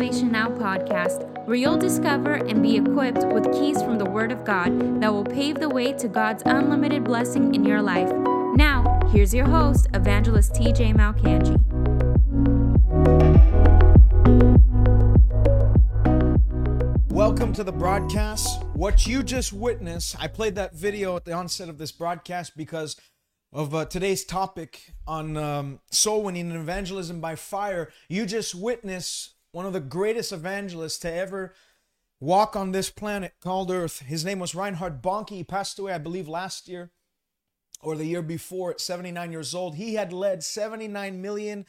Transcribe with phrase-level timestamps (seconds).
[0.00, 4.46] Salvation Now podcast, where you'll discover and be equipped with keys from the Word of
[4.46, 8.10] God that will pave the way to God's unlimited blessing in your life.
[8.56, 11.54] Now, here's your host, Evangelist TJ Malkanji.
[17.10, 18.64] Welcome to the broadcast.
[18.72, 22.96] What you just witnessed, I played that video at the onset of this broadcast because
[23.52, 27.90] of uh, today's topic on um, soul winning and evangelism by fire.
[28.08, 31.54] You just witnessed one of the greatest evangelists to ever
[32.20, 34.00] walk on this planet called Earth.
[34.00, 35.30] His name was Reinhard Bonnke.
[35.30, 36.90] He passed away, I believe, last year
[37.82, 39.76] or the year before at 79 years old.
[39.76, 41.66] He had led 79 million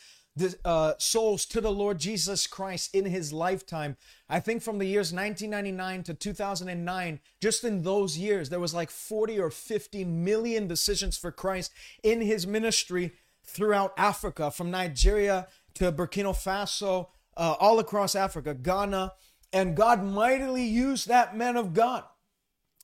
[0.63, 3.98] uh, souls to the Lord Jesus Christ in his lifetime.
[4.30, 8.89] I think from the years 1999 to 2009, just in those years, there was like
[8.89, 11.72] 40 or 50 million decisions for Christ
[12.03, 19.13] in his ministry throughout Africa, from Nigeria to Burkina Faso, uh, all across Africa, Ghana.
[19.53, 22.03] And God mightily used that man of God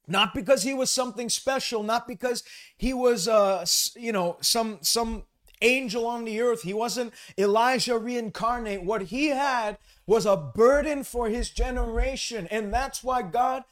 [0.09, 2.41] not because he was something special not because
[2.77, 3.65] he was uh
[3.97, 5.23] you know some some
[5.61, 6.63] angel on the earth.
[6.63, 8.83] He wasn't Elijah reincarnate.
[8.83, 12.47] What he had was a burden for his generation.
[12.51, 13.63] And that's why God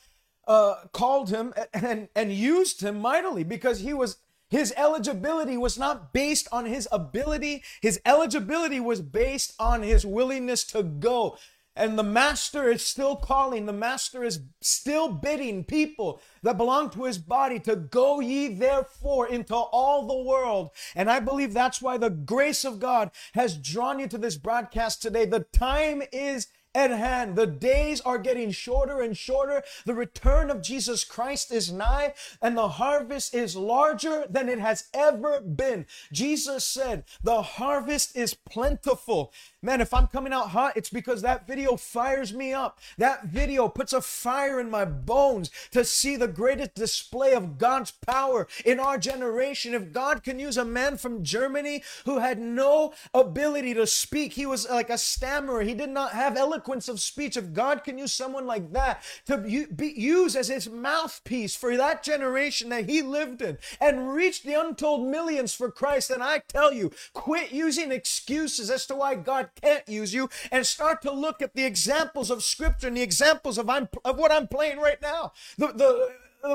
[0.48, 4.18] uh, called him and, and used him mightily because he was
[4.50, 7.64] his eligibility was not based on his ability.
[7.82, 11.38] His eligibility was based on his willingness to go.
[11.78, 17.04] And the master is still calling, the master is still bidding people that belong to
[17.04, 20.70] his body to go ye therefore into all the world.
[20.96, 25.02] And I believe that's why the grace of God has drawn you to this broadcast
[25.02, 25.26] today.
[25.26, 27.36] The time is at hand.
[27.36, 29.64] The days are getting shorter and shorter.
[29.86, 34.90] The return of Jesus Christ is nigh, and the harvest is larger than it has
[34.94, 35.86] ever been.
[36.12, 39.32] Jesus said, The harvest is plentiful.
[39.62, 42.80] Man, if I'm coming out hot, it's because that video fires me up.
[42.98, 47.92] That video puts a fire in my bones to see the greatest display of God's
[47.92, 49.74] power in our generation.
[49.74, 54.46] If God can use a man from Germany who had no ability to speak, he
[54.46, 57.84] was like a stammerer, he did not have eloquence eloquence of speech, if God?
[57.84, 62.90] Can use someone like that to be used as his mouthpiece for that generation that
[62.90, 67.52] he lived in and reach the untold millions for Christ, then I tell you, quit
[67.52, 71.66] using excuses as to why God can't use you and start to look at the
[71.66, 75.34] examples of Scripture and the examples of, I'm, of what I'm playing right now.
[75.58, 76.14] The, the,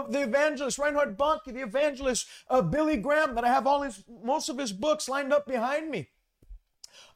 [0.08, 4.48] the evangelist Reinhard Bonnke, the evangelist uh, Billy Graham, that I have all his most
[4.48, 6.08] of his books lined up behind me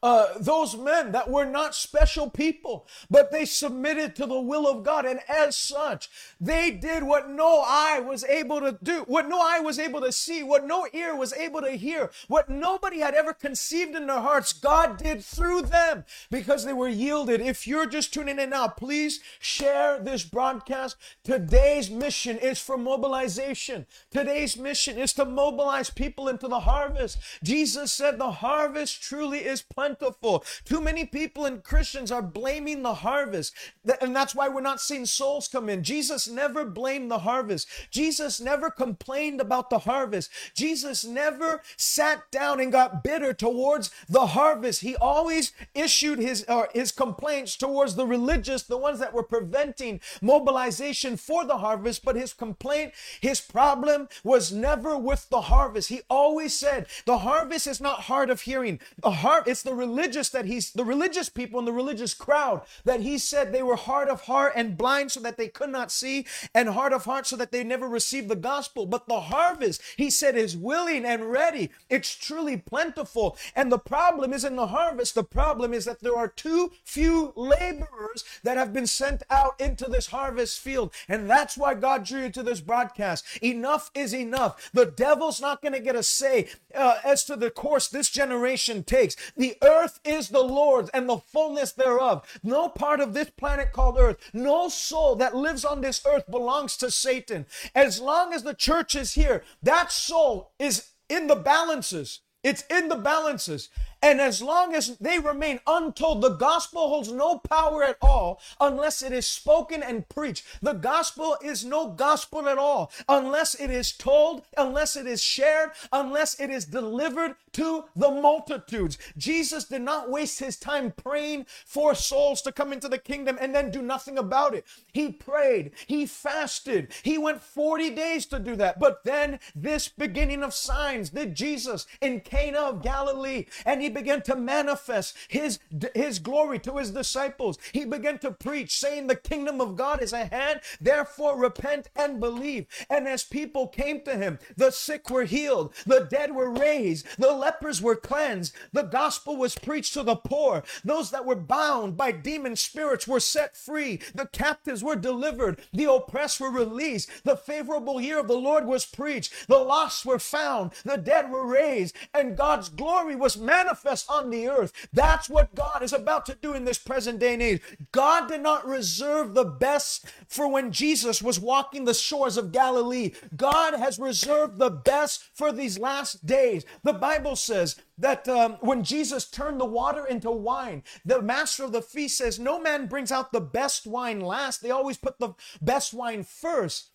[0.03, 4.83] uh, those men that were not special people, but they submitted to the will of
[4.83, 5.05] God.
[5.05, 9.59] And as such, they did what no eye was able to do, what no eye
[9.59, 13.33] was able to see, what no ear was able to hear, what nobody had ever
[13.33, 14.53] conceived in their hearts.
[14.53, 17.41] God did through them because they were yielded.
[17.41, 20.97] If you're just tuning in now, please share this broadcast.
[21.23, 23.85] Today's mission is for mobilization.
[24.11, 27.17] Today's mission is to mobilize people into the harvest.
[27.43, 30.43] Jesus said, The harvest truly is plenty plentiful.
[30.63, 33.53] Too many people and Christians are blaming the harvest.
[34.01, 35.83] And that's why we're not seeing souls come in.
[35.83, 37.67] Jesus never blamed the harvest.
[37.91, 40.31] Jesus never complained about the harvest.
[40.55, 44.81] Jesus never sat down and got bitter towards the harvest.
[44.81, 50.01] He always issued his, uh, his complaints towards the religious, the ones that were preventing
[50.21, 52.03] mobilization for the harvest.
[52.03, 55.89] But his complaint, his problem was never with the harvest.
[55.89, 58.79] He always said, the harvest is not hard of hearing.
[59.01, 63.01] The har- it's the religious that he's the religious people in the religious crowd that
[63.01, 66.25] he said they were hard of heart and blind so that they could not see
[66.53, 68.85] and hard of heart so that they never received the gospel.
[68.85, 71.71] But the harvest he said is willing and ready.
[71.89, 73.37] It's truly plentiful.
[73.55, 75.15] And the problem is in the harvest.
[75.15, 79.89] The problem is that there are too few laborers that have been sent out into
[79.89, 80.93] this harvest field.
[81.07, 83.25] And that's why God drew you to this broadcast.
[83.41, 84.69] Enough is enough.
[84.73, 88.83] The devil's not going to get a say uh, as to the course this generation
[88.83, 89.15] takes.
[89.35, 92.25] The earth is the Lord's and the fullness thereof.
[92.43, 96.77] No part of this planet called earth, no soul that lives on this earth belongs
[96.77, 97.45] to Satan.
[97.73, 102.21] As long as the church is here, that soul is in the balances.
[102.43, 103.69] It's in the balances.
[104.05, 109.01] And as long as they remain untold, the gospel holds no power at all unless
[109.01, 110.45] it is spoken and preached.
[110.61, 115.71] The gospel is no gospel at all unless it is told, unless it is shared,
[115.91, 118.99] unless it is delivered to the multitudes.
[119.17, 123.55] Jesus did not waste his time praying for souls to come into the kingdom and
[123.55, 124.65] then do nothing about it.
[124.93, 128.79] He prayed, he fasted, he went 40 days to do that.
[128.79, 134.21] But then this beginning of signs did Jesus in Cana of Galilee, and he began
[134.23, 135.57] to manifest his,
[135.95, 137.57] his glory to his disciples.
[137.71, 140.59] He began to preach, saying, The kingdom of God is at hand.
[140.79, 142.67] Therefore, repent and believe.
[142.89, 147.31] And as people came to him, the sick were healed, the dead were raised, the
[147.31, 152.11] lepers were cleansed, the gospel was preached to the poor, those that were bound by
[152.11, 158.01] demon spirits were set free, the captives were delivered, the oppressed were released, the favorable
[158.01, 162.37] year of the Lord was preached, the lost were found, the dead were raised, and
[162.37, 163.37] God's glory was
[163.85, 164.87] manifest on the earth.
[164.91, 167.61] That's what God is about to do in this present day and age.
[167.91, 173.11] God did not reserve the best for when Jesus was walking the shores of Galilee.
[173.35, 176.65] God has reserved the best for these last days.
[176.83, 181.71] The Bible says that um, when Jesus turned the water into wine, the master of
[181.71, 184.61] the feast says, No man brings out the best wine last.
[184.61, 186.89] They always put the best wine first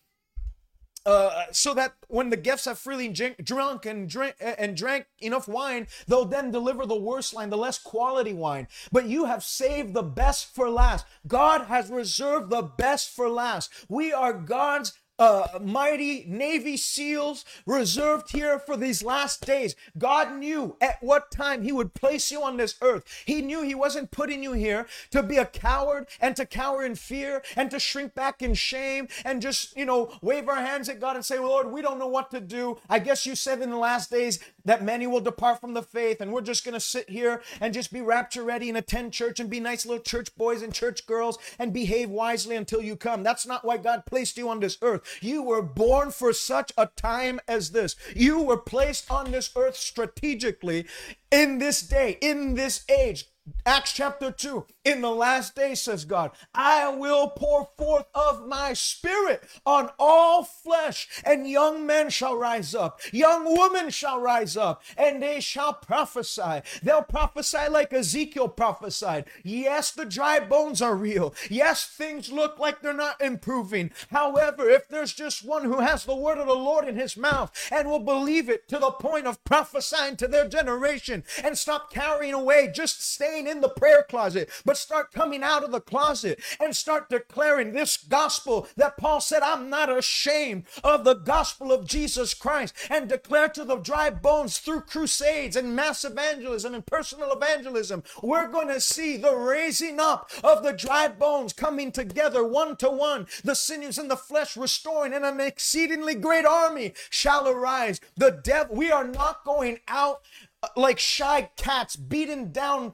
[1.05, 5.47] uh, so that when the guests have freely drink, drunk and drink and drank enough
[5.47, 8.67] wine, they'll then deliver the worst wine, the less quality wine.
[8.91, 11.05] But you have saved the best for last.
[11.27, 13.71] God has reserved the best for last.
[13.89, 19.75] We are God's uh, mighty Navy SEALs reserved here for these last days.
[19.95, 23.03] God knew at what time He would place you on this earth.
[23.27, 26.95] He knew He wasn't putting you here to be a coward and to cower in
[26.95, 30.99] fear and to shrink back in shame and just, you know, wave our hands at
[30.99, 32.79] God and say, Lord, we don't know what to do.
[32.89, 36.21] I guess you said in the last days that many will depart from the faith
[36.21, 39.39] and we're just going to sit here and just be rapture ready and attend church
[39.39, 43.23] and be nice little church boys and church girls and behave wisely until you come.
[43.23, 45.01] That's not why God placed you on this earth.
[45.21, 47.95] You were born for such a time as this.
[48.15, 50.85] You were placed on this earth strategically
[51.31, 53.27] in this day, in this age.
[53.65, 54.65] Acts chapter 2.
[54.83, 60.43] In the last day, says God, I will pour forth of my spirit on all
[60.43, 65.73] flesh, and young men shall rise up, young women shall rise up, and they shall
[65.73, 66.61] prophesy.
[66.81, 69.25] They'll prophesy like Ezekiel prophesied.
[69.43, 71.35] Yes, the dry bones are real.
[71.47, 73.91] Yes, things look like they're not improving.
[74.09, 77.51] However, if there's just one who has the word of the Lord in his mouth
[77.71, 82.33] and will believe it to the point of prophesying to their generation and stop carrying
[82.33, 86.75] away, just staying in the prayer closet, but start coming out of the closet and
[86.75, 92.33] start declaring this gospel that Paul said, I'm not ashamed of the gospel of Jesus
[92.33, 98.03] Christ, and declare to the dry bones through crusades and mass evangelism and personal evangelism.
[98.21, 102.89] We're going to see the raising up of the dry bones coming together one to
[102.89, 107.99] one, the sinews and the flesh restoring, and an exceedingly great army shall arise.
[108.15, 110.21] The devil, we are not going out
[110.63, 112.93] uh, like shy cats beating down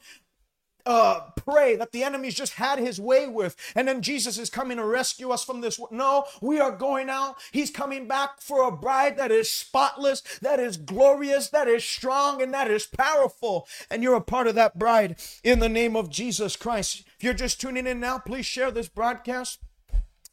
[0.87, 4.77] uh, pray that the enemy's just had his way with, and then Jesus is coming
[4.77, 5.79] to rescue us from this.
[5.91, 7.35] No, we are going out.
[7.51, 12.41] He's coming back for a bride that is spotless, that is glorious, that is strong,
[12.41, 13.67] and that is powerful.
[13.91, 17.03] And you're a part of that bride in the name of Jesus Christ.
[17.17, 19.59] If you're just tuning in now, please share this broadcast.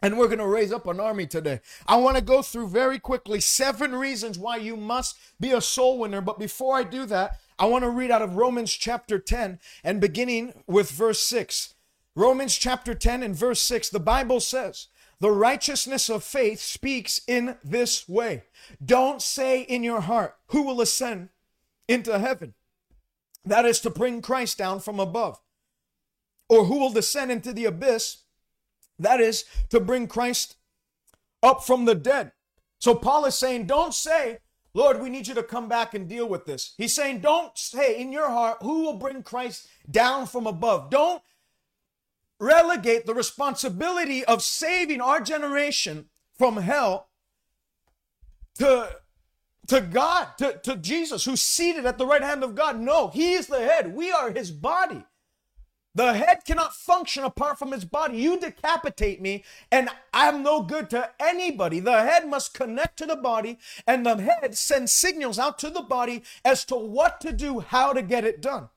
[0.05, 1.61] And we're going to raise up an army today.
[1.87, 5.99] I want to go through very quickly seven reasons why you must be a soul
[5.99, 6.21] winner.
[6.21, 10.03] But before I do that, I want to read out of Romans chapter 10 and
[10.03, 11.73] beginning with verse 6.
[12.15, 14.89] Romans chapter 10 and verse 6, the Bible says,
[15.21, 18.43] The righteousness of faith speaks in this way.
[18.85, 21.31] Don't say in your heart, Who will ascend
[21.88, 22.52] into heaven?
[23.43, 25.40] That is to bring Christ down from above.
[26.50, 28.24] Or who will descend into the abyss?
[28.99, 30.57] That is to bring Christ
[31.43, 32.33] up from the dead.
[32.79, 34.39] So Paul is saying, Don't say,
[34.75, 36.75] Lord, we need you to come back and deal with this.
[36.77, 40.91] He's saying, don't say in your heart, who will bring Christ down from above?
[40.91, 41.23] Don't
[42.41, 47.09] relegate the responsibility of saving our generation from hell
[48.57, 48.97] to,
[49.69, 52.81] to God, to, to Jesus, who's seated at the right hand of God.
[52.81, 53.95] No, He is the head.
[53.95, 55.05] We are His body.
[55.95, 58.19] The head cannot function apart from its body.
[58.19, 61.79] You decapitate me, and I'm no good to anybody.
[61.79, 65.83] The head must connect to the body, and the head sends signals out to the
[65.83, 68.71] body as to what to do, how to get it done.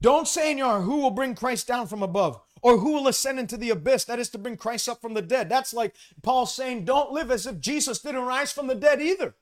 [0.00, 2.40] Don't say in your heart, who will bring Christ down from above?
[2.62, 4.04] Or who will ascend into the abyss?
[4.04, 5.48] That is to bring Christ up from the dead.
[5.48, 9.34] That's like Paul saying, don't live as if Jesus didn't rise from the dead either.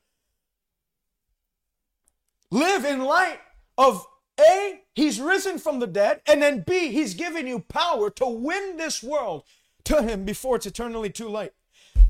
[2.51, 3.41] Live in light
[3.77, 4.07] of
[4.38, 8.76] a, he's risen from the dead, and then B, he's given you power to win
[8.76, 9.45] this world
[9.85, 11.52] to him before it's eternally too late.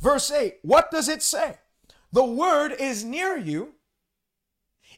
[0.00, 1.58] Verse 8, what does it say?
[2.12, 3.74] The word is near you,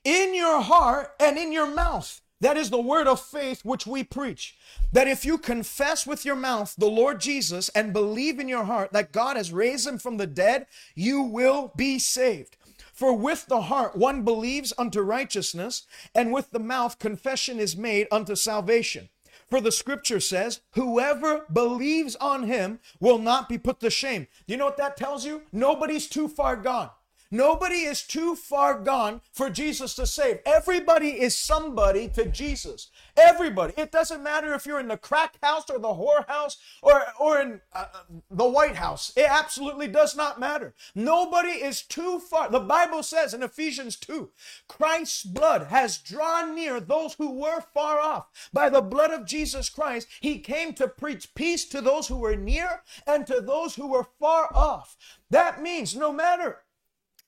[0.04, 2.20] in your heart and in your mouth.
[2.40, 4.56] That is the word of faith which we preach.
[4.92, 8.92] That if you confess with your mouth the Lord Jesus and believe in your heart
[8.92, 12.56] that God has raised him from the dead, you will be saved.
[13.00, 18.06] For with the heart one believes unto righteousness, and with the mouth confession is made
[18.12, 19.08] unto salvation.
[19.48, 24.26] For the scripture says, Whoever believes on him will not be put to shame.
[24.46, 25.44] You know what that tells you?
[25.50, 26.90] Nobody's too far gone.
[27.30, 30.40] Nobody is too far gone for Jesus to save.
[30.44, 32.90] Everybody is somebody to Jesus.
[33.16, 33.72] Everybody.
[33.76, 37.60] It doesn't matter if you're in the crack house or the whorehouse or, or in
[37.72, 37.86] uh,
[38.30, 39.12] the White House.
[39.16, 40.74] It absolutely does not matter.
[40.94, 42.50] Nobody is too far.
[42.50, 44.30] The Bible says in Ephesians 2
[44.66, 48.26] Christ's blood has drawn near those who were far off.
[48.52, 52.36] By the blood of Jesus Christ, he came to preach peace to those who were
[52.36, 54.96] near and to those who were far off.
[55.30, 56.58] That means no matter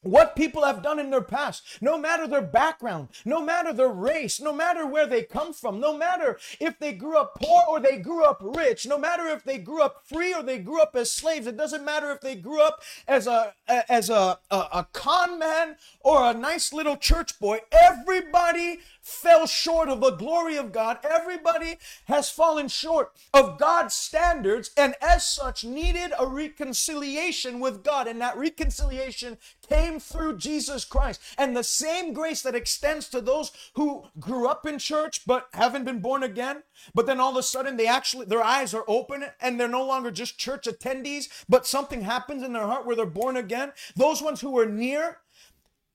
[0.03, 4.41] what people have done in their past, no matter their background, no matter their race,
[4.41, 7.99] no matter where they come from, no matter if they grew up poor or they
[7.99, 11.11] grew up rich, no matter if they grew up free or they grew up as
[11.11, 13.55] slaves, it doesn't matter if they grew up as a
[13.89, 17.61] as a a, a con man or a nice little church boy.
[17.71, 20.99] Everybody fell short of the glory of God.
[21.03, 28.07] Everybody has fallen short of God's standards and as such needed a reconciliation with God.
[28.07, 31.21] And that reconciliation came through Jesus Christ.
[31.37, 35.85] And the same grace that extends to those who grew up in church but haven't
[35.85, 36.63] been born again,
[36.95, 39.85] but then all of a sudden they actually, their eyes are open and they're no
[39.85, 43.73] longer just church attendees, but something happens in their heart where they're born again.
[43.97, 45.19] Those ones who were near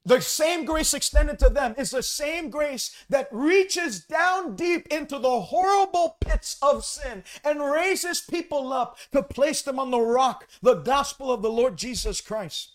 [0.08, 5.20] the same grace extended to them is the same grace that reaches down deep into
[5.20, 10.48] the horrible pits of sin and raises people up to place them on the rock,
[10.62, 12.72] the gospel of the Lord Jesus Christ.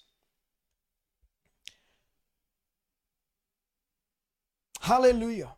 [4.82, 5.54] Hallelujah.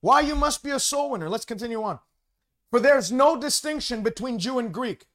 [0.00, 1.28] Why you must be a soul winner.
[1.28, 1.98] Let's continue on.
[2.70, 5.06] For there's no distinction between Jew and Greek.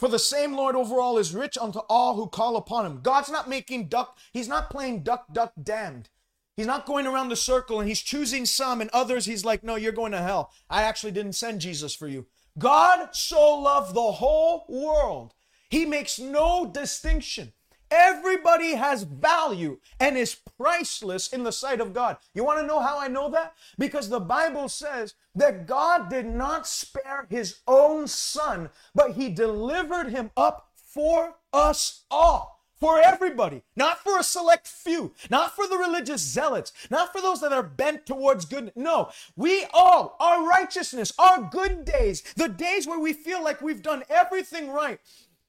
[0.00, 3.00] For the same Lord over all is rich unto all who call upon him.
[3.02, 6.08] God's not making duck, he's not playing duck, duck, damned.
[6.56, 9.76] He's not going around the circle and he's choosing some and others he's like, no,
[9.76, 10.52] you're going to hell.
[10.70, 12.26] I actually didn't send Jesus for you.
[12.58, 15.34] God so loved the whole world.
[15.68, 17.52] He makes no distinction.
[17.90, 22.18] Everybody has value and is priceless in the sight of God.
[22.34, 23.54] You want to know how I know that?
[23.78, 30.10] Because the Bible says that God did not spare his own son, but he delivered
[30.10, 32.58] him up for us all.
[32.80, 37.42] For everybody, not for a select few, not for the religious zealots, not for those
[37.42, 38.72] that are bent towards good.
[38.74, 43.82] No, we all, our righteousness, our good days, the days where we feel like we've
[43.82, 44.98] done everything right,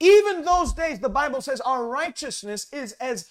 [0.02, 3.30] even those days, the Bible says our righteousness is as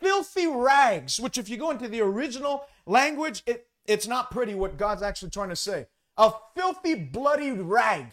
[0.00, 4.76] filthy rags, which, if you go into the original language, it, it's not pretty what
[4.76, 5.86] God's actually trying to say.
[6.16, 8.06] A filthy, bloody rag.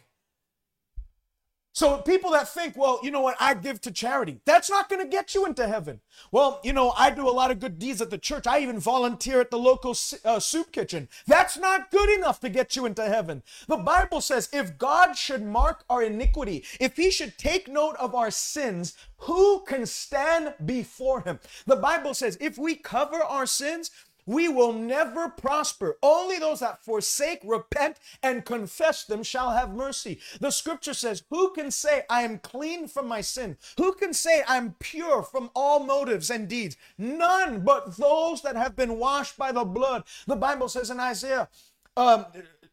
[1.75, 5.01] So people that think, well, you know what, I give to charity, that's not going
[5.01, 5.99] to get you into heaven.
[6.31, 8.47] Well, you know, I do a lot of good deeds at the church.
[8.47, 11.09] I even volunteer at the local uh, soup kitchen.
[11.27, 13.43] That's not good enough to get you into heaven.
[13.67, 18.15] The Bible says if God should mark our iniquity, if he should take note of
[18.15, 21.39] our sins, who can stand before him?
[21.65, 23.91] The Bible says if we cover our sins,
[24.25, 25.97] we will never prosper.
[26.01, 30.19] Only those that forsake, repent, and confess them shall have mercy.
[30.39, 33.57] The scripture says, Who can say, I am clean from my sin?
[33.77, 36.77] Who can say, I'm pure from all motives and deeds?
[36.97, 40.03] None but those that have been washed by the blood.
[40.27, 41.49] The Bible says in Isaiah,
[41.97, 42.25] um,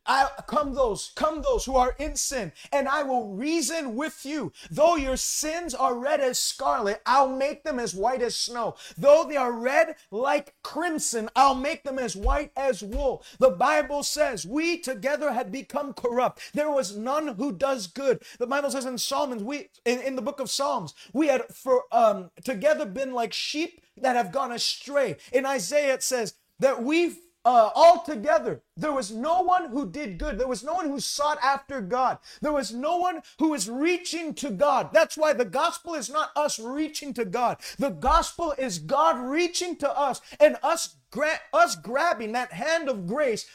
[0.07, 4.53] I come those, come those who are in sin, and I will reason with you.
[4.71, 8.75] Though your sins are red as scarlet, I'll make them as white as snow.
[8.99, 13.25] Though they are red like crimson, I'll make them as white as wool.
[13.39, 16.51] The Bible says we together had become corrupt.
[16.53, 18.23] There was none who does good.
[18.39, 21.85] The Bible says in Psalms, we in, in the book of Psalms, we had for
[21.93, 25.17] um together been like sheep that have gone astray.
[25.33, 27.15] In Isaiah it says that we
[27.45, 28.63] uh, all together.
[28.77, 30.39] There was no one who did good.
[30.39, 32.19] There was no one who sought after God.
[32.41, 34.91] There was no one who was reaching to God.
[34.93, 37.59] That's why the gospel is not us reaching to God.
[37.79, 43.07] The gospel is God reaching to us and us gra- us grabbing that hand of
[43.07, 43.47] grace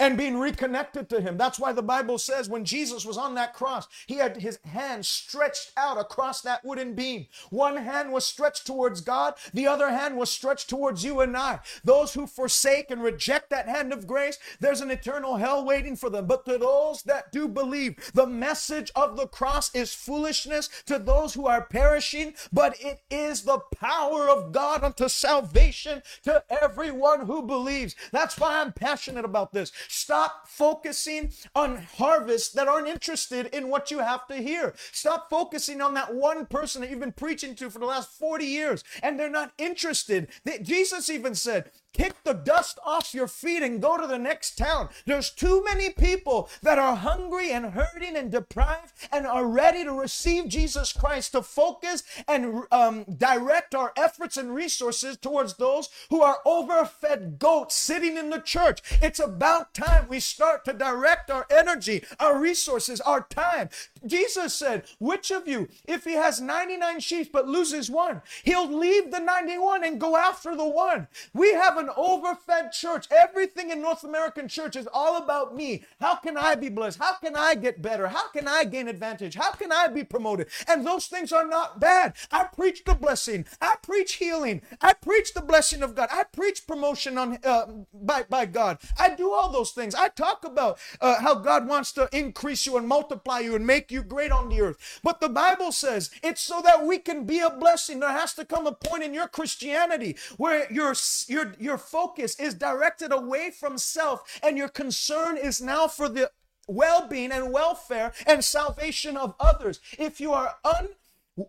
[0.00, 1.36] and being reconnected to him.
[1.36, 5.04] That's why the Bible says when Jesus was on that cross, he had his hand
[5.04, 7.26] stretched out across that wooden beam.
[7.50, 11.60] One hand was stretched towards God, the other hand was stretched towards you and I.
[11.84, 16.10] Those who forsake and reject that hand of grace, there's an eternal hell waiting for
[16.10, 16.26] them.
[16.26, 21.34] But to those that do believe, the message of the cross is foolishness to those
[21.34, 27.42] who are perishing, but it is the power of God unto salvation to everyone who
[27.42, 27.96] believes.
[28.12, 33.90] That's why I'm passionate about this Stop focusing on harvests that aren't interested in what
[33.90, 34.74] you have to hear.
[34.92, 38.44] Stop focusing on that one person that you've been preaching to for the last 40
[38.44, 40.28] years and they're not interested.
[40.44, 44.56] They, Jesus even said, Kick the dust off your feet and go to the next
[44.56, 44.88] town.
[45.06, 49.92] There's too many people that are hungry and hurting and deprived and are ready to
[49.92, 56.22] receive Jesus Christ to focus and um, direct our efforts and resources towards those who
[56.22, 58.80] are overfed goats sitting in the church.
[59.02, 63.70] It's about time we start to direct our energy, our resources, our time.
[64.06, 69.10] Jesus said, Which of you, if he has 99 sheep but loses one, he'll leave
[69.10, 71.08] the 91 and go after the one?
[71.34, 73.06] We have an overfed church.
[73.10, 75.84] Everything in North American church is all about me.
[76.00, 76.98] How can I be blessed?
[76.98, 78.08] How can I get better?
[78.08, 79.34] How can I gain advantage?
[79.34, 80.48] How can I be promoted?
[80.66, 82.14] And those things are not bad.
[82.30, 83.46] I preach the blessing.
[83.60, 84.62] I preach healing.
[84.80, 86.08] I preach the blessing of God.
[86.12, 88.78] I preach promotion on uh, by, by God.
[88.98, 89.94] I do all those things.
[89.94, 93.87] I talk about uh, how God wants to increase you and multiply you and make
[93.90, 95.00] you great on the earth.
[95.02, 98.00] But the Bible says it's so that we can be a blessing.
[98.00, 100.94] There has to come a point in your Christianity where your
[101.26, 106.30] your your focus is directed away from self and your concern is now for the
[106.68, 109.80] well-being and welfare and salvation of others.
[109.98, 110.90] If you are un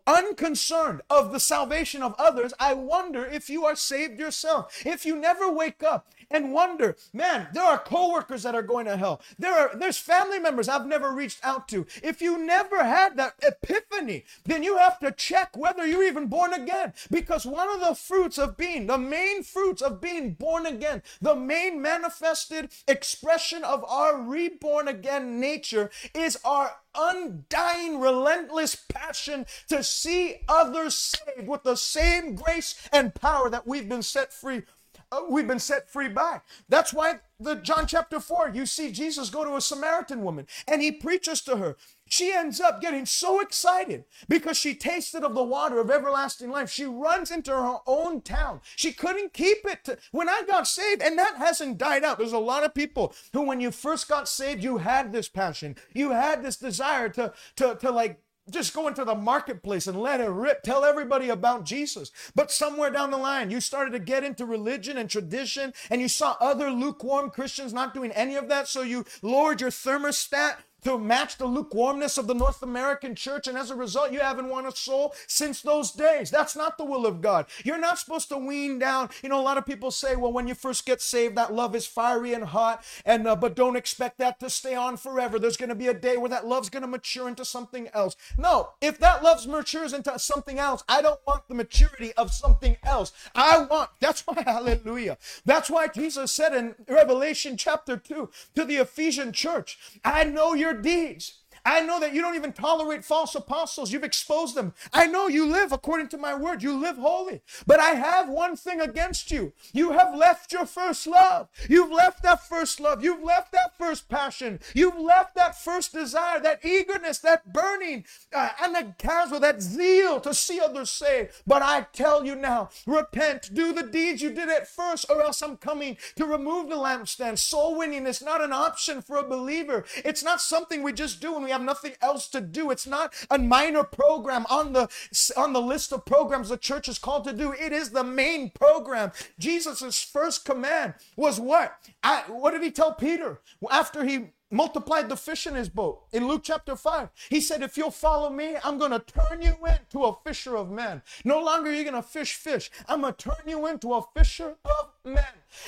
[0.06, 4.86] unconcerned of the salvation of others, I wonder if you are saved yourself.
[4.86, 8.98] If you never wake up and wonder, man, there are coworkers that are going to
[8.98, 9.22] hell.
[9.38, 11.88] There are there's family members I've never reached out to.
[12.04, 16.54] If you never had that epiphany, then you have to check whether you're even born
[16.54, 16.94] again.
[17.10, 21.36] Because one of the fruits of being, the main fruits of being born again, the
[21.36, 30.38] main manifested expression of our reborn again nature is our undying, relentless passion to see
[30.48, 34.64] others saved with the same grace and power that we've been set free
[35.12, 36.42] uh, we've been set free by.
[36.68, 40.82] That's why the John chapter 4, you see Jesus go to a Samaritan woman and
[40.82, 41.78] he preaches to her.
[42.10, 46.70] She ends up getting so excited because she tasted of the water of everlasting life.
[46.70, 48.62] She runs into her own town.
[48.76, 49.86] She couldn't keep it.
[49.86, 52.18] To, when I got saved, and that hasn't died out.
[52.18, 55.76] There's a lot of people who, when you first got saved, you had this passion.
[55.94, 60.22] You had this desire to, to, to like just go into the marketplace and let
[60.22, 60.64] it rip.
[60.64, 62.12] Tell everybody about Jesus.
[62.36, 66.08] But somewhere down the line, you started to get into religion and tradition, and you
[66.08, 68.68] saw other lukewarm Christians not doing any of that.
[68.68, 73.48] So you lowered your thermostat to match the lukewarmness of the North American church.
[73.48, 76.30] And as a result, you haven't won a soul since those days.
[76.32, 77.46] That's not the will of God.
[77.64, 79.10] You're not supposed to wean down.
[79.24, 81.76] You know, a lot of people say, well, when you first get saved, that love
[81.76, 85.40] is fiery and hot, and uh, but don't expect that to stay on forever.
[85.40, 88.16] There's going to be a day where that love's going to mature into something else.
[88.38, 92.78] No, if that love matures into something else, I don't want the maturity of something
[92.84, 93.12] else.
[93.36, 95.18] I want, that's why, hallelujah.
[95.46, 100.69] That's why Jesus said in Revelation chapter 2 to the Ephesian church, I know you're
[100.70, 101.40] your deeds.
[101.66, 103.92] I know that you don't even tolerate false apostles.
[103.92, 104.74] You've exposed them.
[104.94, 106.64] I know you live according to my word.
[106.64, 107.42] You live holy.
[107.66, 109.54] But I have one thing against you.
[109.74, 111.50] You have left your first love.
[111.70, 113.04] You've left that first love.
[113.04, 114.60] You've left that first passion.
[114.74, 118.50] You've left that first desire, that eagerness, that burning, uh,
[118.98, 121.32] chasm, that zeal to see others saved.
[121.46, 123.54] But I tell you now, repent.
[123.54, 127.40] Do the deeds you did at first, or else I'm coming to remove the lampstand.
[127.40, 129.86] Soul winning is not an option for a believer.
[129.98, 132.70] It's not something we just do when we we have nothing else to do.
[132.70, 134.88] It's not a minor program on the
[135.36, 137.54] on the list of programs the church is called to do.
[137.54, 139.12] It is the main program.
[139.40, 141.76] Jesus' first command was what?
[142.04, 143.40] I, what did he tell Peter
[143.72, 147.10] after he multiplied the fish in his boat in Luke chapter 5.
[147.30, 150.72] He said, If you'll follow me, I'm going to turn you into a fisher of
[150.72, 151.02] men.
[151.24, 152.72] No longer you're you going to fish fish.
[152.88, 155.24] I'm going to turn you into a fisher of men.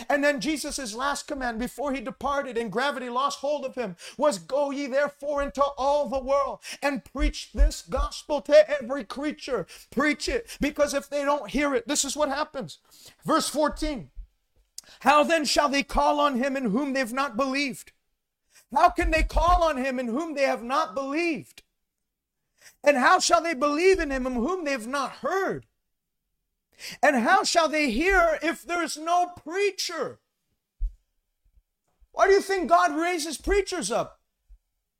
[0.10, 4.38] And then Jesus' last command before he departed and gravity lost hold of him was
[4.38, 9.66] go ye therefore into all the world and preach this gospel to every creature.
[9.90, 12.80] Preach it because if they don't hear it, this is what happens.
[13.26, 14.10] Verse 14.
[15.02, 17.92] How then shall they call on him in whom they've not believed?
[18.74, 21.64] How can they call on him in whom they have not believed?
[22.84, 25.66] And how shall they believe in him in whom they have not heard?
[27.04, 30.20] And how shall they hear if there's no preacher?
[32.12, 34.20] Why do you think God raises preachers up?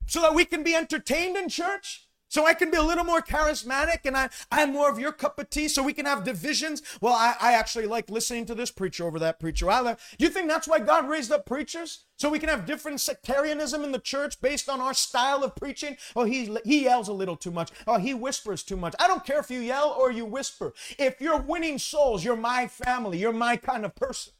[0.06, 2.08] So that we can be entertained in church?
[2.32, 5.38] So I can be a little more charismatic and I, I'm more of your cup
[5.38, 6.80] of tea so we can have divisions.
[7.02, 9.70] Well, I, I actually like listening to this preacher over that preacher.
[9.70, 12.06] I like, you think that's why God raised up preachers?
[12.16, 15.98] So we can have different sectarianism in the church based on our style of preaching?
[16.16, 17.70] Oh, he, he yells a little too much.
[17.86, 18.94] Oh, he whispers too much.
[18.98, 20.72] I don't care if you yell or you whisper.
[20.98, 23.18] If you're winning souls, you're my family.
[23.18, 24.32] You're my kind of person.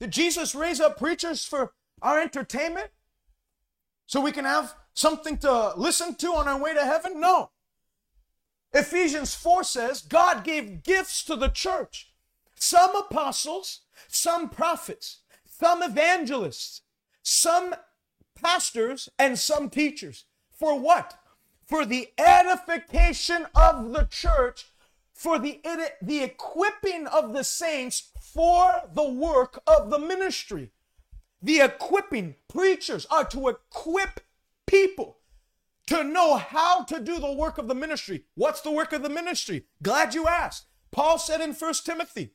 [0.00, 2.90] Did Jesus raise up preachers for our entertainment?
[4.04, 7.20] So we can have something to listen to on our way to heaven?
[7.20, 7.50] No.
[8.72, 12.10] Ephesians 4 says God gave gifts to the church
[12.56, 16.82] some apostles, some prophets, some evangelists,
[17.22, 17.74] some
[18.34, 20.24] pastors, and some teachers.
[20.50, 21.14] For what?
[21.66, 24.66] For the edification of the church,
[25.12, 25.60] for the,
[26.02, 30.70] the equipping of the saints for the work of the ministry.
[31.40, 34.20] The equipping, preachers are to equip
[34.66, 35.18] people
[35.86, 38.24] to know how to do the work of the ministry.
[38.34, 39.64] What's the work of the ministry?
[39.82, 40.66] Glad you asked.
[40.90, 42.34] Paul said in First Timothy,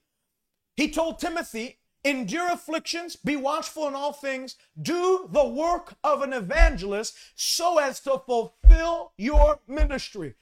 [0.75, 6.33] he told Timothy, endure afflictions, be watchful in all things, do the work of an
[6.33, 10.35] evangelist so as to fulfill your ministry.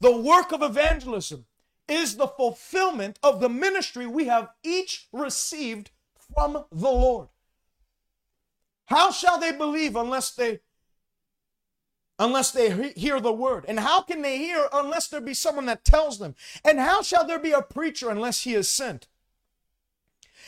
[0.00, 1.46] The work of evangelism
[1.88, 5.90] is the fulfillment of the ministry we have each received
[6.34, 7.28] from the Lord.
[8.86, 10.60] How shall they believe unless they
[12.22, 13.64] unless they hear the word?
[13.66, 16.36] And how can they hear unless there be someone that tells them?
[16.64, 19.08] And how shall there be a preacher unless he is sent?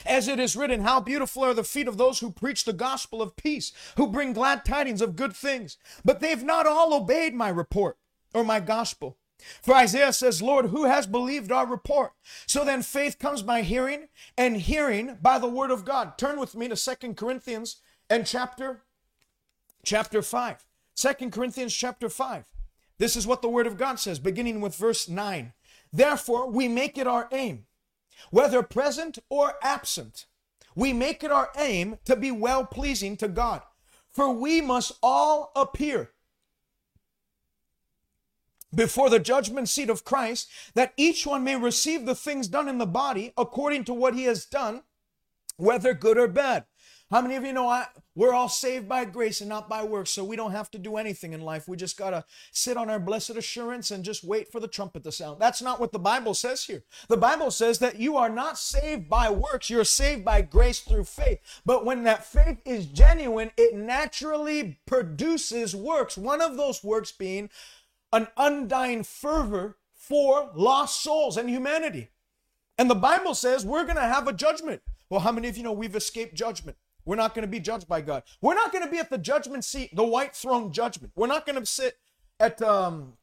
[0.06, 3.20] As it is written, how beautiful are the feet of those who preach the gospel
[3.20, 5.76] of peace, who bring glad tidings of good things.
[6.04, 7.96] But they've not all obeyed my report
[8.32, 9.18] or my gospel.
[9.60, 12.12] For Isaiah says, Lord, who has believed our report?
[12.46, 14.08] So then faith comes by hearing,
[14.38, 16.16] and hearing by the word of God.
[16.18, 17.76] Turn with me to Second Corinthians
[18.08, 18.82] and chapter
[19.84, 20.64] chapter 5
[20.96, 22.44] 2 corinthians chapter 5
[22.98, 25.52] this is what the word of god says beginning with verse 9
[25.92, 27.66] therefore we make it our aim
[28.30, 30.26] whether present or absent
[30.74, 33.62] we make it our aim to be well pleasing to god.
[34.10, 36.10] For we must all appear
[38.74, 42.78] before the judgment seat of Christ, that each one may receive the things done in
[42.78, 44.82] the body according to what he has done,
[45.56, 46.64] whether good or bad.
[47.14, 50.10] How many of you know I, we're all saved by grace and not by works,
[50.10, 51.68] so we don't have to do anything in life.
[51.68, 55.04] We just got to sit on our blessed assurance and just wait for the trumpet
[55.04, 55.40] to sound.
[55.40, 56.82] That's not what the Bible says here.
[57.08, 61.04] The Bible says that you are not saved by works, you're saved by grace through
[61.04, 61.38] faith.
[61.64, 66.18] But when that faith is genuine, it naturally produces works.
[66.18, 67.48] One of those works being
[68.12, 72.08] an undying fervor for lost souls and humanity.
[72.76, 74.82] And the Bible says we're going to have a judgment.
[75.08, 76.76] Well, how many of you know we've escaped judgment?
[77.04, 78.22] We're not going to be judged by God.
[78.40, 81.12] We're not going to be at the judgment seat, the white throne judgment.
[81.14, 81.98] We're not going to sit
[82.40, 83.14] at um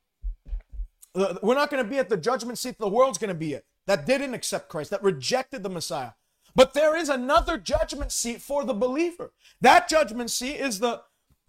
[1.14, 3.66] we're not going to be at the judgment seat the world's going to be at
[3.88, 6.12] that didn't accept Christ, that rejected the Messiah.
[6.56, 9.32] But there is another judgment seat for the believer.
[9.62, 11.02] That judgment seat is the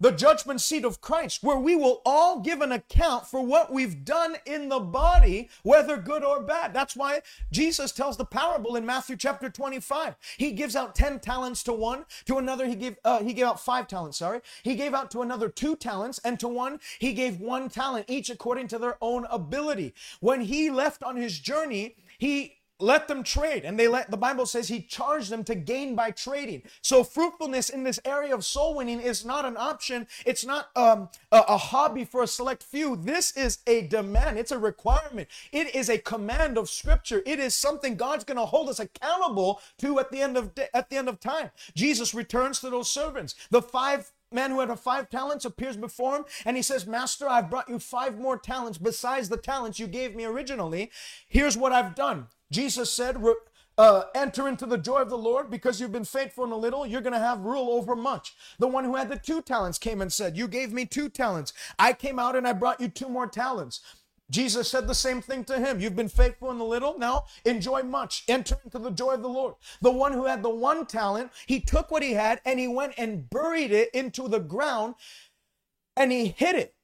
[0.03, 4.03] the judgment seat of Christ, where we will all give an account for what we've
[4.03, 6.73] done in the body, whether good or bad.
[6.73, 7.21] That's why
[7.53, 10.17] Jesus tells the parable in Matthew chapter 25.
[10.37, 13.61] He gives out 10 talents to one, to another he gave uh, he gave out
[13.61, 14.41] 5 talents, sorry.
[14.61, 18.29] He gave out to another 2 talents and to one he gave 1 talent, each
[18.29, 19.93] according to their own ability.
[20.19, 23.63] When he left on his journey, he let them trade.
[23.65, 26.63] And they let the bible says he charged them to gain by trading.
[26.81, 30.07] So fruitfulness in this area of soul winning is not an option.
[30.25, 32.95] It's not um, a, a hobby for a select few.
[32.95, 34.37] This is a demand.
[34.37, 35.29] It's a requirement.
[35.51, 37.23] It is a command of scripture.
[37.25, 40.89] It is something god's going to hold us accountable to at the end of at
[40.89, 41.51] the end of time.
[41.75, 43.35] Jesus returns to those servants.
[43.49, 47.49] The five man who had five talents appears before him and he says, Master, I've
[47.49, 50.91] brought you five more talents besides the talents you gave me originally.
[51.27, 52.27] Here's what I've done.
[52.53, 53.17] Jesus said,
[53.77, 56.85] uh, enter into the joy of the Lord because you've been faithful in a little,
[56.85, 58.35] you're going to have rule over much.
[58.59, 61.53] The one who had the two talents came and said, You gave me two talents.
[61.79, 63.81] I came out and I brought you two more talents.
[64.29, 65.79] Jesus said the same thing to him.
[65.79, 68.23] You've been faithful in the little, now enjoy much.
[68.27, 69.55] Enter into the joy of the Lord.
[69.81, 72.93] The one who had the one talent, he took what he had and he went
[72.97, 74.95] and buried it into the ground
[75.97, 76.75] and he hid it.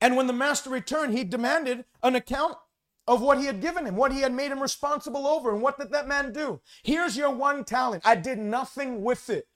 [0.00, 2.58] And when the master returned, he demanded an account
[3.06, 5.52] of what he had given him, what he had made him responsible over.
[5.52, 6.60] And what did that man do?
[6.82, 8.02] Here's your one talent.
[8.06, 9.46] I did nothing with it.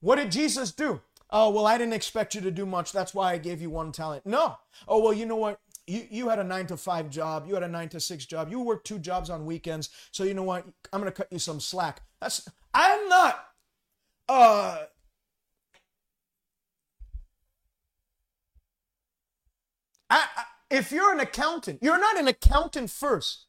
[0.00, 1.00] What did Jesus do?
[1.30, 2.92] Oh, well, I didn't expect you to do much.
[2.92, 4.24] That's why I gave you one talent.
[4.24, 4.56] No.
[4.86, 5.58] Oh, well, you know what?
[5.86, 7.46] You, you had a nine to five job.
[7.46, 8.50] You had a nine to six job.
[8.50, 9.90] You worked two jobs on weekends.
[10.12, 10.64] So you know what?
[10.92, 12.02] I'm going to cut you some slack.
[12.20, 13.46] That's, I'm not,
[14.28, 14.78] uh,
[20.08, 23.46] I, I if you're an accountant, you're not an accountant first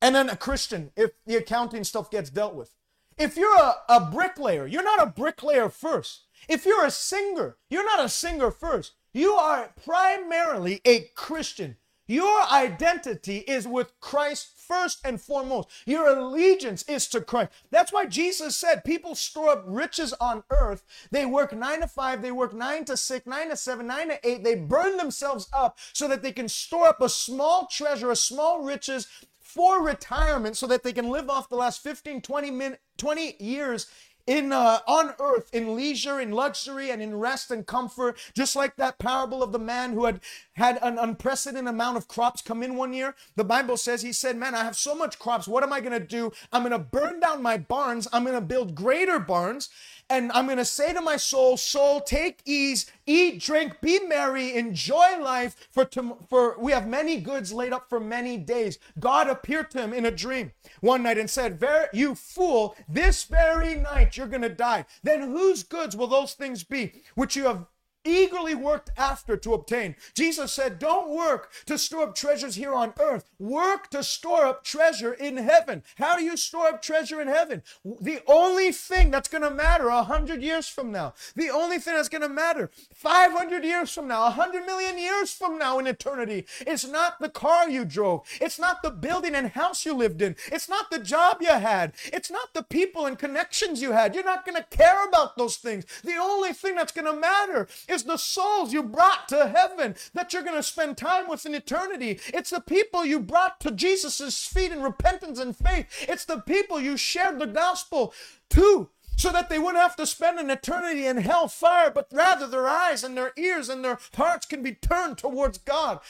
[0.00, 2.74] and then a Christian if the accounting stuff gets dealt with.
[3.18, 6.24] If you're a, a bricklayer, you're not a bricklayer first.
[6.48, 8.94] If you're a singer, you're not a singer first.
[9.12, 11.76] You are primarily a Christian.
[12.06, 15.68] Your identity is with Christ first and foremost.
[15.86, 17.50] Your allegiance is to Christ.
[17.70, 20.84] That's why Jesus said people store up riches on earth.
[21.10, 24.28] They work nine to five, they work nine to six, nine to seven, nine to
[24.28, 24.44] eight.
[24.44, 28.62] They burn themselves up so that they can store up a small treasure, a small
[28.62, 29.06] riches
[29.40, 33.86] for retirement so that they can live off the last 15, 20, min, 20 years
[34.26, 38.76] in uh, on earth in leisure in luxury and in rest and comfort just like
[38.76, 40.20] that parable of the man who had
[40.54, 43.14] had an unprecedented amount of crops come in one year.
[43.36, 45.46] The bible says he said man i have so much crops.
[45.46, 46.32] What am i going to do?
[46.52, 48.08] I'm going to burn down my barns.
[48.12, 49.68] I'm going to build greater barns
[50.10, 54.54] and I'm going to say to my soul, soul, take ease, eat, drink, be merry,
[54.54, 55.88] enjoy life, for,
[56.28, 58.78] for we have many goods laid up for many days.
[58.98, 61.62] God appeared to him in a dream one night and said,
[61.92, 64.84] You fool, this very night you're going to die.
[65.02, 67.66] Then whose goods will those things be which you have
[68.04, 69.96] eagerly worked after to obtain.
[70.14, 73.30] Jesus said, Don't work to store up treasures here on earth.
[73.38, 75.82] Work to store up treasure in heaven.
[75.96, 77.62] How do you store up treasure in heaven?
[78.00, 81.94] The only thing that's going to matter a hundred years from now, the only thing
[81.94, 85.86] that's going to matter 500 years from now, a hundred million years from now in
[85.86, 88.22] eternity, it's not the car you drove.
[88.40, 90.36] It's not the building and house you lived in.
[90.52, 91.92] It's not the job you had.
[92.06, 94.14] It's not the people and connections you had.
[94.14, 95.84] You're not going to care about those things.
[96.02, 100.32] The only thing that's going to matter is the souls you brought to heaven that
[100.32, 102.20] you're going to spend time with in eternity.
[102.26, 106.04] It's the people you brought to Jesus' feet in repentance and faith.
[106.08, 108.12] It's the people you shared the gospel
[108.50, 112.46] to so that they wouldn't have to spend an eternity in hell fire, but rather
[112.46, 116.00] their eyes and their ears and their hearts can be turned towards God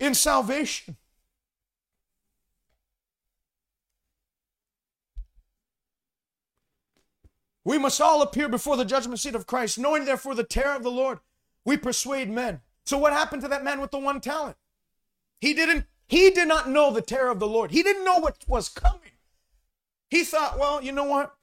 [0.00, 0.96] in salvation.
[7.64, 10.82] We must all appear before the judgment seat of Christ, knowing therefore the terror of
[10.82, 11.20] the Lord.
[11.64, 12.60] We persuade men.
[12.84, 14.56] So what happened to that man with the one talent?
[15.40, 17.70] He didn't he did not know the terror of the Lord.
[17.70, 19.12] He didn't know what was coming.
[20.10, 21.34] He thought, well, you know what?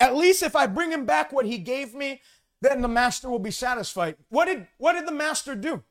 [0.00, 2.22] At least if I bring him back what he gave me,
[2.62, 4.16] then the master will be satisfied.
[4.28, 5.82] What did what did the master do?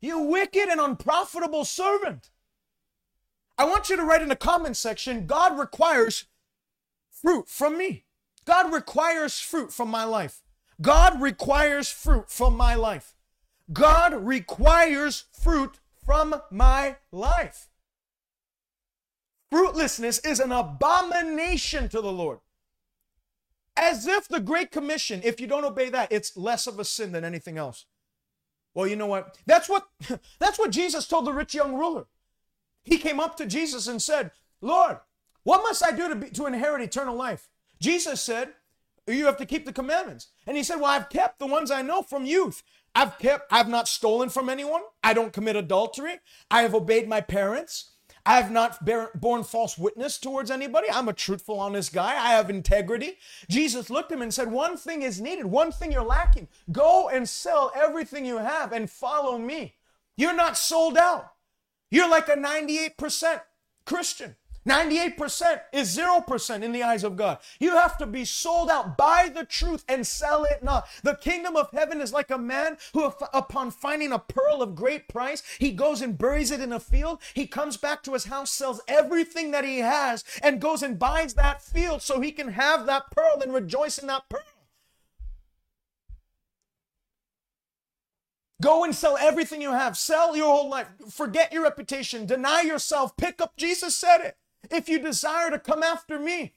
[0.00, 2.30] You wicked and unprofitable servant.
[3.58, 6.24] I want you to write in the comment section, God requires
[7.10, 8.04] fruit from me.
[8.50, 10.42] God requires fruit from my life.
[10.82, 13.14] God requires fruit from my life.
[13.72, 17.68] God requires fruit from my life.
[19.52, 22.40] Fruitlessness is an abomination to the Lord.
[23.76, 27.12] As if the Great Commission, if you don't obey that, it's less of a sin
[27.12, 27.86] than anything else.
[28.74, 29.38] Well, you know what?
[29.46, 29.86] That's what
[30.40, 32.06] that's what Jesus told the rich young ruler.
[32.82, 34.98] He came up to Jesus and said, "Lord,
[35.44, 37.48] what must I do to, be, to inherit eternal life?"
[37.80, 38.54] Jesus said,
[39.06, 41.82] "You have to keep the commandments." And he said, "Well, I've kept the ones I
[41.82, 42.62] know from youth.
[42.94, 44.82] I've kept I've not stolen from anyone.
[45.02, 46.20] I don't commit adultery.
[46.50, 47.92] I have obeyed my parents.
[48.26, 50.88] I have not bear, borne false witness towards anybody.
[50.90, 52.12] I'm a truthful, honest guy.
[52.12, 53.18] I have integrity.
[53.48, 56.48] Jesus looked at him and said, One thing is needed, one thing you're lacking.
[56.70, 59.76] Go and sell everything you have and follow me.
[60.16, 61.32] You're not sold out.
[61.90, 63.40] You're like a 98%
[63.86, 64.36] Christian.
[64.68, 67.38] 98% is 0% in the eyes of God.
[67.58, 68.96] You have to be sold out.
[68.98, 70.86] Buy the truth and sell it not.
[71.02, 75.08] The kingdom of heaven is like a man who, upon finding a pearl of great
[75.08, 77.22] price, he goes and buries it in a field.
[77.32, 81.34] He comes back to his house, sells everything that he has, and goes and buys
[81.34, 84.42] that field so he can have that pearl and rejoice in that pearl.
[88.60, 89.96] Go and sell everything you have.
[89.96, 90.88] Sell your whole life.
[91.08, 92.26] Forget your reputation.
[92.26, 93.16] Deny yourself.
[93.16, 93.56] Pick up.
[93.56, 94.36] Jesus said it.
[94.70, 96.54] If you desire to come after me,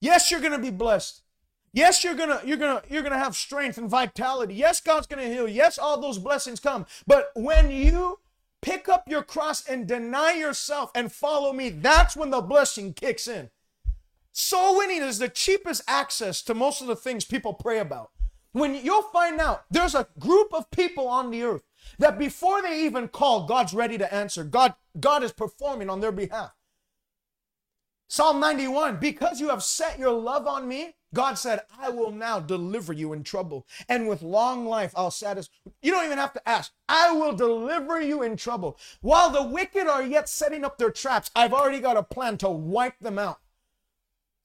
[0.00, 1.22] yes, you're going to be blessed.
[1.74, 4.54] Yes, you're gonna you're gonna you're gonna have strength and vitality.
[4.54, 5.48] Yes, God's gonna heal.
[5.48, 6.86] Yes, all those blessings come.
[7.04, 8.20] But when you
[8.62, 13.26] pick up your cross and deny yourself and follow me, that's when the blessing kicks
[13.26, 13.50] in.
[14.32, 18.12] Soul winning is the cheapest access to most of the things people pray about.
[18.52, 21.64] When you'll find out there's a group of people on the earth
[21.98, 24.44] that before they even call, God's ready to answer.
[24.44, 26.52] God, God is performing on their behalf.
[28.14, 32.38] Psalm 91 Because you have set your love on me, God said, I will now
[32.38, 33.66] deliver you in trouble.
[33.88, 35.52] And with long life, I'll satisfy.
[35.82, 36.70] You don't even have to ask.
[36.88, 38.78] I will deliver you in trouble.
[39.00, 42.48] While the wicked are yet setting up their traps, I've already got a plan to
[42.48, 43.40] wipe them out.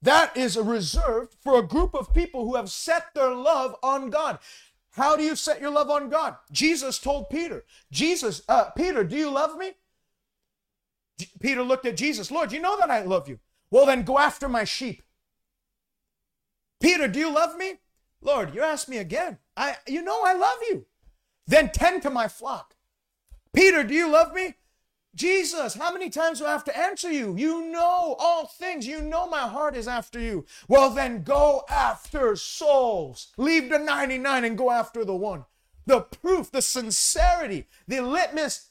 [0.01, 4.39] That is reserved for a group of people who have set their love on God.
[4.93, 6.37] How do you set your love on God?
[6.51, 9.73] Jesus told Peter, Jesus, uh, Peter, do you love me?
[11.39, 13.37] Peter looked at Jesus, Lord, you know that I love you.
[13.71, 15.03] Well, then go after my sheep.
[16.79, 17.75] Peter, do you love me?
[18.21, 19.37] Lord, you ask me again.
[19.55, 20.85] I, you know I love you.
[21.45, 22.75] Then tend to my flock.
[23.53, 24.55] Peter, do you love me?
[25.15, 27.35] Jesus, how many times do I have to answer you?
[27.35, 28.85] You know all things.
[28.85, 30.45] You know my heart is after you.
[30.67, 33.27] Well, then go after souls.
[33.35, 35.45] Leave the 99 and go after the one.
[35.85, 38.69] The proof, the sincerity, the litmus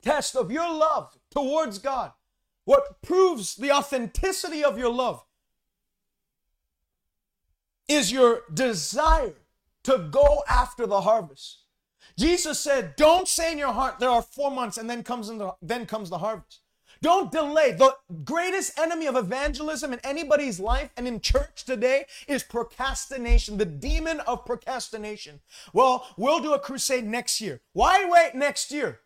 [0.00, 2.12] test of your love towards God.
[2.64, 5.24] What proves the authenticity of your love
[7.88, 9.34] is your desire
[9.82, 11.58] to go after the harvest.
[12.16, 15.56] Jesus said, "Don't say in your heart there are 4 months and then comes the,
[15.60, 16.60] then comes the harvest."
[17.00, 17.72] Don't delay.
[17.72, 23.64] The greatest enemy of evangelism in anybody's life and in church today is procrastination, the
[23.64, 25.40] demon of procrastination.
[25.72, 27.60] Well, we'll do a crusade next year.
[27.72, 29.00] Why wait next year?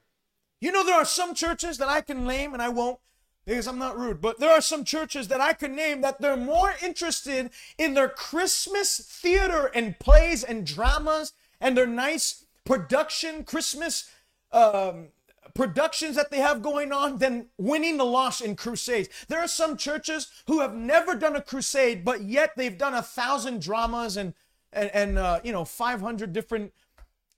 [0.60, 3.00] You know, there are some churches that I can name and I won't
[3.46, 6.36] because I'm not rude, but there are some churches that I can name that they're
[6.36, 14.10] more interested in their Christmas theater and plays and dramas and their nice production, Christmas
[14.50, 15.08] um,
[15.54, 19.08] productions that they have going on than winning the loss in crusades.
[19.28, 23.02] There are some churches who have never done a crusade, but yet they've done a
[23.02, 24.34] thousand dramas and
[24.72, 26.72] and, and uh, you know 500 different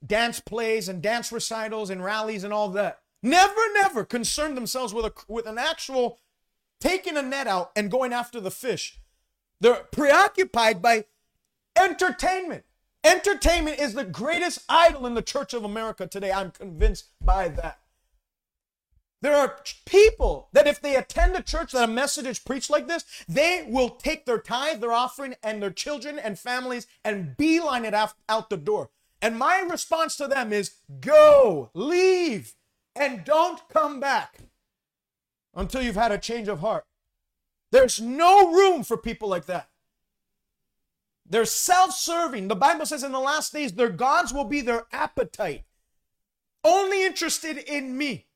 [0.05, 3.01] dance plays and dance recitals and rallies and all that.
[3.23, 6.19] Never, never concerned themselves with a with an actual
[6.81, 9.01] taking a net out and going after the fish.
[9.61, 11.07] They're preoccupied by
[11.77, 12.65] entertainment.
[13.03, 16.31] Entertainment is the greatest idol in the Church of America today.
[16.31, 17.81] I'm convinced by that.
[19.21, 22.87] There are people that if they attend a church that a message is preached like
[22.87, 27.85] this, they will take their tithe, their offering, and their children and families and beeline
[27.85, 28.91] it out the door.
[29.21, 32.55] And my response to them is go, leave,
[32.99, 34.39] and don't come back
[35.55, 36.85] until you've had a change of heart.
[37.71, 39.69] There's no room for people like that.
[41.29, 42.49] They're self serving.
[42.49, 45.65] The Bible says in the last days, their gods will be their appetite,
[46.65, 48.27] only interested in me.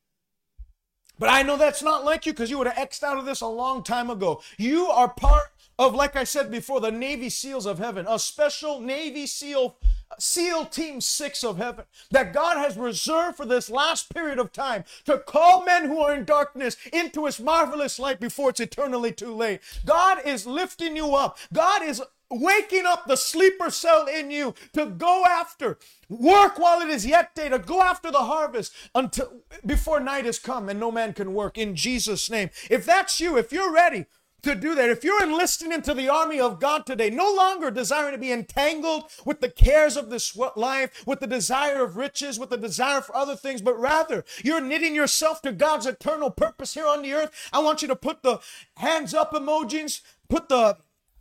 [1.18, 3.40] But I know that's not like you because you would have X'd out of this
[3.40, 4.42] a long time ago.
[4.58, 8.80] You are part of, like I said before, the Navy SEALs of heaven, a special
[8.80, 9.76] Navy SEAL
[10.18, 14.84] SEAL Team 6 of heaven that God has reserved for this last period of time
[15.04, 19.34] to call men who are in darkness into his marvelous light before it's eternally too
[19.34, 19.60] late.
[19.84, 21.38] God is lifting you up.
[21.52, 26.88] God is waking up the sleeper cell in you to go after work while it
[26.88, 30.90] is yet day to go after the harvest until before night has come and no
[30.90, 34.06] man can work in Jesus name if that's you if you're ready
[34.42, 34.90] to do that.
[34.90, 39.04] If you're enlisting into the army of God today, no longer desiring to be entangled
[39.24, 43.16] with the cares of this life, with the desire of riches, with the desire for
[43.16, 47.50] other things, but rather you're knitting yourself to God's eternal purpose here on the earth,
[47.52, 48.40] I want you to put the
[48.76, 50.78] hands up emojis, put the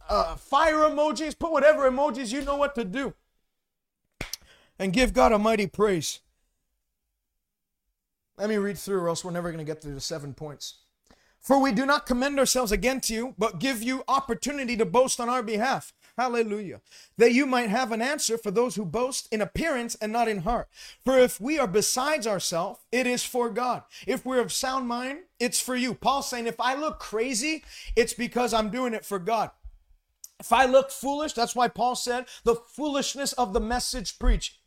[0.10, 3.14] uh, fire emojis, put whatever emojis you know what to do,
[4.80, 6.20] and give God a mighty praise.
[8.38, 10.81] Let me read through, or else we're never going to get through the seven points.
[11.42, 15.20] For we do not commend ourselves again to you, but give you opportunity to boast
[15.20, 15.92] on our behalf.
[16.18, 16.82] Hallelujah.
[17.18, 20.40] That you might have an answer for those who boast in appearance and not in
[20.40, 20.70] heart.
[21.04, 23.84] For if we are besides ourselves, it is for God.
[24.06, 25.96] If we're of sound mind, it's for you.
[25.96, 27.64] Paul's saying, if I look crazy,
[27.96, 29.50] it's because I'm doing it for God.
[30.40, 34.60] If I look foolish, that's why Paul said, the foolishness of the message preach.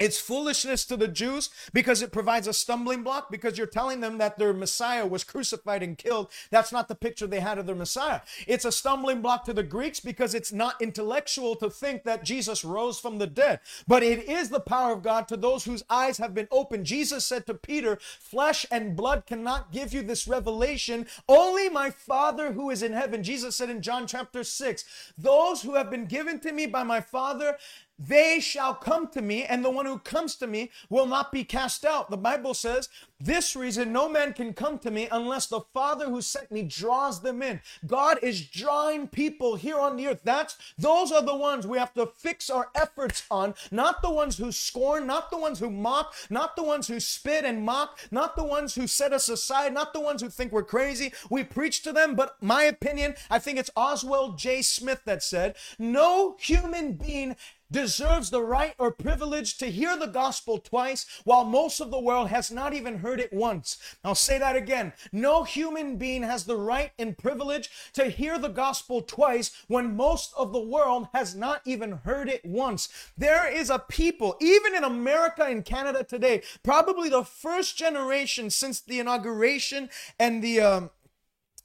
[0.00, 4.16] It's foolishness to the Jews because it provides a stumbling block because you're telling them
[4.16, 6.30] that their Messiah was crucified and killed.
[6.50, 8.22] That's not the picture they had of their Messiah.
[8.46, 12.64] It's a stumbling block to the Greeks because it's not intellectual to think that Jesus
[12.64, 13.60] rose from the dead.
[13.86, 16.86] But it is the power of God to those whose eyes have been opened.
[16.86, 22.54] Jesus said to Peter, Flesh and blood cannot give you this revelation, only my Father
[22.54, 23.22] who is in heaven.
[23.22, 27.02] Jesus said in John chapter 6, Those who have been given to me by my
[27.02, 27.58] Father
[28.00, 31.44] they shall come to me, and the one who comes to me will not be
[31.44, 32.10] cast out.
[32.10, 32.88] The Bible says,
[33.20, 37.20] This reason no man can come to me unless the Father who sent me draws
[37.20, 37.60] them in.
[37.86, 40.22] God is drawing people here on the earth.
[40.24, 44.38] That's those are the ones we have to fix our efforts on, not the ones
[44.38, 48.34] who scorn, not the ones who mock, not the ones who spit and mock, not
[48.34, 51.12] the ones who set us aside, not the ones who think we're crazy.
[51.28, 54.62] We preach to them, but my opinion, I think it's Oswald J.
[54.62, 57.36] Smith that said, No human being
[57.70, 62.28] deserves the right or privilege to hear the gospel twice while most of the world
[62.28, 63.78] has not even heard it once.
[64.04, 64.92] I'll say that again.
[65.12, 70.32] No human being has the right and privilege to hear the gospel twice when most
[70.36, 72.88] of the world has not even heard it once.
[73.16, 78.80] There is a people, even in America and Canada today, probably the first generation since
[78.80, 80.90] the inauguration and the um,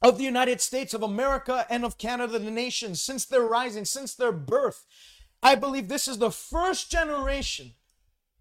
[0.02, 4.14] of the United States of America and of Canada, the nations, since their rising, since
[4.14, 4.84] their birth
[5.46, 7.74] I believe this is the first generation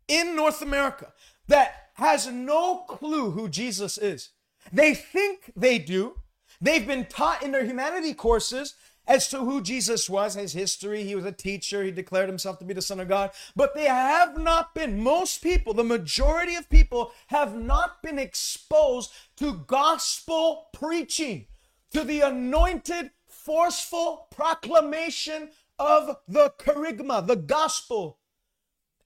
[0.07, 1.13] in North America
[1.47, 4.29] that has no clue who Jesus is.
[4.73, 6.15] They think they do.
[6.59, 8.73] They've been taught in their humanity courses
[9.05, 11.03] as to who Jesus was, his history.
[11.03, 11.83] He was a teacher.
[11.83, 13.29] He declared himself to be the Son of God.
[13.55, 19.11] But they have not been, most people, the majority of people, have not been exposed
[19.37, 21.45] to gospel preaching,
[21.91, 28.19] to the anointed, forceful proclamation of the kerygma, the gospel.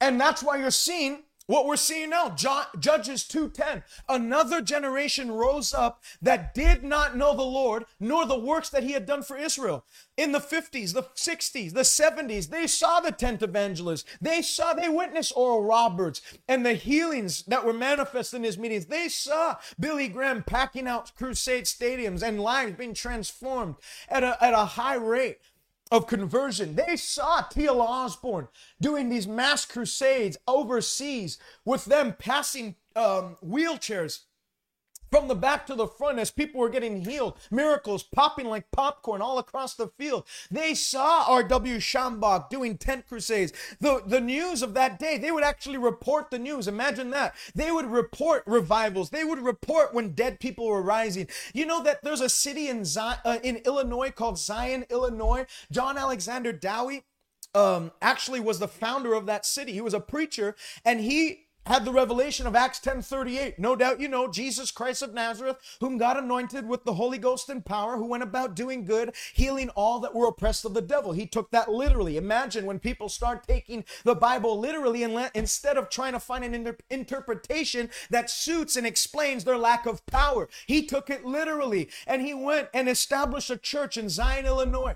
[0.01, 6.03] And that's why you're seeing what we're seeing now, Judges 2:10, another generation rose up
[6.21, 9.83] that did not know the Lord nor the works that he had done for Israel.
[10.15, 14.05] In the 50s, the 60s, the 70s, they saw the tent evangelists.
[14.21, 18.85] They saw, they witnessed Oral Roberts and the healings that were manifest in his meetings.
[18.85, 24.53] They saw Billy Graham packing out crusade stadiums and lives being transformed at a, at
[24.53, 25.39] a high rate
[25.91, 26.75] of conversion.
[26.75, 27.81] They saw T.L.
[27.81, 28.47] Osborn
[28.79, 34.21] doing these mass crusades overseas with them passing um, wheelchairs
[35.11, 39.21] from the back to the front as people were getting healed, miracles popping like popcorn
[39.21, 40.25] all across the field.
[40.51, 41.77] They saw R.W.
[41.77, 43.53] Schambach doing tent crusades.
[43.79, 46.67] The, the news of that day, they would actually report the news.
[46.67, 47.35] Imagine that.
[47.55, 49.09] They would report revivals.
[49.09, 51.27] They would report when dead people were rising.
[51.53, 55.45] You know that there's a city in, Zion, uh, in Illinois called Zion, Illinois.
[55.71, 57.03] John Alexander Dowie
[57.55, 59.73] um, actually was the founder of that city.
[59.73, 60.55] He was a preacher
[60.85, 63.59] and he had the revelation of Acts 10:38.
[63.59, 67.47] No doubt you know Jesus Christ of Nazareth, whom God anointed with the Holy Ghost
[67.47, 71.11] and power, who went about doing good, healing all that were oppressed of the devil.
[71.11, 72.17] He took that literally.
[72.17, 76.43] Imagine when people start taking the Bible literally and let, instead of trying to find
[76.43, 80.49] an inter- interpretation that suits and explains their lack of power.
[80.65, 84.95] He took it literally and he went and established a church in Zion, Illinois.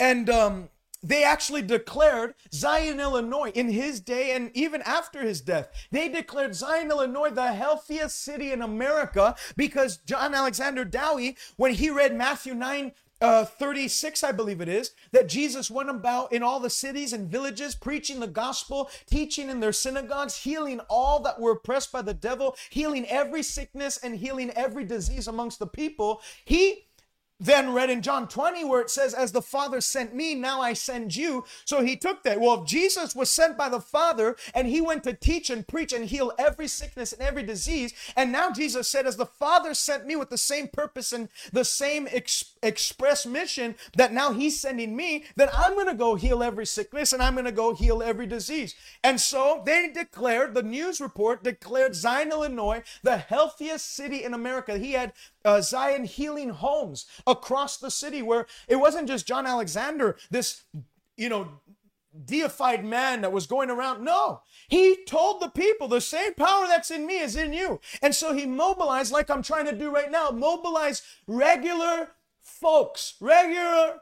[0.00, 0.70] And um
[1.04, 5.68] they actually declared Zion, Illinois, in his day and even after his death.
[5.90, 11.90] They declared Zion, Illinois, the healthiest city in America because John Alexander Dowie, when he
[11.90, 16.60] read Matthew 9, uh, 36, I believe it is, that Jesus went about in all
[16.60, 21.52] the cities and villages, preaching the gospel, teaching in their synagogues, healing all that were
[21.52, 26.20] oppressed by the devil, healing every sickness and healing every disease amongst the people.
[26.44, 26.83] He
[27.44, 30.72] then read in John 20 where it says, As the Father sent me, now I
[30.72, 31.44] send you.
[31.64, 32.40] So he took that.
[32.40, 35.92] Well, if Jesus was sent by the Father and he went to teach and preach
[35.92, 40.06] and heal every sickness and every disease, and now Jesus said, As the Father sent
[40.06, 44.96] me with the same purpose and the same ex- express mission that now he's sending
[44.96, 48.02] me, then I'm going to go heal every sickness and I'm going to go heal
[48.02, 48.74] every disease.
[49.02, 54.78] And so they declared, the news report declared Zion, Illinois, the healthiest city in America.
[54.78, 55.12] He had
[55.44, 60.62] uh, Zion Healing Homes across the city where it wasn't just John Alexander, this,
[61.16, 61.48] you know,
[62.24, 64.04] deified man that was going around.
[64.04, 67.80] No, he told the people the same power that's in me is in you.
[68.00, 74.00] And so he mobilized, like I'm trying to do right now, mobilize regular folks, regular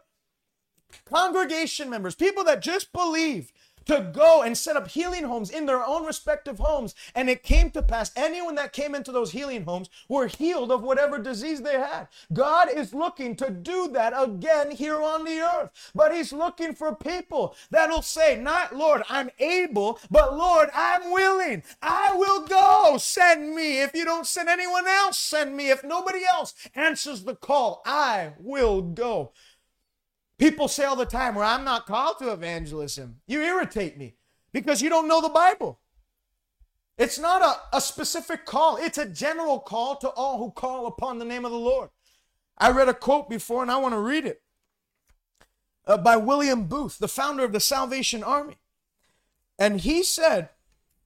[1.07, 3.53] congregation members, people that just believed
[3.87, 6.95] to go and set up healing homes in their own respective homes.
[7.15, 10.83] And it came to pass, anyone that came into those healing homes were healed of
[10.83, 12.09] whatever disease they had.
[12.33, 15.91] God is looking to do that again here on the earth.
[15.95, 21.63] But He's looking for people that'll say, Not Lord, I'm able, but Lord, I'm willing.
[21.81, 22.97] I will go.
[22.99, 23.83] Send me.
[23.83, 25.71] If you don't send anyone else, send me.
[25.71, 29.33] If nobody else answers the call, I will go.
[30.39, 33.21] People say all the time, well, I'm not called to evangelism.
[33.27, 34.17] You irritate me
[34.53, 35.79] because you don't know the Bible.
[36.99, 41.19] It's not a, a specific call, it's a general call to all who call upon
[41.19, 41.91] the name of the Lord.
[42.59, 44.43] I read a quote before and I want to read it
[45.87, 48.57] uh, by William Booth, the founder of the Salvation Army.
[49.59, 50.51] And he said,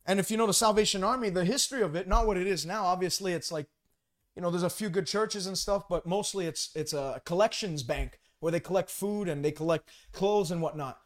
[0.05, 2.67] and if you know the Salvation Army, the history of it, not what it is
[2.67, 3.67] now, obviously it's like,
[4.35, 7.83] you know, there's a few good churches and stuff, but mostly it's it's a collections
[7.83, 10.99] bank where they collect food and they collect clothes and whatnot.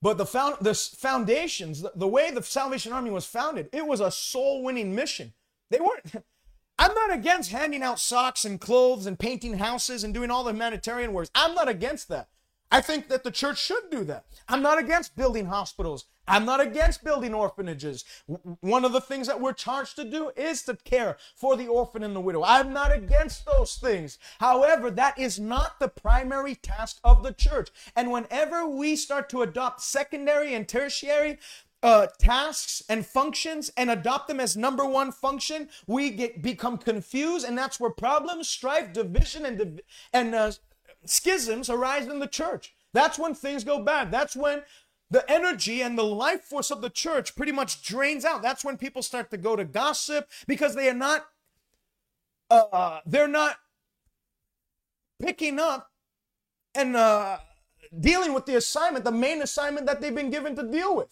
[0.00, 4.00] But the found the foundations, the, the way the Salvation Army was founded, it was
[4.00, 5.32] a soul winning mission.
[5.70, 6.24] They weren't.
[6.78, 10.50] I'm not against handing out socks and clothes and painting houses and doing all the
[10.50, 11.30] humanitarian works.
[11.34, 12.28] I'm not against that.
[12.72, 14.24] I think that the church should do that.
[14.48, 16.06] I'm not against building hospitals.
[16.26, 18.04] I'm not against building orphanages.
[18.60, 22.02] One of the things that we're charged to do is to care for the orphan
[22.02, 22.42] and the widow.
[22.42, 24.18] I'm not against those things.
[24.40, 27.68] However, that is not the primary task of the church.
[27.94, 31.38] And whenever we start to adopt secondary and tertiary
[31.82, 37.44] uh, tasks and functions and adopt them as number one function, we get become confused,
[37.44, 40.52] and that's where problems, strife, division, and and uh,
[41.04, 42.74] schisms arise in the church.
[42.92, 44.10] That's when things go bad.
[44.10, 44.62] That's when
[45.10, 48.42] the energy and the life force of the church pretty much drains out.
[48.42, 51.26] That's when people start to go to gossip because they are not
[52.50, 53.56] uh, they're not
[55.20, 55.90] picking up
[56.74, 57.38] and uh,
[57.98, 61.08] dealing with the assignment, the main assignment that they've been given to deal with.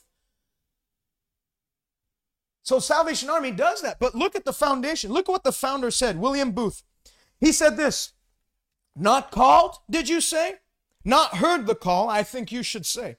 [2.63, 3.99] So Salvation Army does that.
[3.99, 5.13] But look at the foundation.
[5.13, 6.83] Look at what the founder said, William Booth.
[7.39, 8.13] He said this
[9.01, 10.57] Not called, did you say?
[11.07, 13.17] Not heard the call, I think you should say.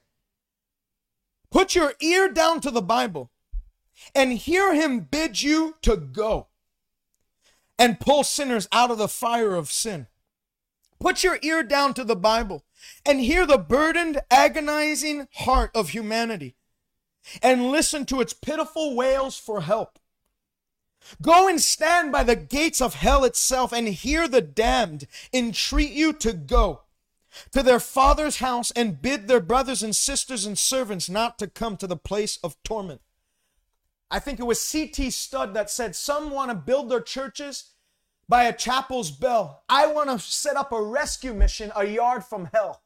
[1.50, 3.32] Put your ear down to the Bible
[4.14, 6.46] and hear him bid you to go
[7.78, 10.06] and pull sinners out of the fire of sin.
[11.00, 12.64] Put your ear down to the Bible
[13.04, 16.54] and hear the burdened, agonizing heart of humanity
[17.42, 19.98] and listen to its pitiful wails for help.
[21.20, 26.12] Go and stand by the gates of hell itself and hear the damned entreat you
[26.14, 26.82] to go
[27.50, 31.76] to their father's house and bid their brothers and sisters and servants not to come
[31.76, 33.00] to the place of torment.
[34.10, 35.10] I think it was C.T.
[35.10, 37.70] Studd that said, Some want to build their churches
[38.28, 39.64] by a chapel's bell.
[39.68, 42.82] I want to set up a rescue mission a yard from hell.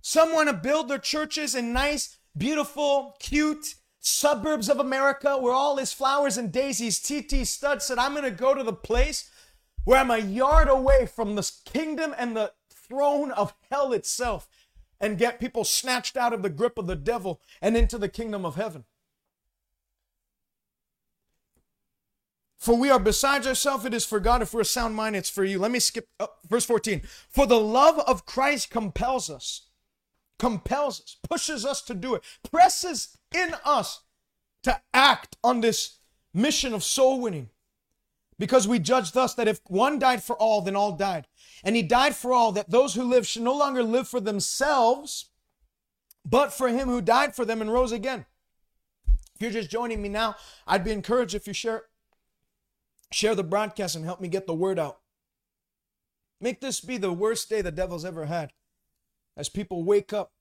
[0.00, 3.74] Some want to build their churches in nice, beautiful, cute
[4.04, 7.00] suburbs of America where all is flowers and daisies.
[7.00, 7.44] T.T.
[7.46, 9.30] Studd said, I'm going to go to the place
[9.84, 14.46] where I'm a yard away from the kingdom and the throne of hell itself
[15.00, 18.44] and get people snatched out of the grip of the devil and into the kingdom
[18.44, 18.84] of heaven.
[22.58, 24.42] For we are besides ourselves, it is for God.
[24.42, 25.58] If we're a sound mind, it's for you.
[25.58, 27.02] Let me skip uh, verse 14.
[27.28, 29.68] For the love of Christ compels us,
[30.38, 34.02] compels us, pushes us to do it, presses in us
[34.62, 35.98] to act on this
[36.32, 37.50] mission of soul winning.
[38.38, 41.26] Because we judge thus that if one died for all, then all died.
[41.62, 45.30] And he died for all, that those who live should no longer live for themselves,
[46.24, 48.26] but for him who died for them and rose again.
[49.06, 50.34] If you're just joining me now,
[50.66, 51.84] I'd be encouraged if you share
[53.14, 54.98] Share the broadcast and help me get the word out.
[56.40, 58.52] Make this be the worst day the devil's ever had
[59.36, 60.32] as people wake up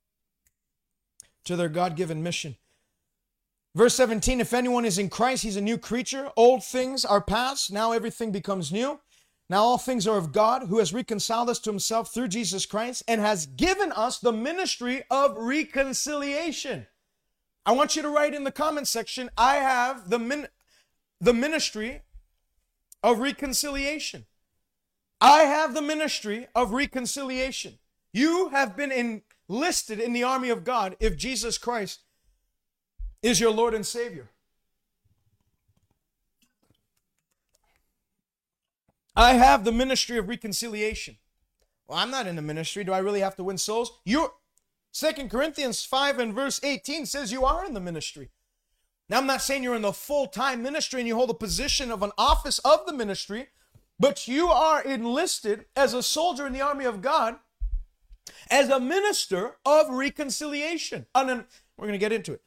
[1.46, 2.56] to their God given mission.
[3.76, 6.32] Verse 17 If anyone is in Christ, he's a new creature.
[6.36, 7.71] Old things are past.
[7.71, 8.99] Now everything becomes new.
[9.49, 13.03] Now all things are of God, who has reconciled us to himself through Jesus Christ
[13.07, 16.88] and has given us the ministry of reconciliation.
[17.65, 20.47] I want you to write in the comment section I have the, min-
[21.19, 22.01] the ministry
[23.01, 24.26] of reconciliation.
[25.19, 27.80] I have the ministry of reconciliation.
[28.11, 28.91] You have been
[29.49, 32.03] enlisted in the army of God if Jesus Christ
[33.24, 34.30] is your Lord and Savior.
[39.15, 41.17] I have the ministry of reconciliation.
[41.88, 42.84] Well, I'm not in the ministry.
[42.84, 43.99] Do I really have to win souls?
[44.03, 44.34] You're
[44.91, 48.30] Second Corinthians 5 and verse 18 says you are in the ministry.
[49.09, 51.91] Now, I'm not saying you're in the full time ministry and you hold a position
[51.91, 53.47] of an office of the ministry,
[53.99, 57.38] but you are enlisted as a soldier in the army of God
[58.49, 61.05] as a minister of reconciliation.
[61.15, 61.45] And then
[61.78, 62.41] we're going to get into it.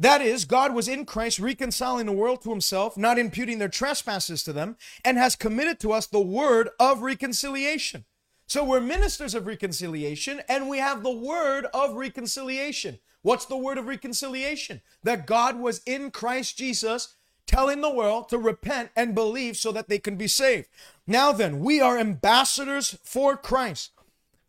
[0.00, 4.42] That is, God was in Christ reconciling the world to himself, not imputing their trespasses
[4.44, 8.06] to them, and has committed to us the word of reconciliation.
[8.46, 12.98] So we're ministers of reconciliation, and we have the word of reconciliation.
[13.20, 14.80] What's the word of reconciliation?
[15.02, 19.90] That God was in Christ Jesus telling the world to repent and believe so that
[19.90, 20.68] they can be saved.
[21.06, 23.90] Now then, we are ambassadors for Christ.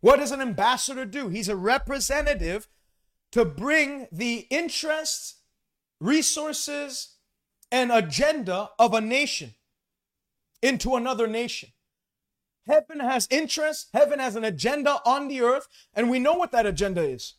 [0.00, 1.28] What does an ambassador do?
[1.28, 2.68] He's a representative
[3.32, 5.34] to bring the interests,
[6.02, 7.16] resources,
[7.70, 9.54] and agenda of a nation
[10.60, 11.70] into another nation.
[12.66, 16.66] Heaven has interest, heaven has an agenda on the earth, and we know what that
[16.66, 17.34] agenda is.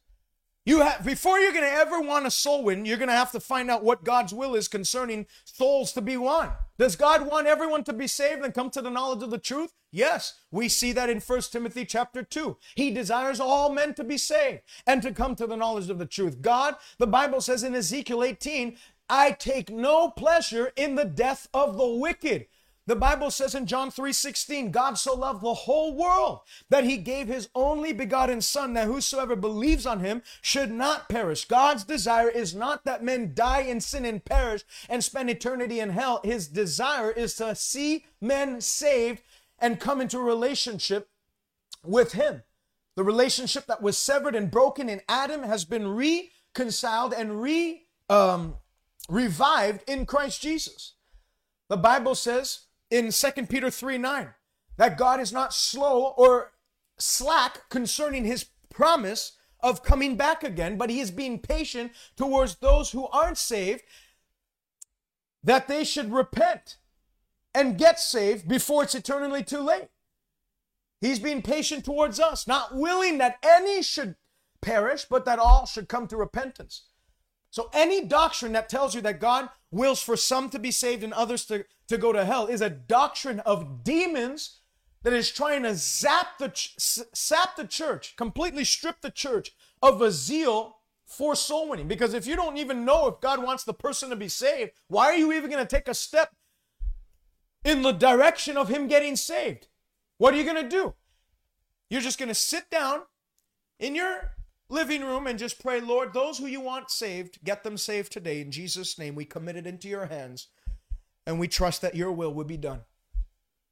[0.66, 3.32] You have before you're going to ever want a soul win, you're going to have
[3.34, 6.52] to find out what God's will is concerning souls to be won.
[6.78, 9.74] Does God want everyone to be saved and come to the knowledge of the truth?
[9.92, 12.58] Yes, we see that in 1 Timothy chapter 2.
[12.76, 16.06] He desires all men to be saved and to come to the knowledge of the
[16.06, 16.42] truth.
[16.42, 18.78] God, the Bible says in Ezekiel 18,
[19.10, 22.48] I take no pleasure in the death of the wicked.
[22.86, 27.28] The Bible says in John 3:16, God so loved the whole world that he gave
[27.28, 31.46] his only begotten son that whosoever believes on him should not perish.
[31.46, 35.92] God's desire is not that men die in sin and perish and spend eternity in
[35.92, 36.20] hell.
[36.26, 39.24] His desire is to see men saved
[39.60, 41.10] and come into a relationship
[41.86, 42.44] with him.
[42.98, 48.58] The relationship that was severed and broken in Adam has been reconciled and re um,
[49.08, 50.96] revived in Christ Jesus.
[51.70, 54.34] The Bible says in 2 Peter 3 9
[54.78, 56.52] that God is not slow or
[57.00, 62.92] slack concerning his promise of coming back again, but he is being patient towards those
[62.92, 63.84] who aren't saved
[65.44, 66.78] that they should repent
[67.56, 69.90] and get saved before it's eternally too late.
[71.02, 74.16] He's being patient towards us, not willing that any should
[74.62, 76.84] perish, but that all should come to repentance.
[77.54, 81.14] So any doctrine that tells you that God wills for some to be saved and
[81.14, 84.62] others to, to go to hell is a doctrine of demons
[85.04, 89.52] that is trying to zap the sap the church, completely strip the church
[89.84, 91.88] of a zeal for soul winning.
[91.88, 95.06] Because if you don't even know if God wants the person to be saved, why
[95.06, 96.32] are you even going to take a step
[97.64, 99.68] in the direction of him getting saved?
[100.18, 100.96] What are you going to do?
[101.88, 103.04] You're just going to sit down
[103.80, 104.32] in your
[104.70, 108.42] living room and just pray, Lord, those who you want saved, get them saved today.
[108.42, 110.48] In Jesus' name, we commit it into your hands
[111.26, 112.82] and we trust that your will will be done.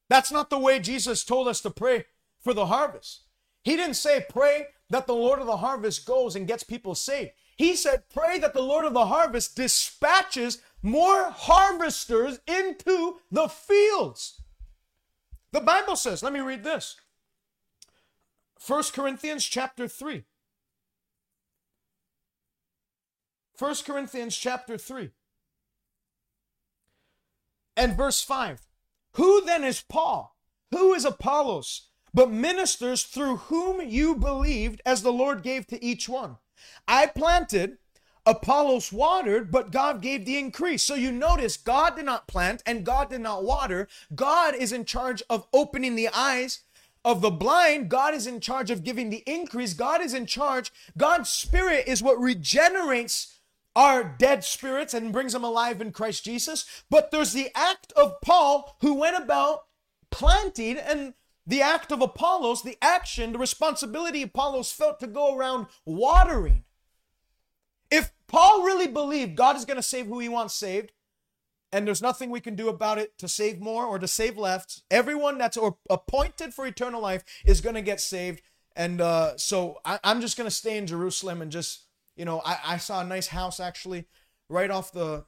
[0.09, 2.05] That's not the way Jesus told us to pray
[2.39, 3.23] for the harvest.
[3.63, 7.31] He didn't say, pray that the Lord of the harvest goes and gets people saved.
[7.55, 14.41] He said, pray that the Lord of the harvest dispatches more harvesters into the fields.
[15.51, 16.95] The Bible says, let me read this.
[18.65, 20.23] 1 Corinthians chapter 3.
[23.61, 25.11] 1 Corinthians chapter 3
[27.77, 28.61] and verse 5.
[29.17, 30.35] Who then is Paul?
[30.71, 31.89] Who is Apollos?
[32.11, 36.37] But ministers through whom you believed as the Lord gave to each one.
[36.87, 37.77] I planted,
[38.25, 40.81] Apollos watered, but God gave the increase.
[40.81, 43.87] So you notice God did not plant and God did not water.
[44.15, 46.63] God is in charge of opening the eyes
[47.05, 47.89] of the blind.
[47.89, 49.75] God is in charge of giving the increase.
[49.75, 50.71] God is in charge.
[50.97, 53.37] God's spirit is what regenerates
[53.75, 56.83] our dead spirits and brings them alive in Christ Jesus.
[56.89, 59.61] But there's the act of Paul who went about
[60.09, 61.13] planting and
[61.47, 66.63] the act of Apollos, the action, the responsibility Apollos felt to go around watering.
[67.89, 70.91] If Paul really believed God is going to save who he wants saved,
[71.73, 74.81] and there's nothing we can do about it to save more or to save less,
[74.91, 75.57] everyone that's
[75.89, 78.41] appointed for eternal life is going to get saved.
[78.75, 81.85] And uh, so I, I'm just going to stay in Jerusalem and just
[82.15, 84.05] you know, I, I saw a nice house actually
[84.49, 85.25] right off the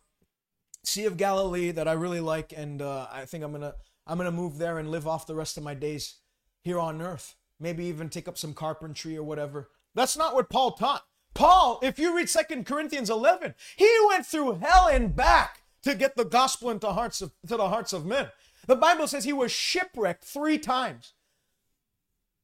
[0.84, 3.74] Sea of Galilee that I really like, and uh, I think I'm gonna
[4.06, 6.16] I'm gonna move there and live off the rest of my days
[6.62, 7.36] here on earth.
[7.60, 9.70] Maybe even take up some carpentry or whatever.
[9.96, 11.04] That's not what Paul taught.
[11.34, 16.16] Paul, if you read Second Corinthians 11, he went through hell and back to get
[16.16, 18.30] the gospel into hearts of, to the hearts of men.
[18.68, 21.14] The Bible says he was shipwrecked three times.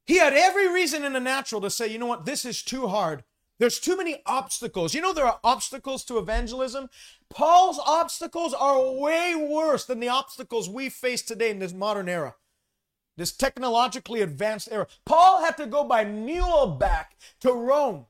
[0.06, 2.88] He had every reason in the natural to say, you know what, this is too
[2.88, 3.24] hard.
[3.60, 4.94] There's too many obstacles.
[4.94, 6.90] You know, there are obstacles to evangelism.
[7.30, 12.36] Paul's obstacles are way worse than the obstacles we face today in this modern era,
[13.18, 14.88] this technologically advanced era.
[15.06, 18.06] Paul had to go by mule back to Rome,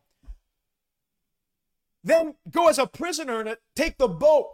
[2.04, 4.52] then go as a prisoner and take the boat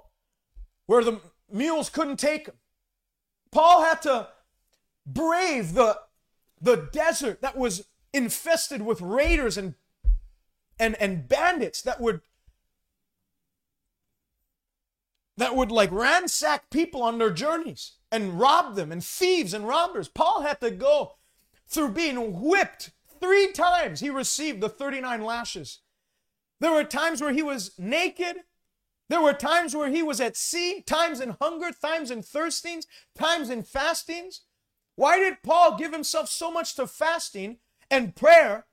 [0.86, 1.20] where the
[1.52, 2.56] mules couldn't take him.
[3.52, 4.30] Paul had to
[5.06, 6.00] brave the,
[6.62, 9.76] the desert that was infested with raiders and
[10.80, 12.22] and and bandits that would
[15.38, 20.08] that would like ransack people on their journeys and rob them and thieves and robbers.
[20.08, 21.16] Paul had to go
[21.68, 24.00] through being whipped three times.
[24.00, 25.80] He received the 39 lashes.
[26.60, 28.38] There were times where he was naked.
[29.10, 33.50] There were times where he was at sea, times in hunger, times in thirstings, times
[33.50, 34.42] in fastings.
[34.96, 37.58] Why did Paul give himself so much to fasting
[37.92, 38.66] and prayer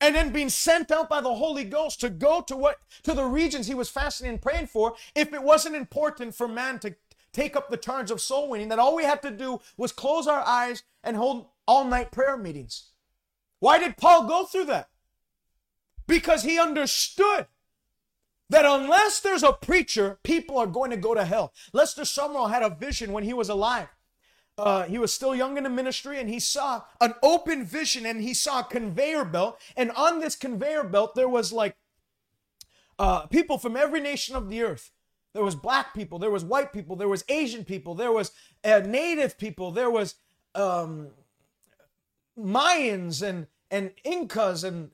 [0.00, 3.24] and then being sent out by the Holy Ghost to go to what to the
[3.24, 6.94] regions he was fasting and praying for, if it wasn't important for man to
[7.32, 10.26] take up the charge of soul winning, that all we had to do was close
[10.26, 12.90] our eyes and hold all night prayer meetings.
[13.60, 14.88] Why did Paul go through that?
[16.06, 17.46] Because he understood
[18.48, 21.52] that unless there's a preacher, people are going to go to hell.
[21.72, 23.88] Lester Sumrall had a vision when he was alive
[24.58, 28.20] uh, he was still young in the ministry and he saw an open vision and
[28.20, 29.60] he saw a conveyor belt.
[29.76, 31.76] And on this conveyor belt, there was like
[32.98, 34.90] uh, people from every nation of the earth.
[35.32, 38.32] There was black people, there was white people, there was Asian people, there was
[38.64, 40.16] uh, native people, there was
[40.54, 41.10] um,
[42.36, 44.90] Mayans and and Incas and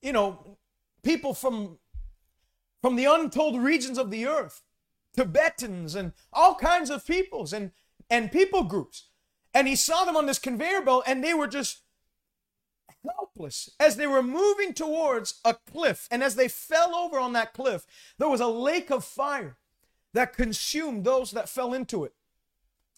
[0.00, 0.56] you know
[1.02, 1.78] people from
[2.80, 4.62] from the untold regions of the earth,
[5.14, 7.72] Tibetans and all kinds of peoples and
[8.10, 9.08] and people groups.
[9.54, 11.82] And he saw them on this conveyor belt and they were just
[13.04, 16.08] helpless as they were moving towards a cliff.
[16.10, 17.86] And as they fell over on that cliff,
[18.18, 19.56] there was a lake of fire
[20.12, 22.12] that consumed those that fell into it.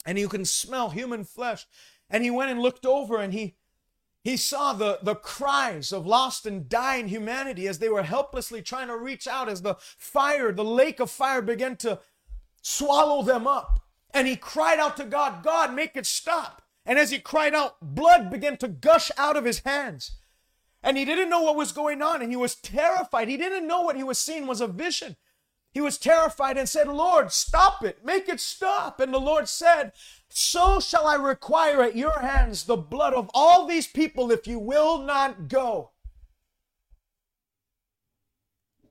[0.07, 1.67] And you can smell human flesh.
[2.11, 3.57] And he went and looked over and he
[4.25, 8.89] he saw the, the cries of lost and dying humanity as they were helplessly trying
[8.89, 12.01] to reach out as the fire, the lake of fire began to
[12.61, 13.81] swallow them up.
[14.13, 16.63] And he cried out to God, God, make it stop.
[16.87, 20.13] And as he cried out, blood began to gush out of his hands.
[20.83, 23.29] And he didn't know what was going on and he was terrified.
[23.29, 25.17] He didn't know what he was seeing was a vision.
[25.71, 29.01] He was terrified and said, Lord, stop it, make it stop.
[29.01, 29.93] And the Lord said,
[30.29, 34.59] So shall I require at your hands the blood of all these people if you
[34.59, 35.91] will not go.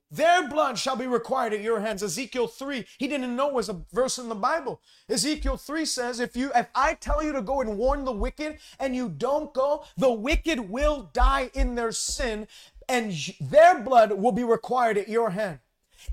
[0.10, 2.02] Their blood shall be required at your hands.
[2.02, 4.82] Ezekiel 3, he didn't know was a verse in the Bible.
[5.10, 8.60] Ezekiel 3 says, if you if I tell you to go and warn the wicked
[8.80, 12.48] and you don't go, the wicked will die in their sin
[12.88, 15.60] and their blood will be required at your hand.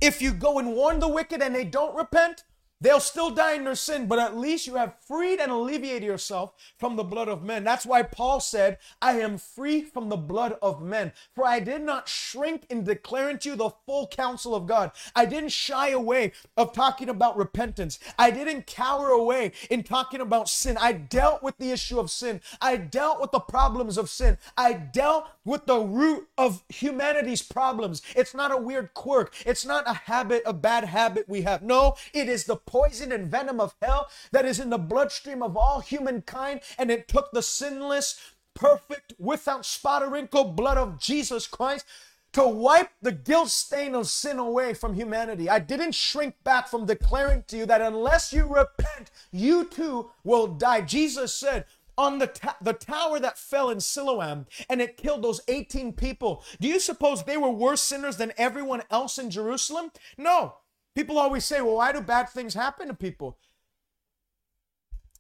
[0.01, 2.45] If you go and warn the wicked and they don't repent,
[2.81, 6.53] They'll still die in their sin, but at least you have freed and alleviated yourself
[6.79, 7.65] from the blood of men.
[7.65, 11.13] That's why Paul said, I am free from the blood of men.
[11.35, 14.91] For I did not shrink in declaring to you the full counsel of God.
[15.15, 17.99] I didn't shy away of talking about repentance.
[18.19, 20.77] I didn't cower away in talking about sin.
[20.79, 22.41] I dealt with the issue of sin.
[22.61, 24.37] I dealt with the problems of sin.
[24.57, 28.03] I dealt with the root of humanity's problems.
[28.17, 29.35] It's not a weird quirk.
[29.47, 31.63] It's not a habit, a bad habit we have.
[31.63, 35.57] No, it is the poison and venom of hell that is in the bloodstream of
[35.57, 41.47] all humankind, and it took the sinless, perfect, without spot or wrinkle blood of Jesus
[41.47, 41.87] Christ
[42.33, 45.49] to wipe the guilt stain of sin away from humanity.
[45.49, 50.49] I didn't shrink back from declaring to you that unless you repent, you too will
[50.49, 50.81] die.
[50.81, 51.67] Jesus said,
[51.97, 56.43] on the, ta- the tower that fell in Siloam and it killed those 18 people.
[56.61, 59.93] Do you suppose they were worse sinners than everyone else in Jerusalem?
[60.19, 60.55] No.
[60.95, 63.39] People always say, well, why do bad things happen to people?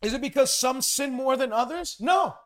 [0.03, 1.97] Is it because some sin more than others?
[1.99, 2.37] No.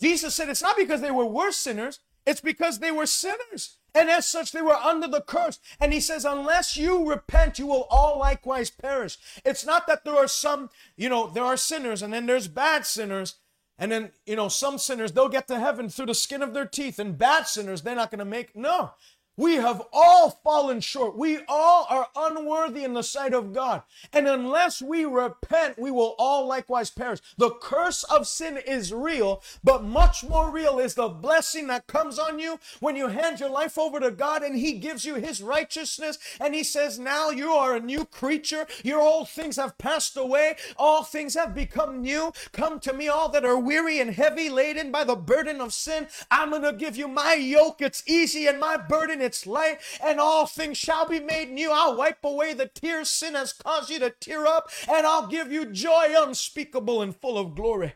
[0.00, 3.78] Jesus said it's not because they were worse sinners, it's because they were sinners.
[3.94, 5.58] And as such, they were under the curse.
[5.80, 9.18] And he says, unless you repent, you will all likewise perish.
[9.44, 12.86] It's not that there are some, you know, there are sinners and then there's bad
[12.86, 13.36] sinners.
[13.78, 16.66] And then, you know, some sinners, they'll get to heaven through the skin of their
[16.66, 16.98] teeth.
[16.98, 18.54] And bad sinners, they're not going to make.
[18.54, 18.92] No.
[19.36, 21.16] We have all fallen short.
[21.16, 23.82] We all are unworthy in the sight of God.
[24.12, 27.20] And unless we repent, we will all likewise perish.
[27.38, 32.18] The curse of sin is real, but much more real is the blessing that comes
[32.18, 35.42] on you when you hand your life over to God and He gives you His
[35.42, 36.18] righteousness.
[36.38, 38.66] And He says, Now you are a new creature.
[38.84, 40.56] Your old things have passed away.
[40.76, 42.32] All things have become new.
[42.52, 46.08] Come to me, all that are weary and heavy laden by the burden of sin.
[46.30, 47.80] I'm going to give you my yoke.
[47.80, 51.70] It's easy and my burden its light, and all things shall be made new.
[51.72, 55.52] I'll wipe away the tears sin has caused you to tear up, and I'll give
[55.52, 57.94] you joy unspeakable and full of glory.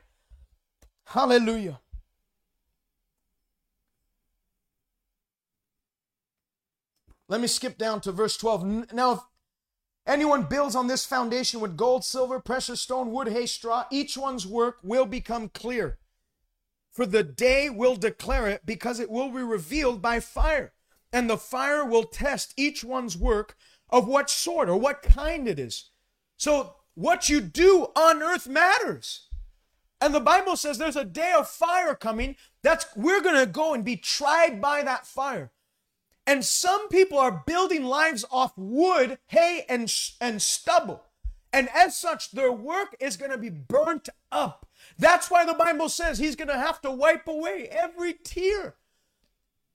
[1.07, 1.81] Hallelujah.
[7.29, 8.93] Let me skip down to verse 12.
[8.93, 9.20] Now, if
[10.07, 14.47] anyone builds on this foundation with gold, silver, precious stone, wood, hay, straw, each one's
[14.47, 15.99] work will become clear.
[16.93, 20.74] For the day will declare it because it will be revealed by fire
[21.15, 23.57] and the fire will test each one's work
[23.89, 25.91] of what sort or what kind it is.
[26.37, 29.29] So, what you do on earth matters.
[30.01, 33.75] And the Bible says there's a day of fire coming that's we're going to go
[33.75, 35.53] and be tried by that fire.
[36.27, 41.05] And some people are building lives off wood, hay and and stubble.
[41.53, 44.67] And as such their work is going to be burnt up.
[44.99, 48.75] That's why the Bible says he's going to have to wipe away every tear.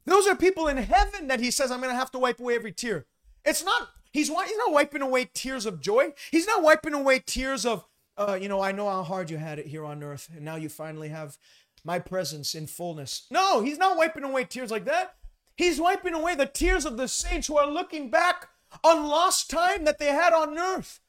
[0.09, 2.55] Those are people in heaven that he says, I'm going to have to wipe away
[2.55, 3.05] every tear.
[3.45, 6.13] It's not, he's, he's not wiping away tears of joy.
[6.31, 7.85] He's not wiping away tears of,
[8.17, 10.55] uh, you know, I know how hard you had it here on earth, and now
[10.55, 11.37] you finally have
[11.83, 13.27] my presence in fullness.
[13.31, 15.15] No, he's not wiping away tears like that.
[15.55, 18.49] He's wiping away the tears of the saints who are looking back
[18.83, 20.99] on lost time that they had on earth.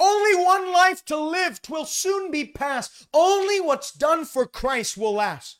[0.00, 3.06] Only one life to live twill soon be past.
[3.12, 5.58] Only what's done for Christ will last.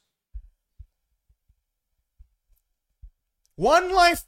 [3.57, 4.25] One life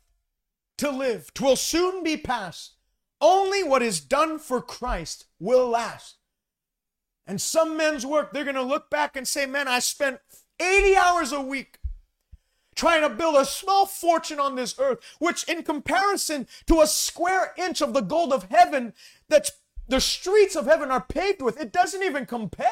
[0.78, 2.74] to live, twill soon be past.
[3.20, 6.16] Only what is done for Christ will last.
[7.26, 10.20] And some men's work, they're going to look back and say, Man, I spent
[10.60, 11.78] 80 hours a week
[12.76, 17.54] trying to build a small fortune on this earth, which in comparison to a square
[17.56, 18.92] inch of the gold of heaven
[19.28, 19.50] that
[19.88, 22.68] the streets of heaven are paved with, it doesn't even compare.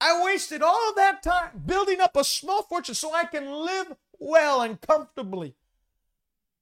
[0.00, 4.62] I wasted all that time building up a small fortune so I can live well
[4.62, 5.54] and comfortably.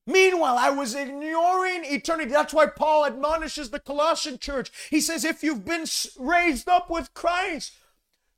[0.06, 2.30] Meanwhile, I was ignoring eternity.
[2.30, 4.70] That's why Paul admonishes the Colossian church.
[4.88, 5.84] He says, if you've been
[6.18, 7.72] raised up with Christ,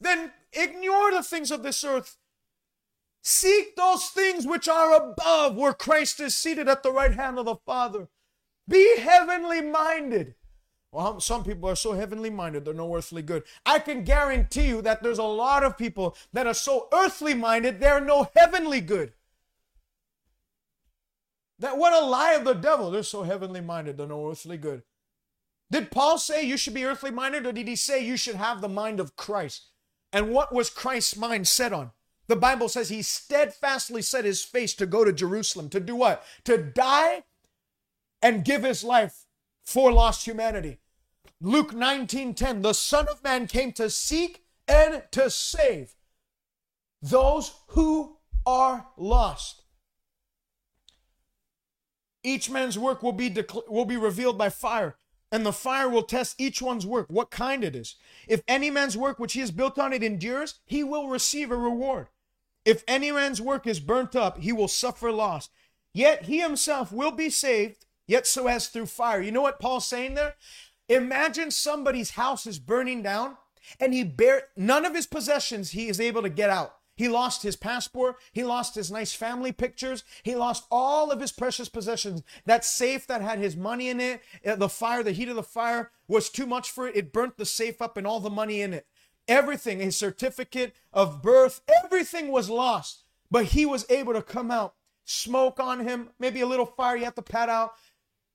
[0.00, 2.16] then ignore the things of this earth.
[3.20, 7.44] Seek those things which are above, where Christ is seated at the right hand of
[7.44, 8.08] the Father.
[8.66, 10.36] Be heavenly minded.
[10.91, 13.43] Well, some people are so heavenly minded, they're no earthly good.
[13.66, 17.78] I can guarantee you that there's a lot of people that are so earthly minded,
[17.78, 19.12] they're no heavenly good.
[21.59, 22.91] That what a lie of the devil.
[22.91, 24.82] They're so heavenly minded, they're no earthly good.
[25.70, 28.61] Did Paul say you should be earthly minded, or did he say you should have
[28.61, 29.66] the mind of Christ?
[30.12, 31.91] And what was Christ's mind set on?
[32.28, 35.68] The Bible says he steadfastly set his face to go to Jerusalem.
[35.70, 36.24] To do what?
[36.45, 37.24] To die
[38.22, 39.26] and give his life
[39.68, 40.78] for lost humanity.
[41.42, 45.94] Luke 19:10 The Son of Man came to seek and to save
[47.02, 48.16] those who
[48.46, 49.62] are lost.
[52.24, 54.96] Each man's work will be decl- will be revealed by fire,
[55.30, 57.96] and the fire will test each one's work, what kind it is.
[58.26, 61.56] If any man's work which he has built on it endures, he will receive a
[61.56, 62.08] reward.
[62.64, 65.50] If any man's work is burnt up, he will suffer loss.
[65.92, 69.22] Yet he himself will be saved, yet so as through fire.
[69.22, 70.34] You know what Paul's saying there?
[70.88, 73.36] Imagine somebody's house is burning down
[73.78, 76.74] and he bear none of his possessions he is able to get out.
[76.96, 78.16] He lost his passport.
[78.32, 80.02] He lost his nice family pictures.
[80.24, 82.24] He lost all of his precious possessions.
[82.44, 85.44] That safe that had his money in it, uh, the fire, the heat of the
[85.44, 86.96] fire was too much for it.
[86.96, 88.84] It burnt the safe up and all the money in it.
[89.28, 93.04] Everything, his certificate of birth, everything was lost.
[93.30, 97.04] But he was able to come out, smoke on him, maybe a little fire you
[97.04, 97.74] have to pat out,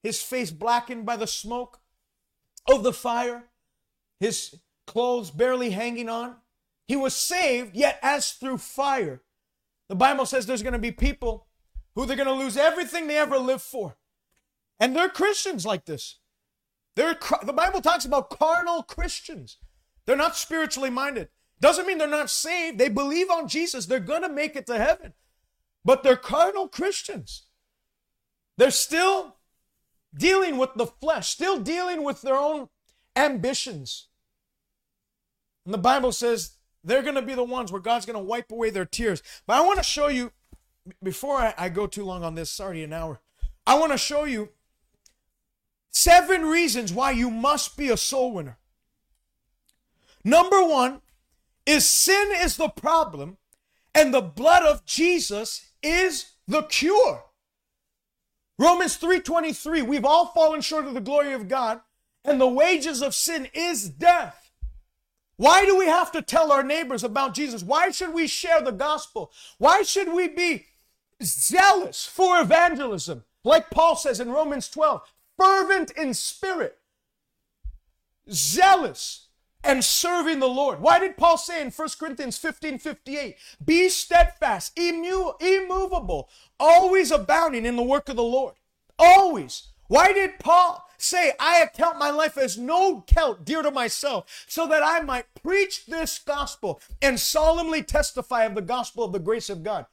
[0.04, 1.80] his face blackened by the smoke
[2.70, 3.44] of the fire,
[4.20, 4.54] his
[4.86, 6.36] clothes barely hanging on.
[6.86, 9.22] He was saved, yet as through fire.
[9.88, 11.46] The Bible says there's going to be people
[11.94, 13.96] who they're going to lose everything they ever lived for.
[14.78, 16.18] And they're Christians like this.
[16.96, 19.56] They're, the Bible talks about carnal Christians.
[20.04, 21.28] They're not spiritually minded.
[21.60, 22.78] Doesn't mean they're not saved.
[22.78, 23.86] They believe on Jesus.
[23.86, 25.14] They're going to make it to heaven.
[25.82, 27.46] But they're carnal Christians.
[28.58, 29.36] They're still
[30.16, 32.68] dealing with the flesh, still dealing with their own
[33.16, 34.08] ambitions.
[35.64, 38.52] And the Bible says they're going to be the ones where God's going to wipe
[38.52, 39.22] away their tears.
[39.46, 40.32] But I want to show you,
[41.02, 43.20] before I, I go too long on this, sorry, an hour,
[43.66, 44.50] I want to show you
[45.90, 48.58] seven reasons why you must be a soul winner.
[50.22, 51.00] Number one
[51.66, 53.38] is sin is the problem,
[53.94, 57.24] and the blood of Jesus is the cure.
[58.58, 61.80] Romans 3:23, we've all fallen short of the glory of God,
[62.24, 64.50] and the wages of sin is death.
[65.36, 67.62] Why do we have to tell our neighbors about Jesus?
[67.62, 69.32] Why should we share the gospel?
[69.58, 70.66] Why should we be
[71.22, 73.24] zealous for evangelism?
[73.42, 75.02] Like Paul says in Romans 12,
[75.36, 76.78] fervent in spirit,
[78.30, 79.23] zealous
[79.64, 80.80] and serving the Lord.
[80.80, 86.28] Why did Paul say in 1 Corinthians 15 58, be steadfast, immu- immovable,
[86.60, 88.54] always abounding in the work of the Lord?
[88.98, 89.68] Always.
[89.88, 94.66] Why did Paul say, I account my life as no count dear to myself, so
[94.68, 99.50] that I might preach this gospel and solemnly testify of the gospel of the grace
[99.50, 99.86] of God?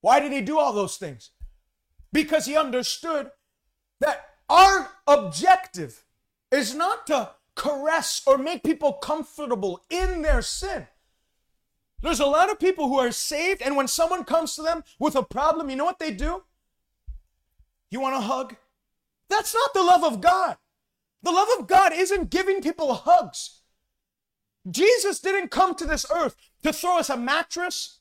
[0.00, 1.30] Why did he do all those things?
[2.12, 3.30] Because he understood
[4.00, 6.04] that our objective
[6.50, 10.86] is not to caress or make people comfortable in their sin.
[12.02, 15.14] There's a lot of people who are saved, and when someone comes to them with
[15.14, 16.42] a problem, you know what they do?
[17.90, 18.56] You want a hug?
[19.28, 20.56] That's not the love of God.
[21.22, 23.60] The love of God isn't giving people hugs.
[24.68, 28.00] Jesus didn't come to this earth to throw us a mattress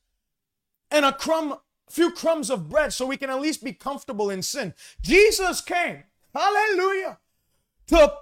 [0.89, 1.57] and a crumb,
[1.89, 4.73] few crumbs of bread so we can at least be comfortable in sin.
[5.01, 7.19] Jesus came, hallelujah,
[7.87, 8.13] to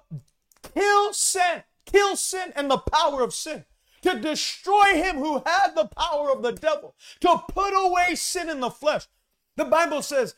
[0.61, 3.65] kill sin, kill sin and the power of sin,
[4.01, 8.59] to destroy him who had the power of the devil, to put away sin in
[8.59, 9.07] the flesh.
[9.55, 10.35] The Bible says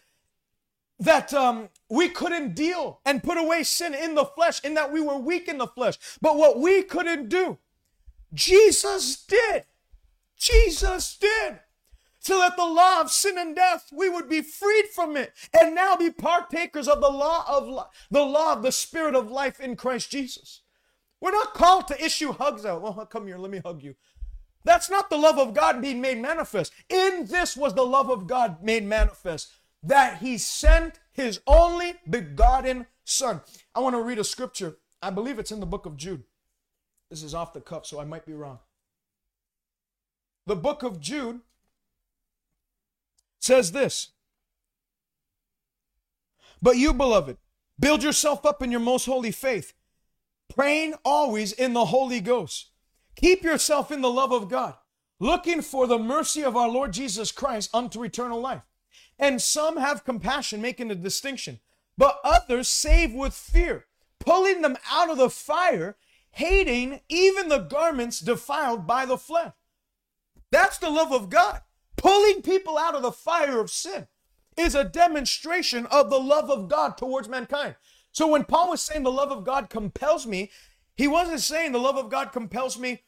[1.00, 5.02] that um, we couldn't deal and put away sin in the flesh, in that we
[5.02, 5.98] were weak in the flesh.
[6.22, 7.58] But what we couldn't do,
[8.34, 9.66] Jesus did.
[10.38, 11.60] Jesus did.
[12.24, 15.74] So that the law of sin and death, we would be freed from it and
[15.74, 19.76] now be partakers of the law of the law of the spirit of life in
[19.76, 20.62] Christ Jesus.
[21.20, 22.84] We're not called to issue hugs out.
[22.84, 23.96] Well, come here, let me hug you.
[24.64, 26.72] That's not the love of God being made manifest.
[26.90, 29.52] In this was the love of God made manifest
[29.82, 33.42] that he sent his only begotten son.
[33.74, 34.78] I want to read a scripture.
[35.02, 36.24] I believe it's in the book of Jude.
[37.10, 38.60] This is off the cuff, so I might be wrong.
[40.46, 41.42] The book of Jude
[43.42, 44.12] says this
[46.62, 47.38] But you, beloved,
[47.80, 49.74] build yourself up in your most holy faith,
[50.54, 52.70] praying always in the Holy Ghost.
[53.16, 54.76] Keep yourself in the love of God,
[55.20, 58.62] looking for the mercy of our Lord Jesus Christ unto eternal life.
[59.20, 61.60] And some have compassion, making a distinction,
[61.98, 63.86] but others save with fear,
[64.20, 65.98] pulling them out of the fire,
[66.32, 69.54] hating even the garments defiled by the flesh.
[70.52, 71.62] That's the love of God.
[72.02, 74.08] Pulling people out of the fire of sin
[74.58, 77.76] is a demonstration of the love of God towards mankind.
[78.12, 80.50] So when Paul was saying the love of God compels me,
[80.96, 83.04] he wasn't saying the love of God compels me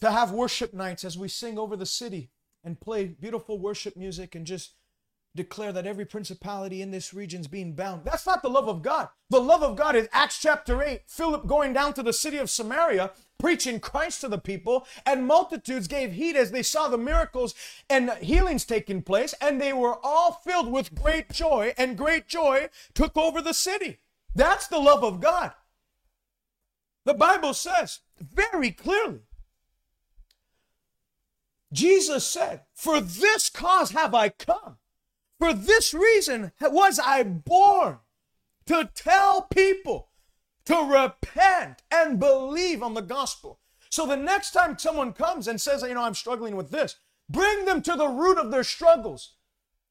[0.00, 2.32] to have worship nights as we sing over the city
[2.64, 4.72] and play beautiful worship music and just
[5.36, 8.04] declare that every principality in this region is being bound.
[8.04, 9.08] That's not the love of God.
[9.30, 12.50] The love of God is Acts chapter 8, Philip going down to the city of
[12.50, 17.54] Samaria, preaching Christ to the people, and multitudes gave heed as they saw the miracles
[17.90, 22.68] and healings taking place, and they were all filled with great joy, and great joy
[22.94, 23.98] took over the city.
[24.34, 25.52] That's the love of God.
[27.04, 29.20] The Bible says very clearly
[31.74, 34.76] Jesus said, For this cause have I come
[35.44, 37.98] for this reason was I born
[38.64, 40.08] to tell people
[40.64, 43.60] to repent and believe on the gospel.
[43.90, 46.96] So the next time someone comes and says, you know, I'm struggling with this,
[47.28, 49.34] bring them to the root of their struggles.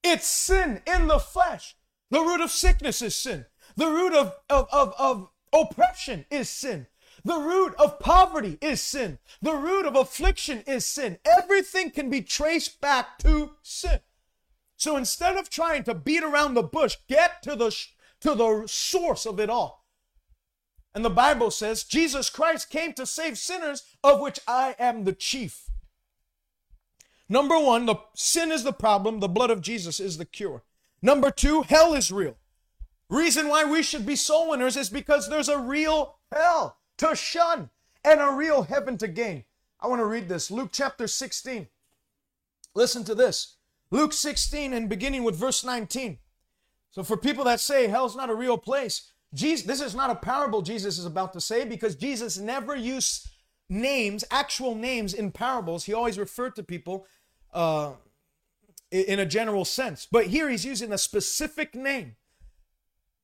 [0.04, 1.76] It's sin in the flesh.
[2.10, 3.46] The root of sickness is sin.
[3.76, 6.88] The root of, of, of, of oppression is sin.
[7.24, 9.20] The root of poverty is sin.
[9.44, 11.20] The root of affliction is sin.
[11.24, 14.00] Everything can be traced back to sin.
[14.84, 17.74] So instead of trying to beat around the bush, get to the
[18.20, 19.86] to the source of it all.
[20.94, 25.14] And the Bible says Jesus Christ came to save sinners, of which I am the
[25.14, 25.70] chief.
[27.30, 30.64] Number one, the sin is the problem, the blood of Jesus is the cure.
[31.02, 32.36] Number two, hell is real.
[33.08, 37.70] Reason why we should be soul winners is because there's a real hell to shun
[38.04, 39.46] and a real heaven to gain.
[39.80, 41.70] I want to read this Luke chapter 16.
[42.76, 43.56] Listen to this.
[43.94, 46.18] Luke 16 and beginning with verse 19.
[46.90, 50.16] So for people that say hell's not a real place, Jesus, this is not a
[50.16, 53.30] parable Jesus is about to say because Jesus never used
[53.70, 55.86] names, actual names in parables.
[55.86, 57.06] He always referred to people
[57.54, 57.92] uh,
[58.90, 60.08] in a general sense.
[60.12, 62.16] But here he's using a specific name.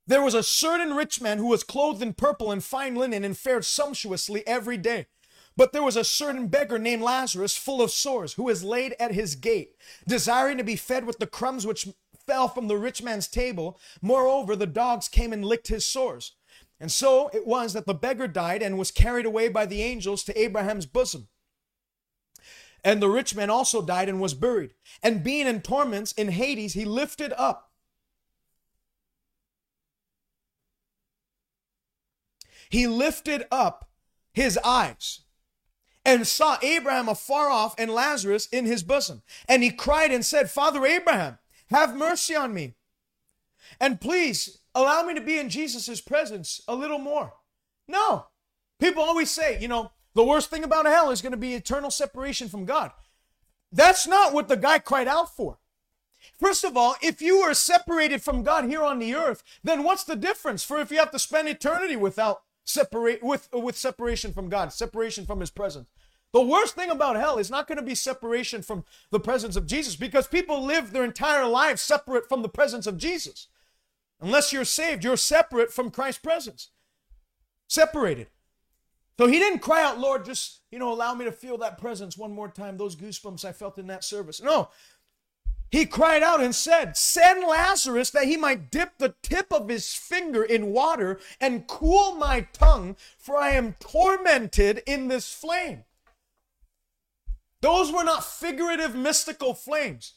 [0.06, 3.36] There was a certain rich man who was clothed in purple and fine linen and
[3.36, 5.08] fared sumptuously every day.
[5.60, 9.12] But there was a certain beggar named Lazarus, full of sores, who was laid at
[9.12, 9.76] his gate,
[10.08, 11.90] desiring to be fed with the crumbs which
[12.26, 13.78] fell from the rich man's table.
[14.02, 16.38] Moreover, the dogs came and licked his sores.
[16.80, 20.24] And so it was that the beggar died and was carried away by the angels
[20.24, 21.28] to Abraham's bosom.
[22.82, 24.76] And the rich man also died and was buried.
[25.04, 27.74] And being in torments in Hades, he lifted up.
[32.70, 33.90] He lifted up
[34.32, 35.24] his eyes
[36.10, 39.22] and saw Abraham afar off and Lazarus in his bosom.
[39.48, 41.38] And he cried and said, Father Abraham,
[41.70, 42.74] have mercy on me.
[43.80, 47.34] And please allow me to be in Jesus' presence a little more.
[47.88, 48.26] No.
[48.80, 51.92] People always say, you know, the worst thing about hell is going to be eternal
[51.92, 52.92] separation from God.
[53.72, 55.60] That's not what the guy cried out for.
[56.40, 60.04] First of all, if you are separated from God here on the earth, then what's
[60.04, 64.50] the difference for if you have to spend eternity without separate with with separation from
[64.50, 65.88] God, separation from his presence?
[66.32, 69.66] The worst thing about hell is not going to be separation from the presence of
[69.66, 73.48] Jesus because people live their entire lives separate from the presence of Jesus.
[74.22, 76.70] Unless you're saved, you're separate from Christ's presence.
[77.68, 78.28] Separated.
[79.18, 82.18] So he didn't cry out, Lord, just, you know, allow me to feel that presence
[82.18, 84.42] one more time, those goosebumps I felt in that service.
[84.42, 84.70] No.
[85.72, 89.94] He cried out and said, Send Lazarus that he might dip the tip of his
[89.94, 95.84] finger in water and cool my tongue, for I am tormented in this flame.
[97.62, 100.14] Those were not figurative, mystical flames.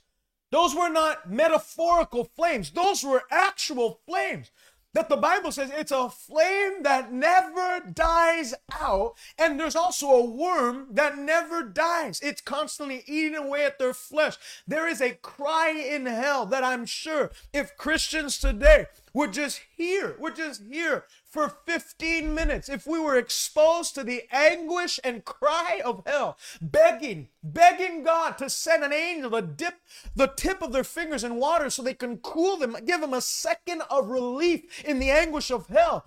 [0.50, 2.70] Those were not metaphorical flames.
[2.70, 4.50] Those were actual flames.
[4.94, 9.14] That the Bible says it's a flame that never dies out.
[9.38, 12.20] And there's also a worm that never dies.
[12.22, 14.36] It's constantly eating away at their flesh.
[14.66, 20.16] There is a cry in hell that I'm sure if Christians today would just here.
[20.18, 25.80] We're just here for 15 minutes, if we were exposed to the anguish and cry
[25.84, 29.74] of hell, begging, begging God to send an angel to dip
[30.14, 33.20] the tip of their fingers in water so they can cool them, give them a
[33.20, 36.06] second of relief in the anguish of hell.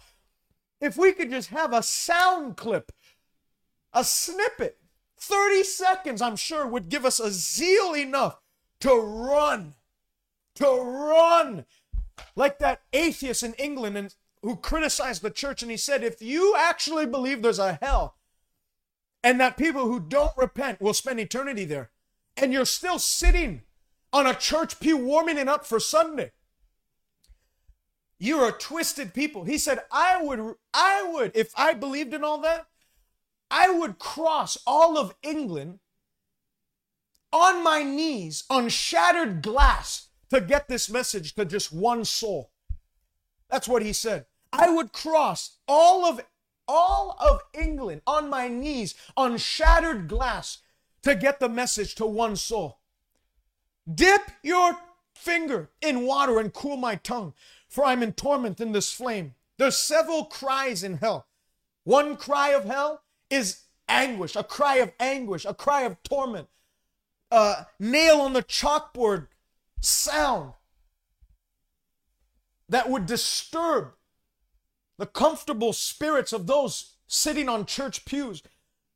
[0.82, 2.92] If we could just have a sound clip,
[3.94, 4.78] a snippet,
[5.18, 8.40] 30 seconds, I'm sure would give us a zeal enough
[8.82, 9.76] to run,
[10.56, 11.66] to run
[12.36, 16.56] like that atheist in England and who criticized the church and he said, if you
[16.58, 18.16] actually believe there's a hell
[19.24, 21.90] and that people who don't repent will spend eternity there.
[22.38, 23.64] And you're still sitting
[24.14, 26.32] on a church pew warming it up for Sunday.
[28.20, 29.46] You're a twisted people.
[29.46, 32.68] He said, I would, I would, if I believed in all that,
[33.50, 35.80] I would cross all of England
[37.34, 42.52] on my knees on shattered glass to get this message to just one soul.
[43.50, 44.26] That's what he said.
[44.52, 46.22] I would cross all of
[46.68, 50.60] all of England on my knees on shattered glass
[51.04, 52.80] to get the message to one soul.
[53.94, 54.78] Dip your
[55.14, 57.34] finger in water and cool my tongue,
[57.70, 59.36] for I'm in torment in this flame.
[59.58, 61.28] There's several cries in hell.
[61.84, 66.48] One cry of hell is anguish, a cry of anguish, a cry of torment,
[67.30, 69.28] a nail on the chalkboard
[69.82, 70.54] sound
[72.70, 73.94] that would disturb
[74.98, 78.42] the comfortable spirits of those sitting on church pews.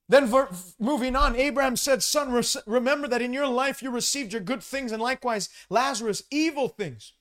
[0.07, 0.49] Then, ver-
[0.79, 4.63] moving on, Abraham said, Son, re- remember that in your life you received your good
[4.63, 7.13] things, and likewise Lazarus evil things.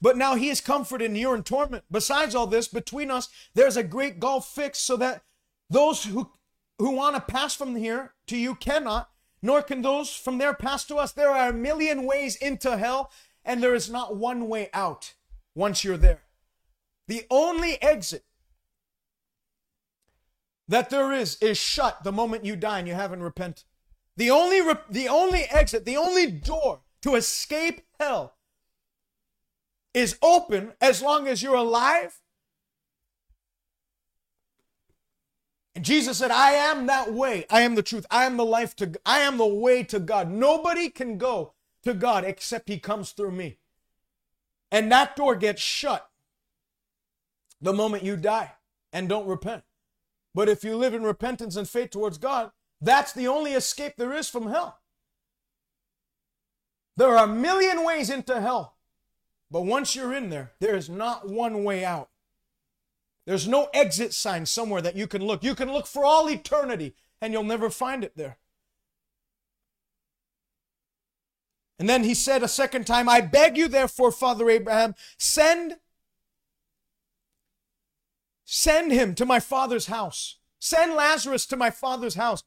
[0.00, 1.82] But now he is comforted and you're in torment.
[1.90, 5.22] Besides all this, between us there's a great gulf fixed, so that
[5.68, 6.30] those who,
[6.78, 9.10] who want to pass from here to you cannot,
[9.42, 11.12] nor can those from there pass to us.
[11.12, 13.10] There are a million ways into hell,
[13.44, 15.14] and there is not one way out
[15.54, 16.22] once you're there.
[17.06, 18.24] The only exit
[20.68, 23.64] that there is is shut the moment you die and you haven't repented.
[24.16, 28.34] The only re- the only exit, the only door to escape hell
[29.94, 32.20] is open as long as you're alive.
[35.78, 37.46] And Jesus said, "I am that way.
[37.48, 38.04] I am the truth.
[38.10, 40.28] I am the life to I am the way to God.
[40.28, 41.54] Nobody can go
[41.84, 43.60] to God except he comes through me."
[44.72, 46.10] And that door gets shut
[47.60, 48.56] the moment you die
[48.92, 49.62] and don't repent.
[50.34, 52.50] But if you live in repentance and faith towards God,
[52.80, 54.80] that's the only escape there is from hell.
[56.96, 58.76] There are a million ways into hell,
[59.48, 62.10] but once you're in there, there is not one way out.
[63.28, 65.44] There's no exit sign somewhere that you can look.
[65.44, 68.38] You can look for all eternity and you'll never find it there.
[71.78, 75.76] And then he said a second time, I beg you, therefore, Father Abraham, send
[78.46, 80.38] Send him to my father's house.
[80.58, 82.42] Send Lazarus to my father's house.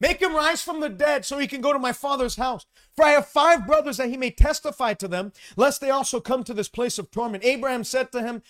[0.00, 2.66] Make him rise from the dead so he can go to my father's house.
[2.94, 6.44] For I have five brothers that he may testify to them, lest they also come
[6.44, 7.44] to this place of torment.
[7.44, 8.42] Abraham said to him,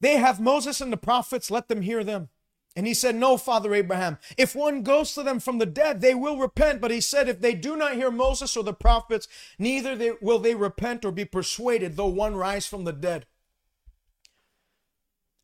[0.00, 2.28] They have Moses and the prophets, let them hear them.
[2.76, 6.14] And he said, No, Father Abraham, if one goes to them from the dead, they
[6.14, 6.80] will repent.
[6.80, 9.28] But he said, If they do not hear Moses or the prophets,
[9.58, 13.26] neither they, will they repent or be persuaded, though one rise from the dead.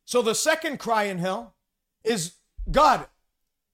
[0.03, 1.55] So the second cry in hell
[2.03, 2.33] is
[2.69, 3.07] God,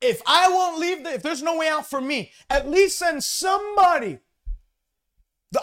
[0.01, 3.23] if I won't leave, the, if there's no way out for me, at least send
[3.23, 4.19] somebody.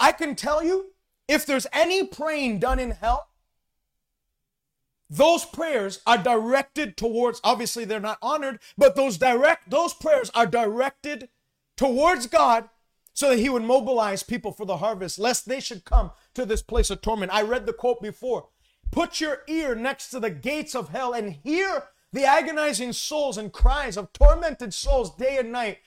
[0.00, 0.92] I can tell you,
[1.28, 3.28] if there's any praying done in hell,
[5.10, 10.46] those prayers are directed towards, obviously they're not honored, but those direct, those prayers are
[10.46, 11.28] directed
[11.76, 12.68] towards God
[13.12, 16.62] so that he would mobilize people for the harvest, lest they should come to this
[16.62, 17.32] place of torment.
[17.32, 18.48] I read the quote before.
[18.90, 23.52] Put your ear next to the gates of hell and hear the agonizing souls and
[23.52, 25.78] cries of tormented souls day and night,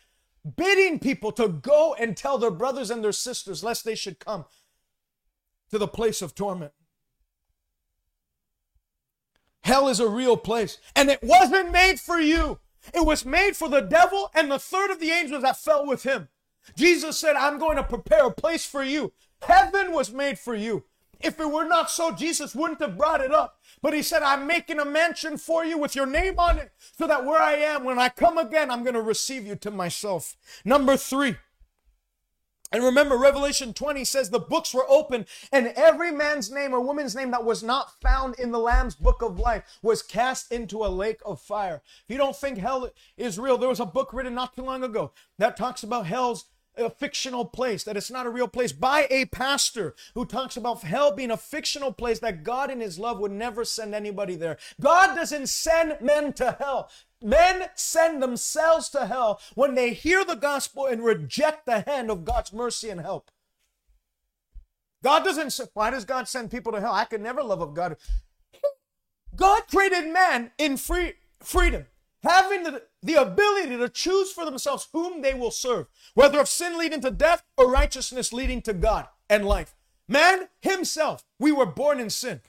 [0.55, 4.45] bidding people to go and tell their brothers and their sisters lest they should come
[5.69, 6.73] to the place of torment.
[9.67, 12.57] Hell is a real place, and it wasn't made for you.
[12.93, 16.03] It was made for the devil and the third of the angels that fell with
[16.03, 16.29] him.
[16.77, 19.11] Jesus said, I'm going to prepare a place for you.
[19.41, 20.85] Heaven was made for you.
[21.19, 23.59] If it were not so, Jesus wouldn't have brought it up.
[23.81, 27.05] But he said, I'm making a mansion for you with your name on it, so
[27.05, 30.37] that where I am, when I come again, I'm going to receive you to myself.
[30.63, 31.35] Number three.
[32.71, 37.15] And remember, Revelation 20 says the books were open, and every man's name or woman's
[37.15, 40.87] name that was not found in the Lamb's book of life was cast into a
[40.87, 41.81] lake of fire.
[42.07, 44.83] If you don't think hell is real, there was a book written not too long
[44.83, 46.45] ago that talks about hell's
[46.77, 50.83] a fictional place, that it's not a real place, by a pastor who talks about
[50.83, 54.57] hell being a fictional place, that God in his love would never send anybody there.
[54.79, 56.89] God doesn't send men to hell.
[57.21, 62.25] Men send themselves to hell when they hear the gospel and reject the hand of
[62.25, 63.31] God's mercy and help.
[65.03, 66.93] God doesn't why does God send people to hell?
[66.93, 67.97] I could never love of God.
[69.35, 71.85] God created man in free freedom
[72.23, 76.77] having the, the ability to choose for themselves whom they will serve, whether of sin
[76.77, 79.75] leading to death or righteousness leading to God and life.
[80.07, 82.41] Man himself, we were born in sin.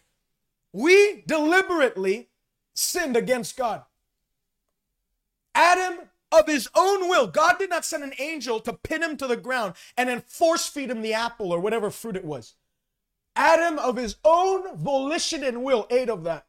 [0.73, 2.29] We deliberately
[2.75, 3.85] sinned against God.
[5.59, 7.27] Adam of his own will.
[7.27, 10.69] God did not send an angel to pin him to the ground and then force
[10.69, 12.55] feed him the apple or whatever fruit it was.
[13.35, 16.47] Adam, of his own volition and will, ate of that.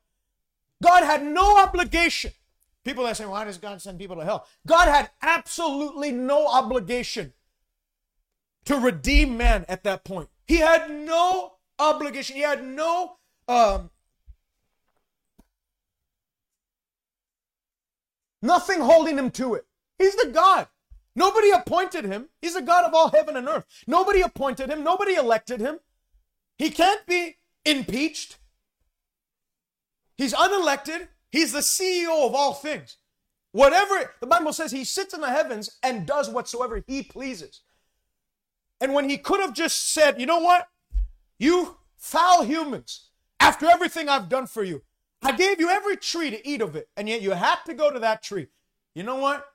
[0.81, 2.31] God had no obligation.
[2.83, 4.47] People that say, why does God send people to hell?
[4.65, 7.33] God had absolutely no obligation
[8.65, 10.29] to redeem man at that point.
[10.45, 12.35] He had no obligation.
[12.35, 13.17] He had no
[13.47, 13.89] um,
[18.41, 19.65] nothing holding him to it.
[19.97, 20.67] He's the God.
[21.15, 22.29] Nobody appointed him.
[22.41, 23.65] He's the God of all heaven and earth.
[23.87, 24.83] Nobody appointed him.
[24.83, 25.79] Nobody elected him.
[26.57, 28.37] He can't be impeached.
[30.17, 31.07] He's unelected.
[31.31, 32.97] He's the CEO of all things.
[33.51, 37.61] Whatever the Bible says, he sits in the heavens and does whatsoever he pleases.
[38.81, 40.67] And when he could have just said, you know what?
[41.37, 43.09] You foul humans,
[43.39, 44.83] after everything I've done for you,
[45.21, 47.91] I gave you every tree to eat of it, and yet you have to go
[47.91, 48.47] to that tree.
[48.95, 49.45] You know what?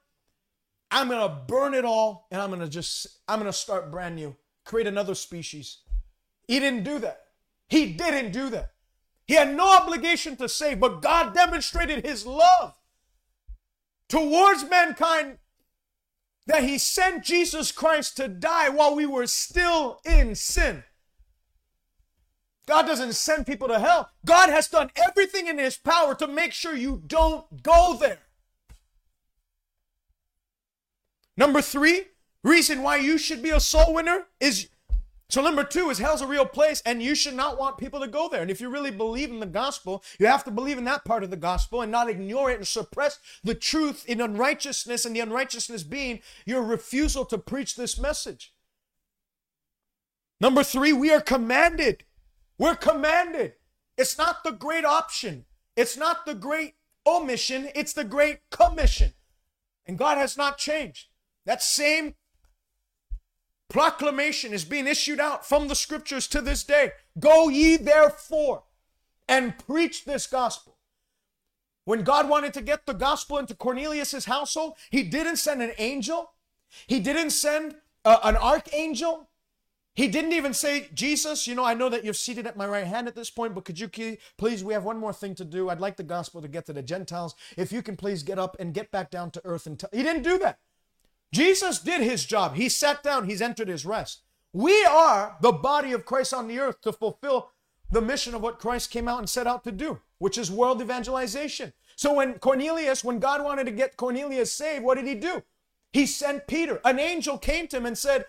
[0.91, 3.91] I'm going to burn it all, and I'm going to just, I'm going to start
[3.91, 5.79] brand new, create another species.
[6.47, 7.21] He didn't do that.
[7.69, 8.73] He didn't do that.
[9.27, 12.75] He had no obligation to save, but God demonstrated his love
[14.09, 15.39] towards mankind
[16.47, 20.85] that he sent Jesus Christ to die while we were still in sin.
[22.67, 24.11] God doesn't send people to hell.
[24.25, 28.21] God has done everything in his power to make sure you don't go there.
[31.37, 32.05] Number three,
[32.43, 34.69] reason why you should be a soul winner is
[35.31, 38.07] so number two is hell's a real place, and you should not want people to
[38.07, 38.43] go there.
[38.43, 41.25] And if you really believe in the gospel, you have to believe in that part
[41.25, 45.21] of the gospel and not ignore it and suppress the truth in unrighteousness, and the
[45.21, 48.53] unrighteousness being your refusal to preach this message.
[50.41, 52.05] Number three, we are commanded.
[52.59, 53.55] We're commanded.
[53.97, 55.45] It's not the great option.
[55.77, 56.75] It's not the great
[57.07, 57.69] omission.
[57.75, 59.13] It's the great commission.
[59.87, 61.09] And God has not changed.
[61.47, 62.15] That same
[63.75, 66.93] Proclamation is being issued out from the scriptures to this day.
[67.19, 68.63] Go ye therefore
[69.27, 70.77] and preach this gospel.
[71.85, 76.31] When God wanted to get the gospel into Cornelius's household, he didn't send an angel.
[76.87, 77.75] He didn't send
[78.05, 79.29] uh, an archangel.
[79.95, 82.87] He didn't even say, Jesus, you know, I know that you're seated at my right
[82.87, 83.89] hand at this point, but could you
[84.37, 85.71] please, we have one more thing to do.
[85.71, 87.37] I'd like the gospel to get to the Gentiles.
[87.57, 89.91] If you can please get up and get back down to earth and tell.
[89.93, 90.59] He didn't do that.
[91.33, 92.57] Jesus did his job.
[92.57, 94.23] He sat down, he's entered his rest.
[94.53, 97.51] We are the body of Christ on the earth to fulfill
[97.91, 100.81] the mission of what Christ came out and set out to do, which is world
[100.81, 101.73] evangelization.
[101.97, 105.45] So when Cornelius, when God wanted to get Cornelius saved, what did he do?
[105.93, 106.81] He sent Peter.
[106.85, 108.25] An angel came to him and said,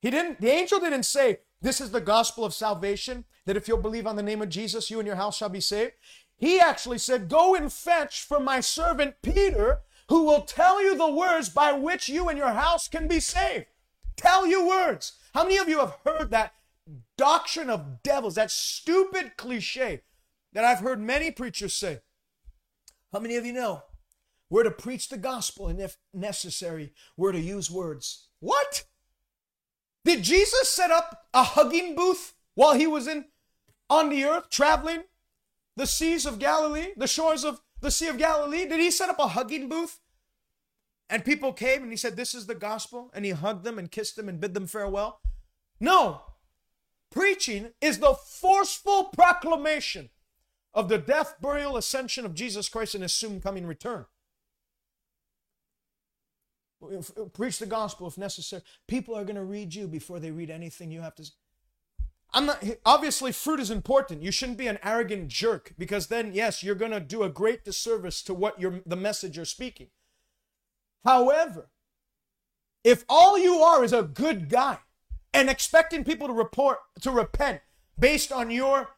[0.00, 3.78] he didn't, the angel didn't say, this is the gospel of salvation, that if you'll
[3.78, 5.92] believe on the name of Jesus, you and your house shall be saved.
[6.36, 11.10] He actually said, go and fetch for my servant Peter who will tell you the
[11.10, 13.66] words by which you and your house can be saved.
[14.16, 15.12] Tell you words.
[15.34, 16.54] How many of you have heard that
[17.18, 20.02] doctrine of devils, that stupid cliche
[20.52, 22.00] that I've heard many preachers say?
[23.12, 23.82] How many of you know
[24.48, 28.28] we're to preach the gospel and if necessary, we're to use words?
[28.40, 28.84] What?
[30.06, 33.24] Did Jesus set up a hugging booth while he was in
[33.90, 35.02] on the earth traveling
[35.74, 38.66] the seas of Galilee, the shores of the Sea of Galilee?
[38.66, 39.98] Did he set up a hugging booth?
[41.10, 43.10] And people came and he said, This is the gospel.
[43.14, 45.20] And he hugged them and kissed them and bid them farewell.
[45.80, 46.22] No.
[47.10, 50.10] Preaching is the forceful proclamation
[50.72, 54.06] of the death, burial, ascension of Jesus Christ and his soon coming return.
[57.32, 58.62] Preach the gospel if necessary.
[58.86, 61.30] People are going to read you before they read anything you have to
[62.32, 64.22] I'm not obviously fruit is important.
[64.22, 67.64] You shouldn't be an arrogant jerk because then yes, you're going to do a great
[67.64, 69.88] disservice to what you're the message you're speaking.
[71.04, 71.70] However,
[72.84, 74.78] if all you are is a good guy
[75.32, 77.62] and expecting people to report to repent
[77.98, 78.90] based on your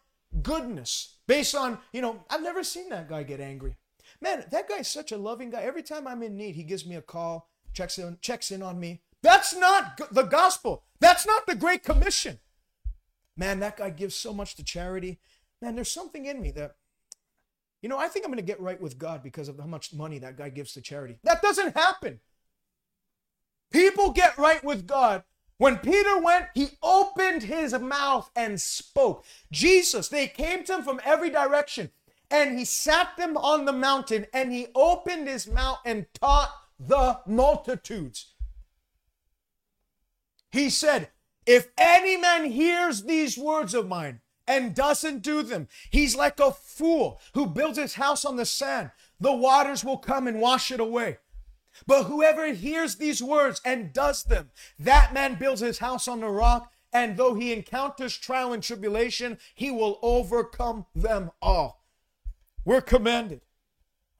[0.43, 3.77] goodness, based on, you know, I've never seen that guy get angry.
[4.21, 5.63] Man, that guy's such a loving guy.
[5.63, 7.49] Every time I'm in need, he gives me a call,
[7.79, 9.01] checks in, checks in on me.
[9.23, 10.83] That's not the gospel.
[10.99, 12.41] That's not the Great Commission.
[13.37, 15.21] Man, that guy gives so much to charity.
[15.63, 16.75] Man, there's something in me that,
[17.81, 19.95] you know, I think I'm going to get right with God because of how much
[19.95, 21.19] money that guy gives to charity.
[21.23, 22.19] That doesn't happen.
[23.73, 25.23] People get right with God.
[25.59, 29.25] When Peter went, he opened his mouth and spoke.
[29.53, 31.91] Jesus, they came to him from every direction,
[32.29, 37.21] and he sat them on the mountain and he opened his mouth and taught the
[37.27, 38.35] multitudes.
[40.51, 41.11] He said,
[41.47, 46.53] if any man hears these words of mine and doesn't do them, he's like a
[46.53, 48.91] fool who builds his house on the sand.
[49.21, 51.19] The waters will come and wash it away.
[51.87, 56.29] But whoever hears these words and does them, that man builds his house on the
[56.29, 61.85] rock, and though he encounters trial and tribulation, he will overcome them all.
[62.65, 63.43] We're commanded.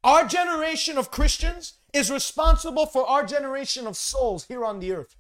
[0.05, 5.17] Our generation of Christians is responsible for our generation of souls here on the earth.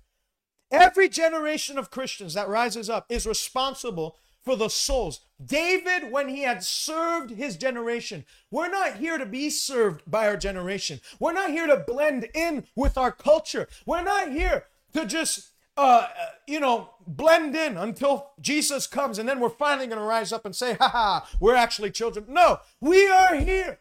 [0.71, 5.21] Every generation of Christians that rises up is responsible for the souls.
[5.45, 10.37] David, when he had served his generation, we're not here to be served by our
[10.37, 11.01] generation.
[11.19, 13.69] We're not here to blend in with our culture.
[13.87, 19.29] We're not here to just, uh, uh you know, blend in until Jesus comes and
[19.29, 22.27] then we're finally going to rise up and say, ha ha, we're actually children.
[22.29, 23.79] No, we are here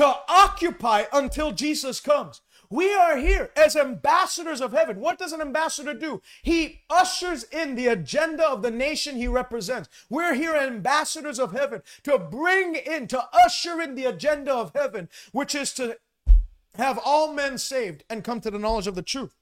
[0.00, 2.40] to occupy until Jesus comes.
[2.70, 4.98] We are here as ambassadors of heaven.
[4.98, 6.22] What does an ambassador do?
[6.42, 9.90] He ushers in the agenda of the nation he represents.
[10.08, 15.10] We're here ambassadors of heaven to bring in, to usher in the agenda of heaven,
[15.32, 15.98] which is to
[16.76, 19.36] have all men saved and come to the knowledge of the truth.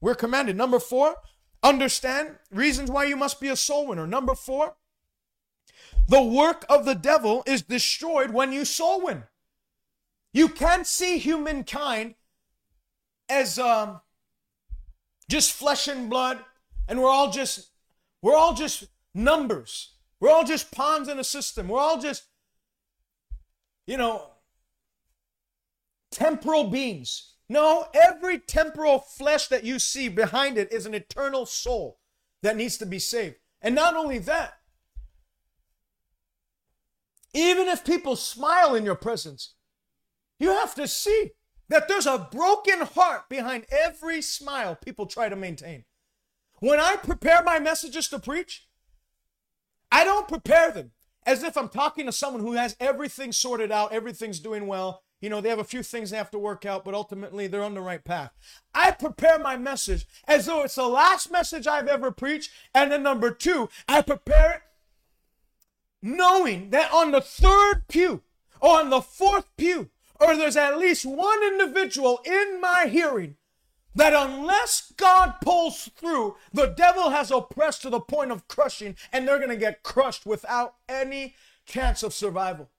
[0.00, 0.56] We're commanded.
[0.56, 1.16] Number four,
[1.62, 4.06] understand reasons why you must be a soul winner.
[4.06, 4.76] Number four,
[6.08, 9.24] the work of the devil is destroyed when you soul win.
[10.32, 12.14] You can't see humankind
[13.28, 14.00] as um,
[15.30, 16.38] just flesh and blood,
[16.88, 17.70] and we're all just
[18.22, 19.94] we're all just numbers.
[20.20, 21.68] We're all just pawns in a system.
[21.68, 22.24] We're all just,
[23.86, 24.30] you know,
[26.10, 27.34] temporal beings.
[27.48, 31.98] No, every temporal flesh that you see behind it is an eternal soul
[32.42, 33.36] that needs to be saved.
[33.62, 34.57] And not only that,
[37.34, 39.54] even if people smile in your presence,
[40.38, 41.30] you have to see
[41.68, 45.84] that there's a broken heart behind every smile people try to maintain.
[46.60, 48.66] When I prepare my messages to preach,
[49.92, 50.92] I don't prepare them
[51.26, 55.02] as if I'm talking to someone who has everything sorted out, everything's doing well.
[55.20, 57.62] You know, they have a few things they have to work out, but ultimately they're
[57.62, 58.30] on the right path.
[58.72, 62.50] I prepare my message as though it's the last message I've ever preached.
[62.74, 64.62] And then number two, I prepare it
[66.02, 68.22] knowing that on the third pew
[68.60, 73.36] or on the fourth pew, or there's at least one individual in my hearing
[73.94, 79.26] that unless God pulls through, the devil has oppressed to the point of crushing, and
[79.26, 81.34] they're going to get crushed without any
[81.66, 82.70] chance of survival.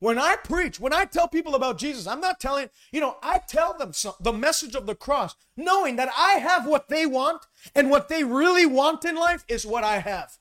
[0.00, 3.40] When I preach, when I tell people about Jesus, I'm not telling, you know, I
[3.48, 7.46] tell them some, the message of the cross, knowing that I have what they want,
[7.74, 10.38] and what they really want in life is what I have.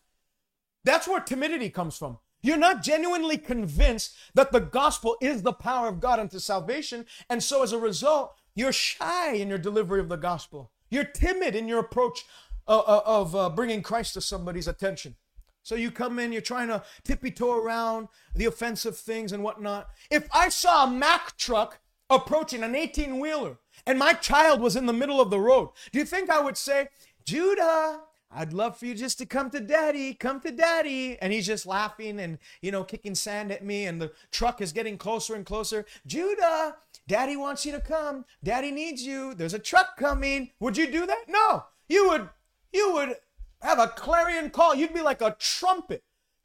[0.87, 2.17] That's where timidity comes from.
[2.41, 7.05] You're not genuinely convinced that the gospel is the power of God unto salvation.
[7.29, 10.71] And so as a result, you're shy in your delivery of the gospel.
[10.89, 12.25] You're timid in your approach
[12.69, 15.15] uh, uh, of uh, bringing Christ to somebody's attention.
[15.61, 19.89] So you come in, you're trying to tippy toe around the offensive things and whatnot.
[20.09, 24.85] If I saw a Mack truck approaching an 18 wheeler and my child was in
[24.85, 26.87] the middle of the road, do you think I would say,
[27.25, 31.17] Judah, I'd love for you just to come to daddy, come to daddy.
[31.21, 33.85] And he's just laughing and, you know, kicking sand at me.
[33.85, 35.85] And the truck is getting closer and closer.
[36.05, 36.75] Judah,
[37.07, 38.25] daddy wants you to come.
[38.43, 39.33] Daddy needs you.
[39.33, 40.51] There's a truck coming.
[40.59, 41.25] Would you do that?
[41.27, 41.65] No.
[41.87, 42.29] You would,
[42.73, 43.15] you would
[43.61, 44.75] have a clarion call.
[44.75, 46.03] You'd be like a trumpet.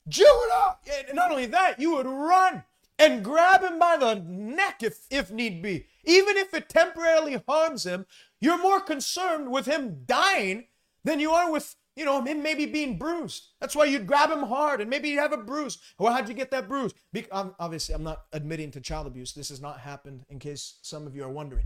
[0.09, 0.79] Judah!
[1.09, 2.65] And not only that, you would run
[2.99, 5.87] and grab him by the neck if, if need be.
[6.05, 8.07] Even if it temporarily harms him,
[8.41, 10.67] you're more concerned with him dying
[11.05, 13.49] than you are with, you know, him maybe being bruised.
[13.61, 15.79] That's why you'd grab him hard and maybe you'd have a bruise.
[15.99, 16.95] Well, how'd you get that bruise?
[17.13, 19.33] Be- um, obviously, I'm not admitting to child abuse.
[19.33, 21.65] This has not happened, in case some of you are wondering.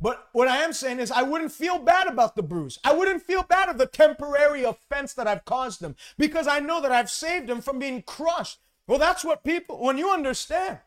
[0.00, 2.78] But what I am saying is, I wouldn't feel bad about the bruise.
[2.84, 6.82] I wouldn't feel bad of the temporary offense that I've caused them because I know
[6.82, 8.58] that I've saved them from being crushed.
[8.86, 10.80] Well, that's what people, when you understand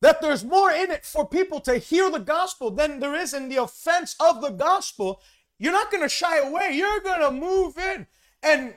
[0.00, 3.48] that there's more in it for people to hear the gospel than there is in
[3.48, 5.22] the offense of the gospel,
[5.62, 6.72] you're not going to shy away.
[6.72, 8.08] You're going to move in
[8.42, 8.74] and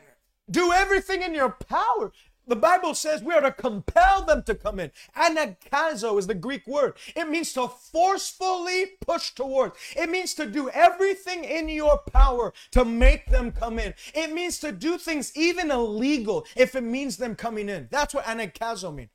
[0.49, 2.11] do everything in your power.
[2.47, 4.91] The Bible says we are to compel them to come in.
[5.17, 6.93] Anagazo is the Greek word.
[7.15, 9.75] It means to forcefully push towards.
[9.97, 13.95] It means to do everything in your power to make them come in.
[14.13, 17.87] It means to do things even illegal if it means them coming in.
[17.89, 19.09] That's what anagazo means.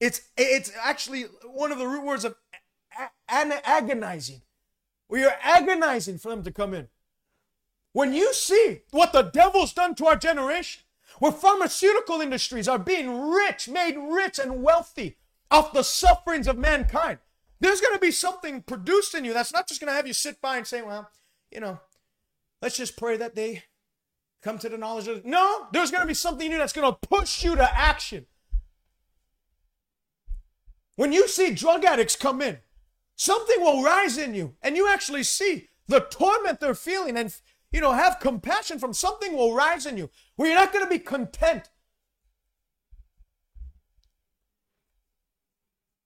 [0.00, 2.34] It's it's actually one of the root words of
[3.28, 4.42] agonizing.
[5.08, 6.88] We are agonizing for them to come in.
[7.92, 10.82] When you see what the devil's done to our generation,
[11.18, 15.16] where pharmaceutical industries are being rich, made rich and wealthy
[15.50, 17.18] off the sufferings of mankind,
[17.60, 20.12] there's going to be something produced in you that's not just going to have you
[20.12, 21.10] sit by and say, well,
[21.50, 21.80] you know,
[22.62, 23.64] let's just pray that they
[24.42, 25.24] come to the knowledge of.
[25.24, 28.26] No, there's going to be something new that's going to push you to action.
[30.96, 32.58] When you see drug addicts come in,
[33.18, 37.34] something will rise in you and you actually see the torment they're feeling and
[37.72, 40.90] you know have compassion from something will rise in you where you're not going to
[40.90, 41.68] be content.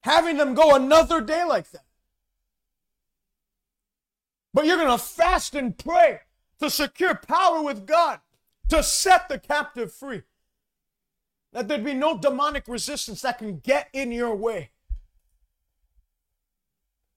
[0.01, 1.85] Having them go another day like that.
[4.53, 6.19] But you're going to fast and pray
[6.59, 8.19] to secure power with God
[8.67, 10.23] to set the captive free.
[11.53, 14.71] That there'd be no demonic resistance that can get in your way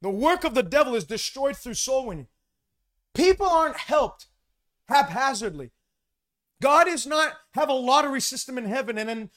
[0.03, 2.29] the work of the devil is destroyed through soul winning.
[3.15, 4.27] People aren't helped
[4.89, 5.71] haphazardly.
[6.61, 9.31] God is not have a lottery system in heaven and then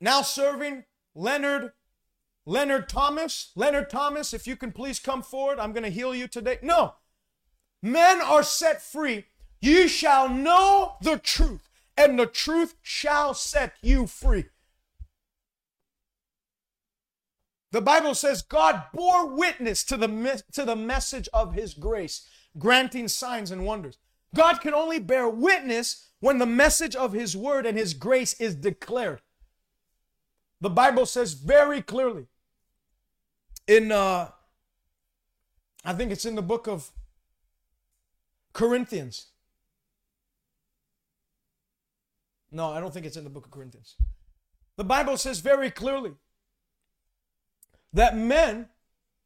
[0.00, 0.84] now serving
[1.14, 1.72] Leonard
[2.46, 3.52] Leonard Thomas.
[3.54, 6.58] Leonard Thomas, if you can please come forward, I'm going to heal you today.
[6.62, 6.94] No.
[7.82, 9.26] Men are set free.
[9.60, 14.46] You shall know the truth, and the truth shall set you free.
[17.70, 22.26] The Bible says God bore witness to the, to the message of his grace,
[22.58, 23.98] granting signs and wonders.
[24.34, 28.54] God can only bear witness when the message of his word and his grace is
[28.54, 29.20] declared.
[30.60, 32.26] The Bible says very clearly
[33.66, 34.30] in, uh,
[35.84, 36.90] I think it's in the book of
[38.52, 39.26] Corinthians.
[42.50, 43.94] No, I don't think it's in the book of Corinthians.
[44.76, 46.12] The Bible says very clearly
[47.92, 48.68] that men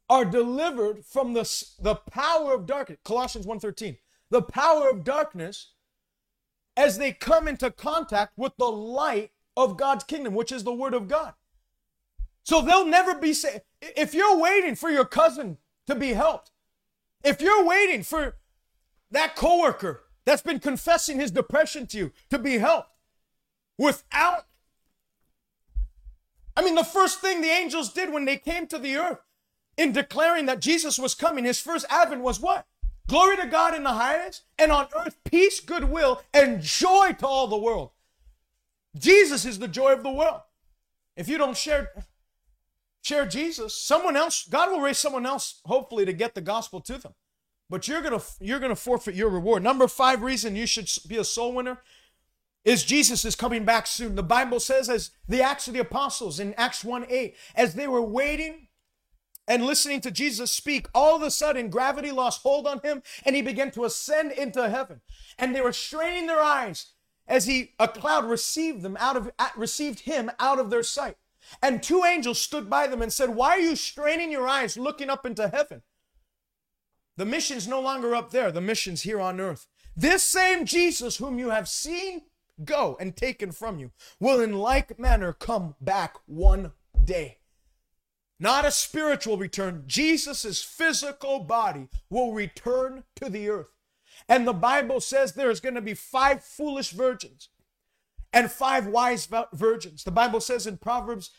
[0.08, 1.42] are delivered from the,
[1.80, 2.98] the power of darkness.
[3.04, 3.98] Colossians 1.13.
[4.30, 5.72] The power of darkness
[6.76, 10.94] as they come into contact with the light of God's kingdom, which is the word
[10.94, 11.34] of God.
[12.44, 13.62] So they'll never be saved.
[13.80, 16.50] If you're waiting for your cousin to be helped,
[17.22, 18.36] if you're waiting for
[19.10, 22.90] that coworker that's been confessing his depression to you to be helped
[23.78, 24.46] without
[26.56, 29.20] I mean, the first thing the angels did when they came to the earth
[29.76, 32.66] in declaring that Jesus was coming, his first advent was what?
[33.06, 37.46] Glory to God in the highest, and on earth peace, goodwill, and joy to all
[37.46, 37.90] the world.
[38.96, 40.40] Jesus is the joy of the world.
[41.16, 41.90] If you don't share
[43.02, 46.98] share Jesus, someone else, God will raise someone else, hopefully, to get the gospel to
[46.98, 47.14] them.
[47.68, 49.62] But you're gonna you're gonna forfeit your reward.
[49.62, 51.78] Number five reason you should be a soul winner
[52.64, 54.14] is Jesus is coming back soon.
[54.14, 57.88] The Bible says, as the Acts of the Apostles in Acts 1 8, as they
[57.88, 58.68] were waiting
[59.48, 63.34] and listening to Jesus speak, all of a sudden gravity lost hold on him and
[63.34, 65.00] he began to ascend into heaven.
[65.38, 66.92] And they were straining their eyes
[67.26, 71.16] as he a cloud received them out of received him out of their sight.
[71.60, 75.10] And two angels stood by them and said, Why are you straining your eyes looking
[75.10, 75.82] up into heaven?
[77.16, 79.66] The mission's no longer up there, the mission's here on earth.
[79.96, 82.22] This same Jesus whom you have seen
[82.64, 86.72] go and taken from you, will in like manner come back one
[87.04, 87.38] day.
[88.38, 89.84] Not a spiritual return.
[89.86, 93.68] Jesus' physical body will return to the earth.
[94.28, 97.50] And the Bible says there's going to be five foolish virgins
[98.32, 100.04] and five wise virgins.
[100.04, 101.30] The Bible says in Proverbs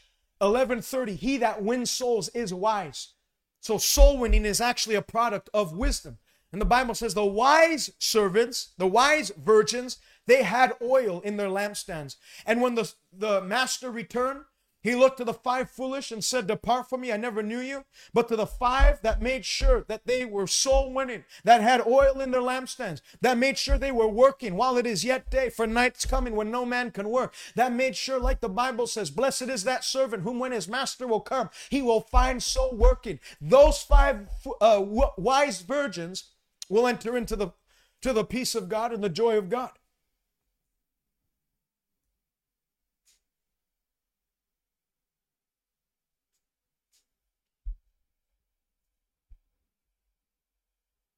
[0.42, 3.14] 11:30, he that wins souls is wise.
[3.60, 6.20] So soul winning is actually a product of wisdom.
[6.52, 11.50] And the Bible says the wise servants, the wise virgins, they had oil in their
[11.50, 12.16] lampstands.
[12.46, 14.46] And when the, the master returned,
[14.84, 17.86] he looked to the five foolish and said, Depart from me, I never knew you.
[18.14, 22.20] But to the five that made sure that they were soul winning, that had oil
[22.20, 25.66] in their lampstands, that made sure they were working while it is yet day, for
[25.66, 27.34] night's coming when no man can work.
[27.56, 31.08] That made sure, like the Bible says, Blessed is that servant whom when his master
[31.08, 33.22] will come, he will find soul working.
[33.40, 34.28] Those five
[34.60, 34.84] uh,
[35.18, 36.26] wise virgins
[36.68, 37.54] will enter into the
[38.02, 39.72] to the peace of God and the joy of God.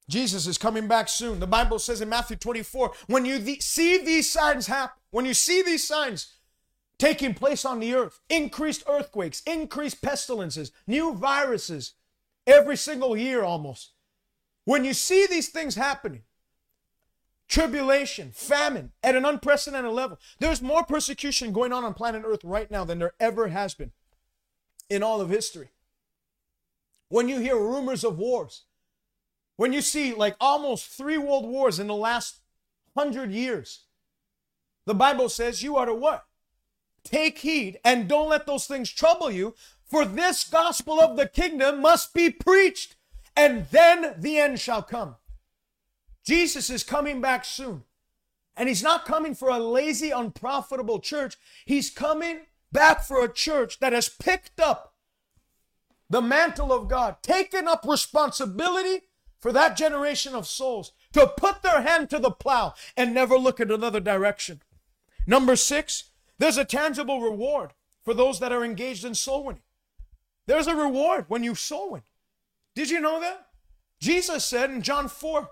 [0.08, 1.40] Jesus is coming back soon.
[1.40, 5.62] The Bible says in Matthew 24, when you see these signs happen, when you see
[5.62, 6.34] these signs
[6.98, 11.94] taking place on the earth, increased earthquakes, increased pestilences, new viruses,
[12.46, 13.92] every single year almost.
[14.64, 16.22] When you see these things happening,
[17.48, 22.70] tribulation, famine at an unprecedented level, there's more persecution going on on planet earth right
[22.70, 23.92] now than there ever has been
[24.88, 25.70] in all of history.
[27.08, 28.64] When you hear rumors of wars,
[29.56, 32.40] when you see like almost three world wars in the last
[32.96, 33.84] hundred years,
[34.86, 36.24] the Bible says you are to what?
[37.04, 39.54] Take heed and don't let those things trouble you,
[39.84, 42.96] for this gospel of the kingdom must be preached,
[43.36, 45.16] and then the end shall come.
[46.26, 47.84] Jesus is coming back soon.
[48.56, 51.36] And he's not coming for a lazy, unprofitable church.
[51.66, 52.40] He's coming
[52.72, 54.94] back for a church that has picked up
[56.08, 59.02] the mantle of God, taken up responsibility
[59.40, 63.60] for that generation of souls to put their hand to the plow and never look
[63.60, 64.62] at another direction.
[65.26, 67.72] Number six, there's a tangible reward
[68.04, 69.62] for those that are engaged in soul winning.
[70.46, 72.02] There's a reward when you soul win.
[72.74, 73.48] Did you know that?
[74.00, 75.48] Jesus said in John 4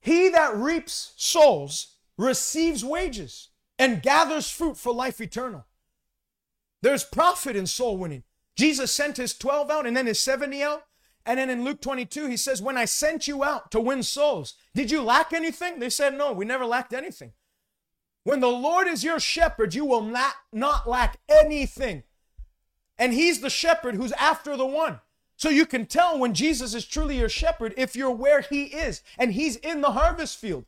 [0.00, 3.48] He that reaps souls receives wages
[3.78, 5.66] and gathers fruit for life eternal.
[6.82, 8.24] There's profit in soul winning.
[8.56, 10.84] Jesus sent his 12 out and then his 70 out.
[11.26, 14.54] And then in Luke 22, he says, When I sent you out to win souls,
[14.74, 15.80] did you lack anything?
[15.80, 17.32] They said, No, we never lacked anything.
[18.22, 22.04] When the Lord is your shepherd, you will not, not lack anything.
[22.96, 25.00] And he's the shepherd who's after the one.
[25.36, 29.02] So you can tell when Jesus is truly your shepherd if you're where he is
[29.18, 30.64] and he's in the harvest field.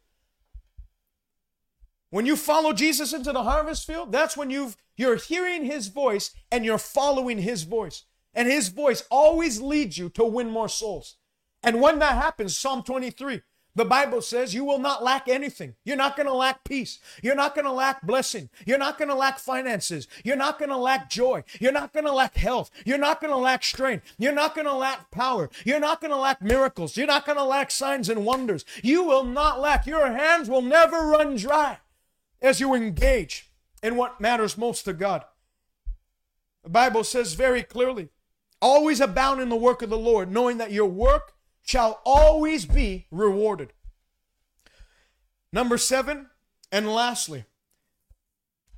[2.10, 6.32] When you follow Jesus into the harvest field, that's when you've you're hearing his voice
[6.51, 8.05] and you're following his voice.
[8.39, 11.16] And his voice always leads you to win more souls.
[11.60, 13.43] And when that happens, Psalm 23,
[13.74, 15.74] the Bible says you will not lack anything.
[15.85, 17.01] You're not going to lack peace.
[17.20, 18.48] You're not going to lack blessing.
[18.65, 20.06] You're not going to lack finances.
[20.23, 21.43] You're not going to lack joy.
[21.59, 22.70] You're not going to lack health.
[22.86, 24.06] You're not going to lack strength.
[24.19, 25.51] You're not going to lack power.
[25.65, 26.97] You're not going to lack miracles.
[26.97, 28.65] You're not going to lack signs and wonders.
[28.85, 29.85] You will not lack.
[29.85, 31.78] Your hands will never run dry
[32.40, 33.51] as you engage
[33.82, 35.24] in what matters most to God.
[36.62, 38.10] The Bible says very clearly
[38.60, 43.06] always abound in the work of the Lord, knowing that your work shall always be
[43.10, 43.72] rewarded.
[45.52, 46.28] Number seven,
[46.70, 47.44] and lastly,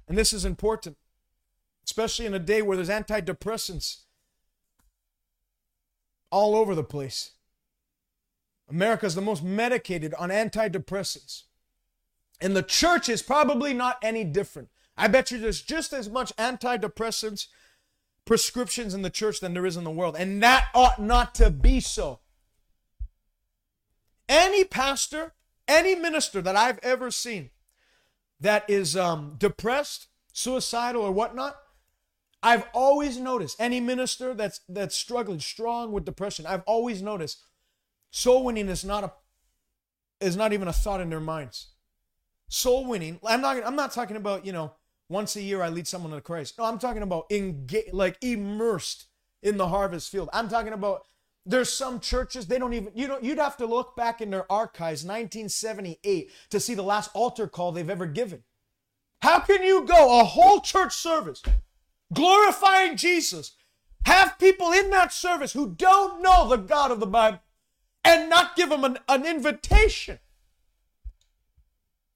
[0.09, 0.97] and this is important,
[1.85, 4.03] especially in a day where there's antidepressants
[6.31, 7.33] all over the place.
[8.69, 11.45] America is the most medicated on antidepressants.
[12.41, 14.69] And the church is probably not any different.
[14.97, 17.49] I bet you there's just as much antidepressants
[18.31, 20.15] prescriptions in the church than there is in the world.
[20.17, 22.21] And that ought not to be so.
[24.29, 25.33] Any pastor,
[25.67, 27.51] any minister that I've ever seen
[28.39, 31.57] that is um, depressed, suicidal, or whatnot,
[32.41, 36.47] I've always noticed any minister that's that's struggling strong with depression.
[36.47, 37.43] I've always noticed
[38.13, 39.13] soul winning is not a
[40.25, 41.71] is not even a thought in their minds.
[42.49, 43.19] Soul winning.
[43.27, 43.57] I'm not.
[43.67, 44.75] I'm not talking about you know
[45.11, 46.57] once a year I lead someone to Christ.
[46.57, 49.07] No, I'm talking about engage, like immersed
[49.43, 50.31] in the harvest field.
[50.33, 51.05] I'm talking about
[51.45, 54.51] there's some churches they don't even you don't you'd have to look back in their
[54.51, 58.45] archives 1978 to see the last altar call they've ever given.
[59.21, 61.43] How can you go a whole church service
[62.13, 63.57] glorifying Jesus,
[64.07, 67.41] have people in that service who don't know the God of the Bible
[68.05, 70.21] and not give them an, an invitation?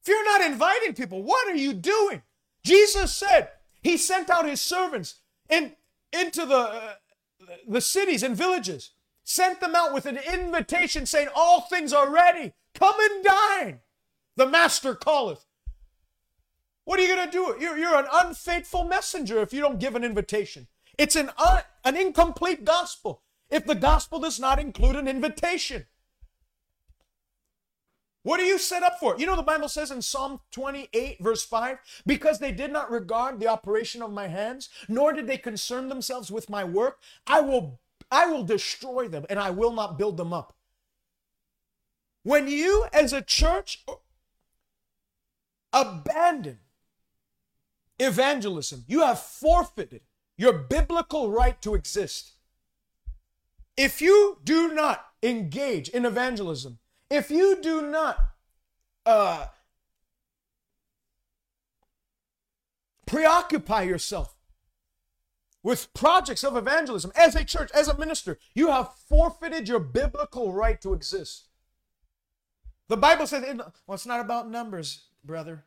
[0.01, 2.23] If you're not inviting people, what are you doing?
[2.65, 3.51] Jesus said
[3.83, 5.73] he sent out his servants in,
[6.13, 6.95] into the, uh,
[7.69, 8.91] the cities and villages
[9.25, 12.53] sent them out with an invitation saying, All things are ready.
[12.75, 13.81] Come and dine.
[14.37, 15.45] The master calleth.
[16.85, 17.57] What are you going to do?
[17.59, 20.67] You're, you're an unfaithful messenger if you don't give an invitation.
[20.99, 25.87] It's an, un, an incomplete gospel if the gospel does not include an invitation.
[28.25, 29.17] What are you set up for?
[29.19, 33.39] You know, the Bible says in Psalm 28, verse 5, because they did not regard
[33.39, 37.81] the operation of my hands, nor did they concern themselves with my work, I will
[38.11, 40.57] I will destroy them and I will not build them up.
[42.23, 43.85] When you, as a church,
[45.73, 46.61] abandon
[47.99, 50.03] evangelism, you have forfeited
[50.39, 52.33] your biblical right to exist.
[53.77, 56.79] If you do not engage in evangelism,
[57.15, 58.19] if you do not
[59.07, 59.47] uh,
[63.07, 64.35] preoccupy yourself
[65.63, 70.53] with projects of evangelism as a church, as a minister, you have forfeited your biblical
[70.53, 71.49] right to exist.
[72.89, 73.45] The Bible says,
[73.87, 75.65] well, it's not about numbers, brother.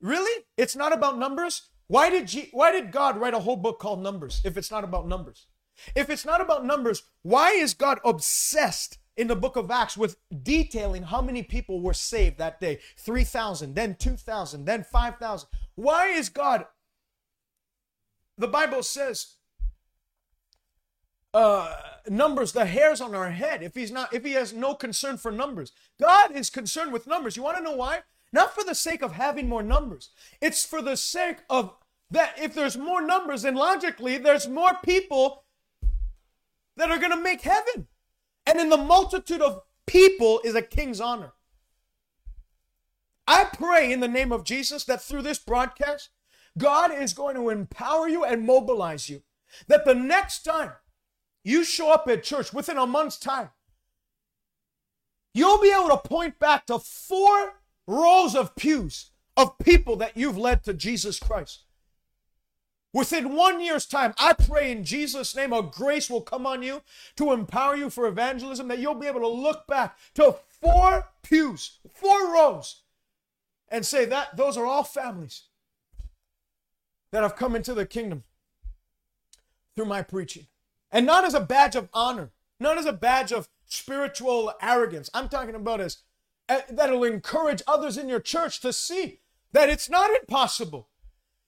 [0.00, 0.44] Really?
[0.56, 1.68] It's not about numbers?
[1.86, 4.84] Why did, G- why did God write a whole book called Numbers if it's not
[4.84, 5.46] about numbers?
[5.94, 10.16] If it's not about numbers, why is God obsessed in the book of Acts with
[10.42, 12.78] detailing how many people were saved that day?
[12.98, 15.48] 3,000, then 2,000, then 5,000.
[15.74, 16.66] Why is God
[18.40, 19.34] the Bible says,
[21.34, 21.74] uh,
[22.08, 23.62] numbers, the hairs on our head.
[23.62, 27.36] If he's not, if he has no concern for numbers, God is concerned with numbers.
[27.36, 28.00] You want to know why?
[28.32, 30.10] Not for the sake of having more numbers.
[30.40, 31.74] It's for the sake of
[32.10, 32.34] that.
[32.40, 35.44] If there's more numbers, then logically there's more people
[36.78, 37.88] that are going to make heaven.
[38.50, 41.34] And in the multitude of people is a king's honor.
[43.28, 46.08] I pray in the name of Jesus that through this broadcast,
[46.58, 49.22] God is going to empower you and mobilize you
[49.68, 50.72] that the next time
[51.44, 53.50] you show up at church within a month's time,
[55.32, 60.36] you'll be able to point back to four rows of pews of people that you've
[60.36, 61.66] led to Jesus Christ.
[62.92, 66.82] Within one year's time, I pray in Jesus' name a grace will come on you
[67.16, 71.78] to empower you for evangelism, that you'll be able to look back to four pews,
[71.92, 72.82] four rows,
[73.68, 75.44] and say that those are all families
[77.12, 78.24] that have come into the kingdom
[79.76, 80.46] through my preaching.
[80.90, 85.08] And not as a badge of honor, not as a badge of spiritual arrogance.
[85.14, 85.98] I'm talking about as
[86.48, 89.20] uh, that'll encourage others in your church to see
[89.52, 90.88] that it's not impossible.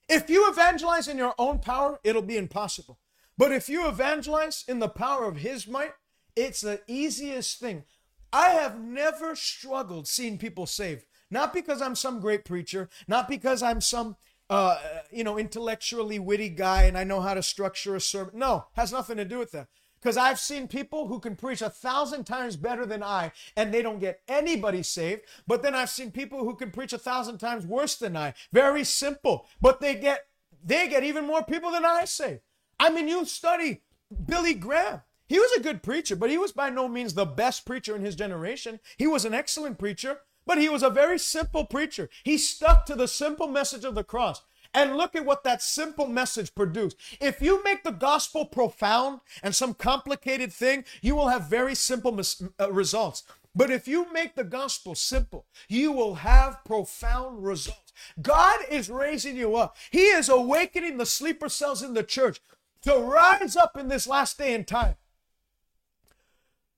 [0.09, 2.99] If you evangelize in your own power, it'll be impossible.
[3.39, 5.93] But if you evangelize in the power of His might,
[6.37, 7.85] it's the easiest thing.
[8.33, 11.05] I have never struggled seeing people saved.
[11.31, 14.17] Not because I'm some great preacher, not because I'm some
[14.53, 14.79] uh,
[15.11, 18.39] you know, intellectually witty guy and I know how to structure a sermon.
[18.39, 19.69] No, has nothing to do with that.
[20.03, 23.83] Because I've seen people who can preach a thousand times better than I, and they
[23.83, 25.23] don't get anybody saved.
[25.47, 28.35] But then I've seen people who can preach a thousand times worse than I.
[28.53, 29.47] Very simple.
[29.61, 30.27] But they get
[30.65, 32.41] they get even more people than I saved.
[32.81, 33.83] I mean, you study
[34.27, 35.03] Billy Graham.
[35.29, 38.05] He was a good preacher, but he was by no means the best preacher in
[38.05, 38.81] his generation.
[38.99, 42.11] He was an excellent preacher, but he was a very simple preacher.
[42.25, 44.43] He stuck to the simple message of the cross.
[44.75, 46.97] And look at what that simple message produced.
[47.21, 52.13] If you make the gospel profound and some complicated thing, you will have very simple
[52.13, 53.25] mis- uh, results.
[53.55, 57.93] But if you make the gospel simple, you will have profound results.
[58.21, 59.77] God is raising you up.
[59.91, 62.41] He is awakening the sleeper cells in the church
[62.83, 64.97] to rise up in this last day and time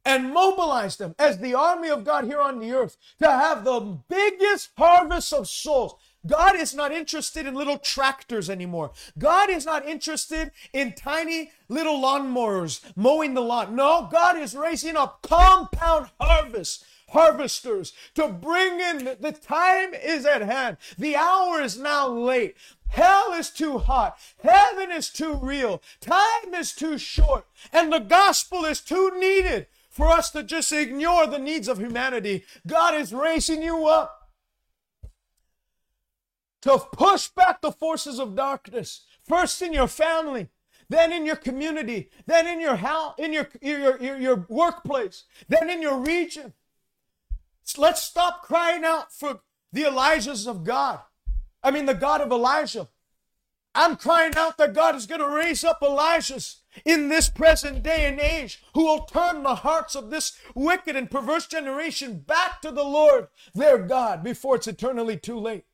[0.04, 3.98] and mobilize them as the army of God here on the earth to have the
[4.08, 5.94] biggest harvest of souls.
[6.26, 8.92] God is not interested in little tractors anymore.
[9.18, 13.76] God is not interested in tiny little lawnmowers mowing the lawn.
[13.76, 16.84] No, God is raising up compound harvests
[17.14, 20.76] harvesters to bring in the time is at hand.
[20.98, 22.56] The hour is now late.
[22.88, 24.18] Hell is too hot.
[24.42, 25.80] Heaven is too real.
[26.00, 27.46] Time is too short.
[27.72, 32.44] And the gospel is too needed for us to just ignore the needs of humanity.
[32.66, 34.23] God is raising you up
[36.64, 40.48] to push back the forces of darkness, first in your family,
[40.88, 45.68] then in your community, then in your house, in your, your, your, your workplace, then
[45.68, 46.54] in your region.
[47.76, 49.40] Let's stop crying out for
[49.72, 51.00] the Elijahs of God.
[51.62, 52.88] I mean, the God of Elijah.
[53.74, 58.06] I'm crying out that God is going to raise up Elijahs in this present day
[58.06, 62.70] and age who will turn the hearts of this wicked and perverse generation back to
[62.70, 65.64] the Lord, their God, before it's eternally too late.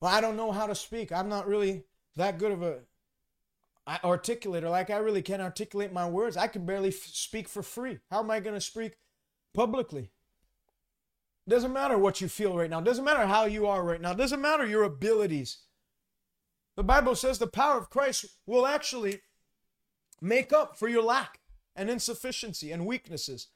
[0.00, 1.10] Well, I don't know how to speak.
[1.12, 1.84] I'm not really
[2.16, 2.80] that good of a
[3.88, 4.70] articulator.
[4.70, 6.36] Like I really can't articulate my words.
[6.36, 7.98] I can barely f- speak for free.
[8.10, 8.98] How am I going to speak
[9.54, 10.10] publicly?
[11.48, 12.82] Doesn't matter what you feel right now.
[12.82, 14.12] Doesn't matter how you are right now.
[14.12, 15.58] Doesn't matter your abilities.
[16.76, 19.22] The Bible says the power of Christ will actually
[20.20, 21.40] make up for your lack
[21.74, 23.48] and insufficiency and weaknesses.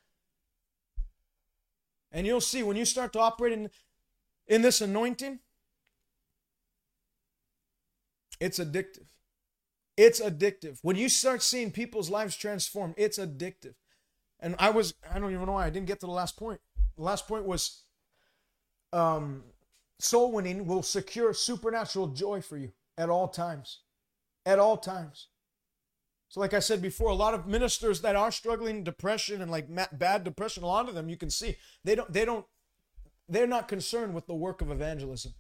[2.11, 3.71] And you'll see when you start to operate in,
[4.47, 5.41] in this anointing,
[8.43, 9.07] it's addictive.
[9.97, 10.81] It's addictive.
[10.83, 13.75] When you start seeing people's lives transform, it's addictive.
[14.41, 16.61] And I was, I don't even know why I didn't get to the last point.
[16.97, 17.85] The last point was
[18.93, 19.45] um,
[20.01, 23.83] soul winning will secure supernatural joy for you at all times.
[24.45, 25.29] At all times.
[26.29, 29.69] So, like I said before, a lot of ministers that are struggling depression and like
[29.93, 32.47] bad depression, a lot of them you can see they don't, they don't,
[33.29, 35.35] they're not concerned with the work of evangelism.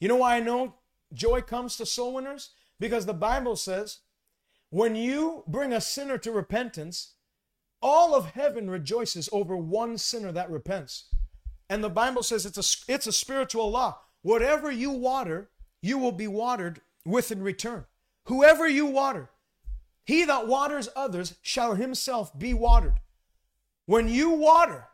[0.00, 0.74] You know why I know
[1.16, 2.50] joy comes to soul winners?
[2.78, 3.98] Because the Bible says,
[4.70, 7.14] when you bring a sinner to repentance,
[7.82, 11.06] all of heaven rejoices over one sinner that repents.
[11.68, 14.00] And the Bible says it's a, it's a spiritual law.
[14.22, 15.50] Whatever you water,
[15.82, 17.86] you will be watered with in return.
[18.24, 19.30] Whoever you water,
[20.04, 23.00] he that waters others shall himself be watered.
[23.86, 24.88] When you water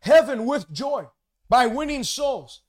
[0.00, 1.06] heaven with joy
[1.48, 2.62] by winning souls,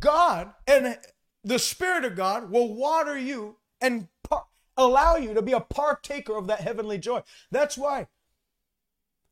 [0.00, 0.98] God and
[1.44, 4.46] the Spirit of God will water you and par-
[4.76, 7.22] allow you to be a partaker of that heavenly joy.
[7.50, 8.08] That's why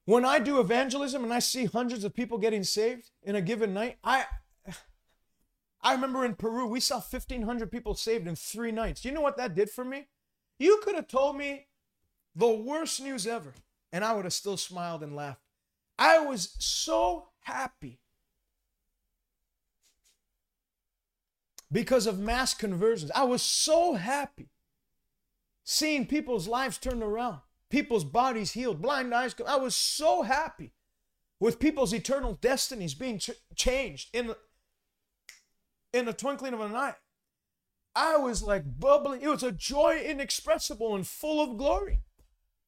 [0.04, 3.72] when I do evangelism and I see hundreds of people getting saved in a given
[3.72, 4.26] night, I
[5.82, 9.04] I remember in Peru we saw 1500 people saved in 3 nights.
[9.04, 10.06] You know what that did for me?
[10.58, 11.66] You could have told me
[12.34, 13.54] the worst news ever.
[13.92, 15.42] And I would have still smiled and laughed.
[15.98, 18.00] I was so happy
[21.74, 23.10] because of mass conversions.
[23.16, 24.48] I was so happy
[25.64, 29.34] seeing people's lives turned around, people's bodies healed, blind eyes.
[29.46, 30.72] I was so happy
[31.40, 34.36] with people's eternal destinies being ch- changed in,
[35.92, 36.94] in the twinkling of an eye.
[37.96, 39.22] I was like bubbling.
[39.22, 42.02] It was a joy inexpressible and full of glory.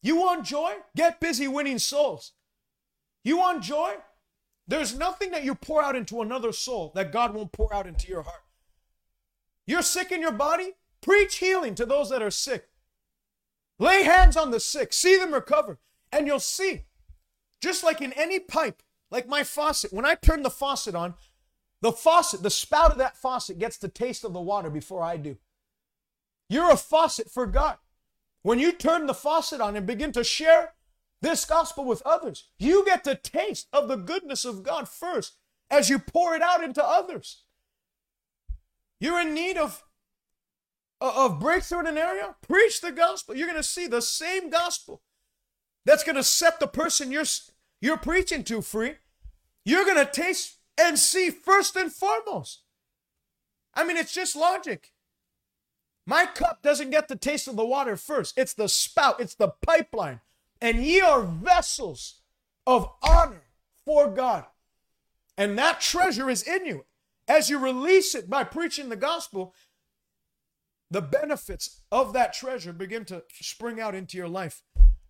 [0.02, 0.74] You want joy?
[0.96, 2.32] Get busy winning souls.
[3.22, 3.94] You want joy?
[4.66, 8.08] There's nothing that you pour out into another soul that God won't pour out into
[8.08, 8.42] your heart.
[9.66, 10.72] You're sick in your body?
[11.00, 12.68] Preach healing to those that are sick.
[13.78, 15.78] Lay hands on the sick, see them recover,
[16.10, 16.84] and you'll see.
[17.60, 21.14] Just like in any pipe, like my faucet, when I turn the faucet on,
[21.82, 25.16] the faucet, the spout of that faucet gets the taste of the water before I
[25.16, 25.36] do.
[26.48, 27.76] You're a faucet for God.
[28.42, 30.74] When you turn the faucet on and begin to share
[31.20, 35.36] this gospel with others, you get the taste of the goodness of God first
[35.70, 37.42] as you pour it out into others.
[39.00, 39.82] You're in need of,
[41.00, 42.36] uh, of breakthrough in an area?
[42.46, 43.34] Preach the gospel.
[43.34, 45.02] You're going to see the same gospel
[45.84, 47.24] that's going to set the person you're,
[47.80, 48.94] you're preaching to free.
[49.64, 52.62] You're going to taste and see first and foremost.
[53.74, 54.92] I mean, it's just logic.
[56.06, 58.38] My cup doesn't get the taste of the water first.
[58.38, 60.20] It's the spout, it's the pipeline.
[60.60, 62.22] And ye are vessels
[62.66, 63.42] of honor
[63.84, 64.46] for God.
[65.36, 66.84] And that treasure is in you.
[67.28, 69.54] As you release it by preaching the gospel,
[70.90, 74.62] the benefits of that treasure begin to spring out into your life.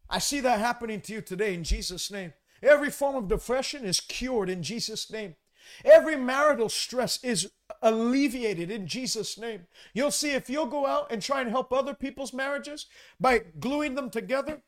[0.09, 2.32] I see that happening to you today in Jesus' name.
[2.62, 5.36] Every form of depression is cured in Jesus' name.
[5.84, 7.51] Every marital stress is
[7.82, 9.66] alleviated in Jesus' name.
[9.93, 12.86] You'll see if you'll go out and try and help other people's marriages
[13.20, 14.62] by gluing them together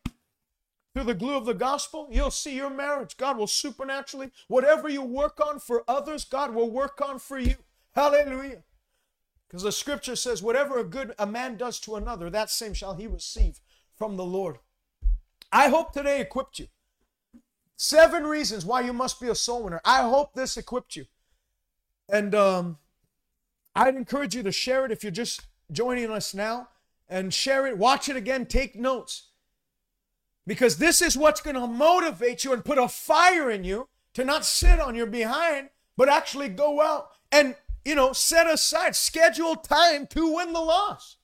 [0.98, 3.16] through the glue of the gospel, you'll see your marriage.
[3.16, 7.54] God will supernaturally, whatever you work on for others, God will work on for you.
[7.94, 8.64] Hallelujah.
[9.46, 12.96] Because the scripture says, whatever a good a man does to another, that same shall
[12.96, 13.60] he receive
[13.94, 14.58] from the Lord.
[15.52, 16.66] I hope today equipped you.
[17.76, 19.80] Seven reasons why you must be a soul winner.
[19.84, 21.06] I hope this equipped you.
[22.08, 22.78] And um,
[23.76, 26.70] I'd encourage you to share it if you're just joining us now
[27.08, 29.27] and share it, watch it again, take notes.
[30.48, 34.24] Because this is what's going to motivate you and put a fire in you to
[34.24, 37.54] not sit on your behind, but actually go out and,
[37.84, 41.18] you know, set aside, schedule time to win the loss.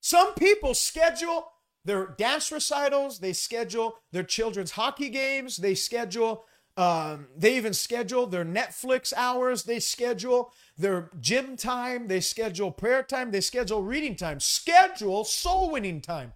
[0.00, 1.50] Some people schedule
[1.86, 6.44] their dance recitals, they schedule their children's hockey games, they schedule
[6.76, 13.02] um, they even schedule their Netflix hours, they schedule their gym time, they schedule prayer
[13.02, 14.40] time, they schedule reading time.
[14.40, 16.34] Schedule soul winning time.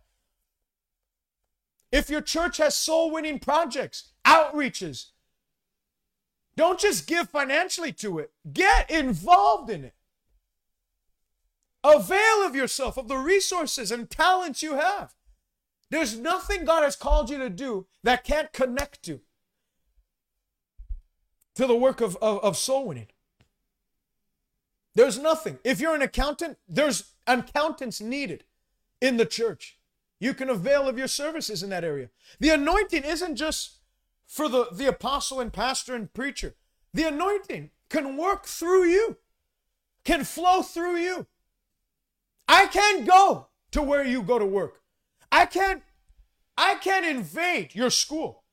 [1.93, 5.07] If your church has soul winning projects, outreaches,
[6.57, 9.95] don't just give financially to it, get involved in it.
[11.83, 15.15] Avail of yourself of the resources and talents you have.
[15.91, 19.23] There's nothing God has called you to do that can't connect you
[21.57, 23.09] to the work of, of, of soul winning.
[24.95, 25.59] There's nothing.
[25.65, 28.45] If you're an accountant, there's accountants needed
[29.01, 29.80] in the church.
[30.21, 32.11] You can avail of your services in that area.
[32.39, 33.79] The anointing isn't just
[34.27, 36.55] for the, the apostle and pastor and preacher.
[36.93, 39.17] The anointing can work through you,
[40.05, 41.27] can flow through you.
[42.47, 44.83] I can't go to where you go to work.
[45.33, 45.83] I can't
[46.57, 48.45] I can't invade your school.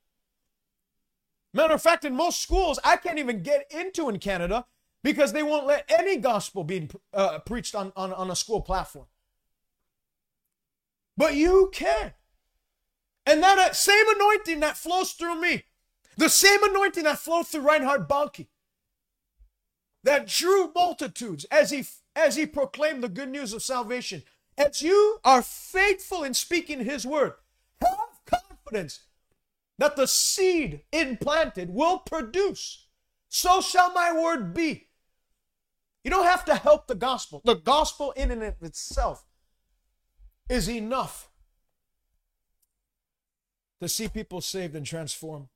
[1.53, 4.65] Matter of fact, in most schools, I can't even get into in Canada
[5.03, 9.07] because they won't let any gospel be uh, preached on, on, on a school platform.
[11.17, 12.13] But you can.
[13.25, 15.63] And that uh, same anointing that flows through me,
[16.15, 18.47] the same anointing that flowed through Reinhard Bonnke,
[20.03, 21.85] that drew multitudes as he
[22.15, 24.23] as he proclaimed the good news of salvation.
[24.57, 27.33] As you are faithful in speaking his word,
[27.81, 29.01] have confidence
[29.77, 32.87] that the seed implanted will produce.
[33.29, 34.87] So shall my word be.
[36.03, 37.41] You don't have to help the gospel.
[37.43, 39.26] The gospel in and of itself
[40.49, 41.29] is enough
[43.81, 45.47] to see people saved and transformed.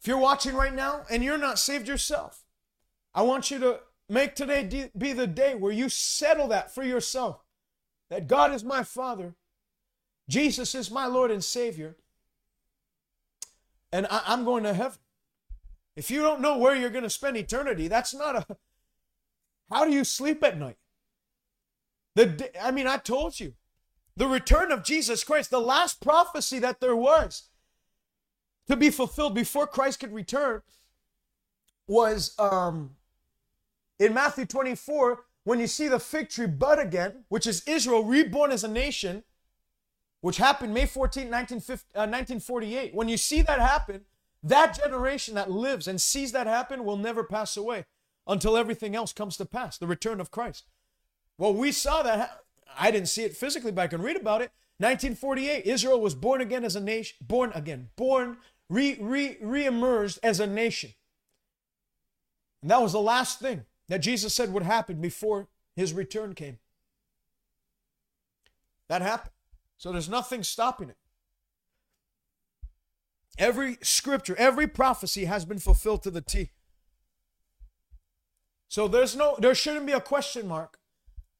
[0.00, 2.42] If you're watching right now and you're not saved yourself,
[3.14, 7.44] I want you to make today be the day where you settle that for yourself
[8.10, 9.34] that God is my Father,
[10.28, 11.96] Jesus is my Lord and Savior,
[13.92, 14.98] and I, am going to heaven.
[15.94, 18.56] If you don't know where you're going to spend eternity, that's not a.
[19.72, 20.76] How do you sleep at night?
[22.14, 23.54] The I mean, I told you,
[24.14, 27.44] the return of Jesus Christ, the last prophecy that there was
[28.68, 30.60] to be fulfilled before Christ could return
[31.88, 32.96] was um
[33.98, 38.52] in Matthew 24 when you see the fig tree bud again, which is Israel reborn
[38.52, 39.24] as a nation,
[40.20, 42.90] which happened May 14, 1948.
[42.90, 44.02] Uh, when you see that happen,
[44.42, 47.86] that generation that lives and sees that happen will never pass away
[48.26, 50.66] until everything else comes to pass, the return of Christ.
[51.38, 52.44] Well, we saw that.
[52.78, 54.50] I didn't see it physically, but I can read about it.
[54.78, 58.38] 1948, Israel was born again as a nation, born again, born,
[58.68, 60.92] re, re, re-emerged as a nation.
[62.62, 66.58] And that was the last thing that Jesus said would happen before his return came.
[68.88, 69.32] That happened.
[69.76, 70.96] So there's nothing stopping it.
[73.38, 76.50] Every scripture, every prophecy has been fulfilled to the T.
[78.72, 80.78] So there's no there shouldn't be a question mark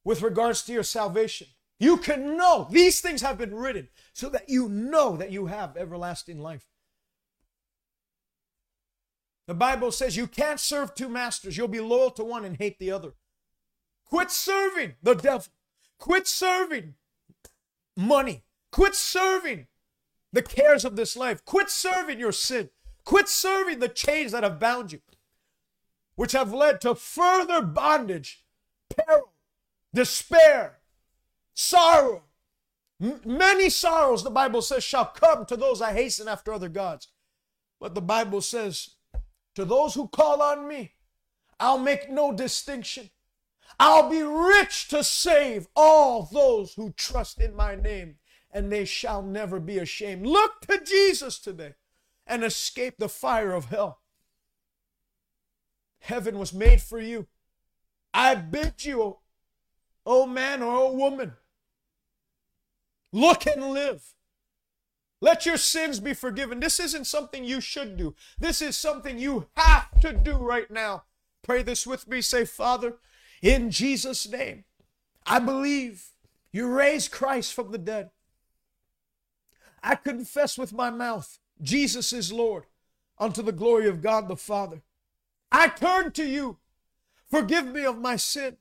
[0.05, 1.47] with regards to your salvation.
[1.81, 5.75] You can know these things have been written so that you know that you have
[5.79, 6.67] everlasting life.
[9.47, 11.57] The Bible says you can't serve two masters.
[11.57, 13.15] You'll be loyal to one and hate the other.
[14.05, 15.47] Quit serving the devil.
[15.99, 16.97] Quit serving
[17.97, 18.45] money.
[18.71, 19.69] Quit serving
[20.35, 21.43] the cares of this life.
[21.47, 22.69] Quit serving your sin.
[23.07, 25.01] Quit serving the chains that have bound you,
[26.15, 28.45] which have led to further bondage,
[28.95, 29.33] peril,
[29.95, 30.79] despair,
[31.55, 32.25] sorrow.
[33.01, 37.09] M- many sorrows, the Bible says, shall come to those I hasten after other gods.
[37.81, 38.91] But the Bible says,
[39.55, 40.93] to those who call on me,
[41.59, 43.11] I'll make no distinction.
[43.81, 48.17] I'll be rich to save all those who trust in my name,
[48.51, 50.27] and they shall never be ashamed.
[50.27, 51.75] Look to Jesus today
[52.27, 54.02] and escape the fire of hell.
[56.03, 57.29] Heaven was made for you.
[58.13, 59.19] I bid you,
[60.05, 61.35] oh man or oh woman,
[63.13, 64.15] look and live.
[65.21, 66.59] Let your sins be forgiven.
[66.59, 68.17] This isn't something you should do.
[68.37, 71.05] This is something you have to do right now.
[71.43, 72.21] Pray this with me.
[72.21, 72.97] Say, Father,
[73.41, 74.65] in Jesus' name,
[75.25, 76.09] I believe
[76.51, 78.11] you raised Christ from the dead.
[79.85, 82.65] I confess with my mouth, Jesus is Lord,
[83.19, 84.83] unto the glory of God the Father.
[85.53, 86.59] I turn to you.
[87.31, 88.57] Forgive me of my sin.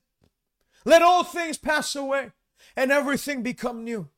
[0.86, 2.32] Let all things pass away
[2.76, 4.10] and everything become new.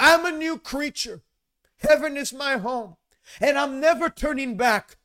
[0.00, 1.22] I'm a new creature.
[1.78, 2.96] Heaven is my home.
[3.40, 4.96] And I'm never turning back.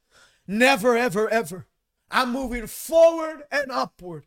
[0.48, 1.68] Never, ever, ever.
[2.10, 4.26] I'm moving forward and upward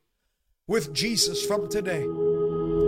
[0.66, 2.02] with Jesus from today.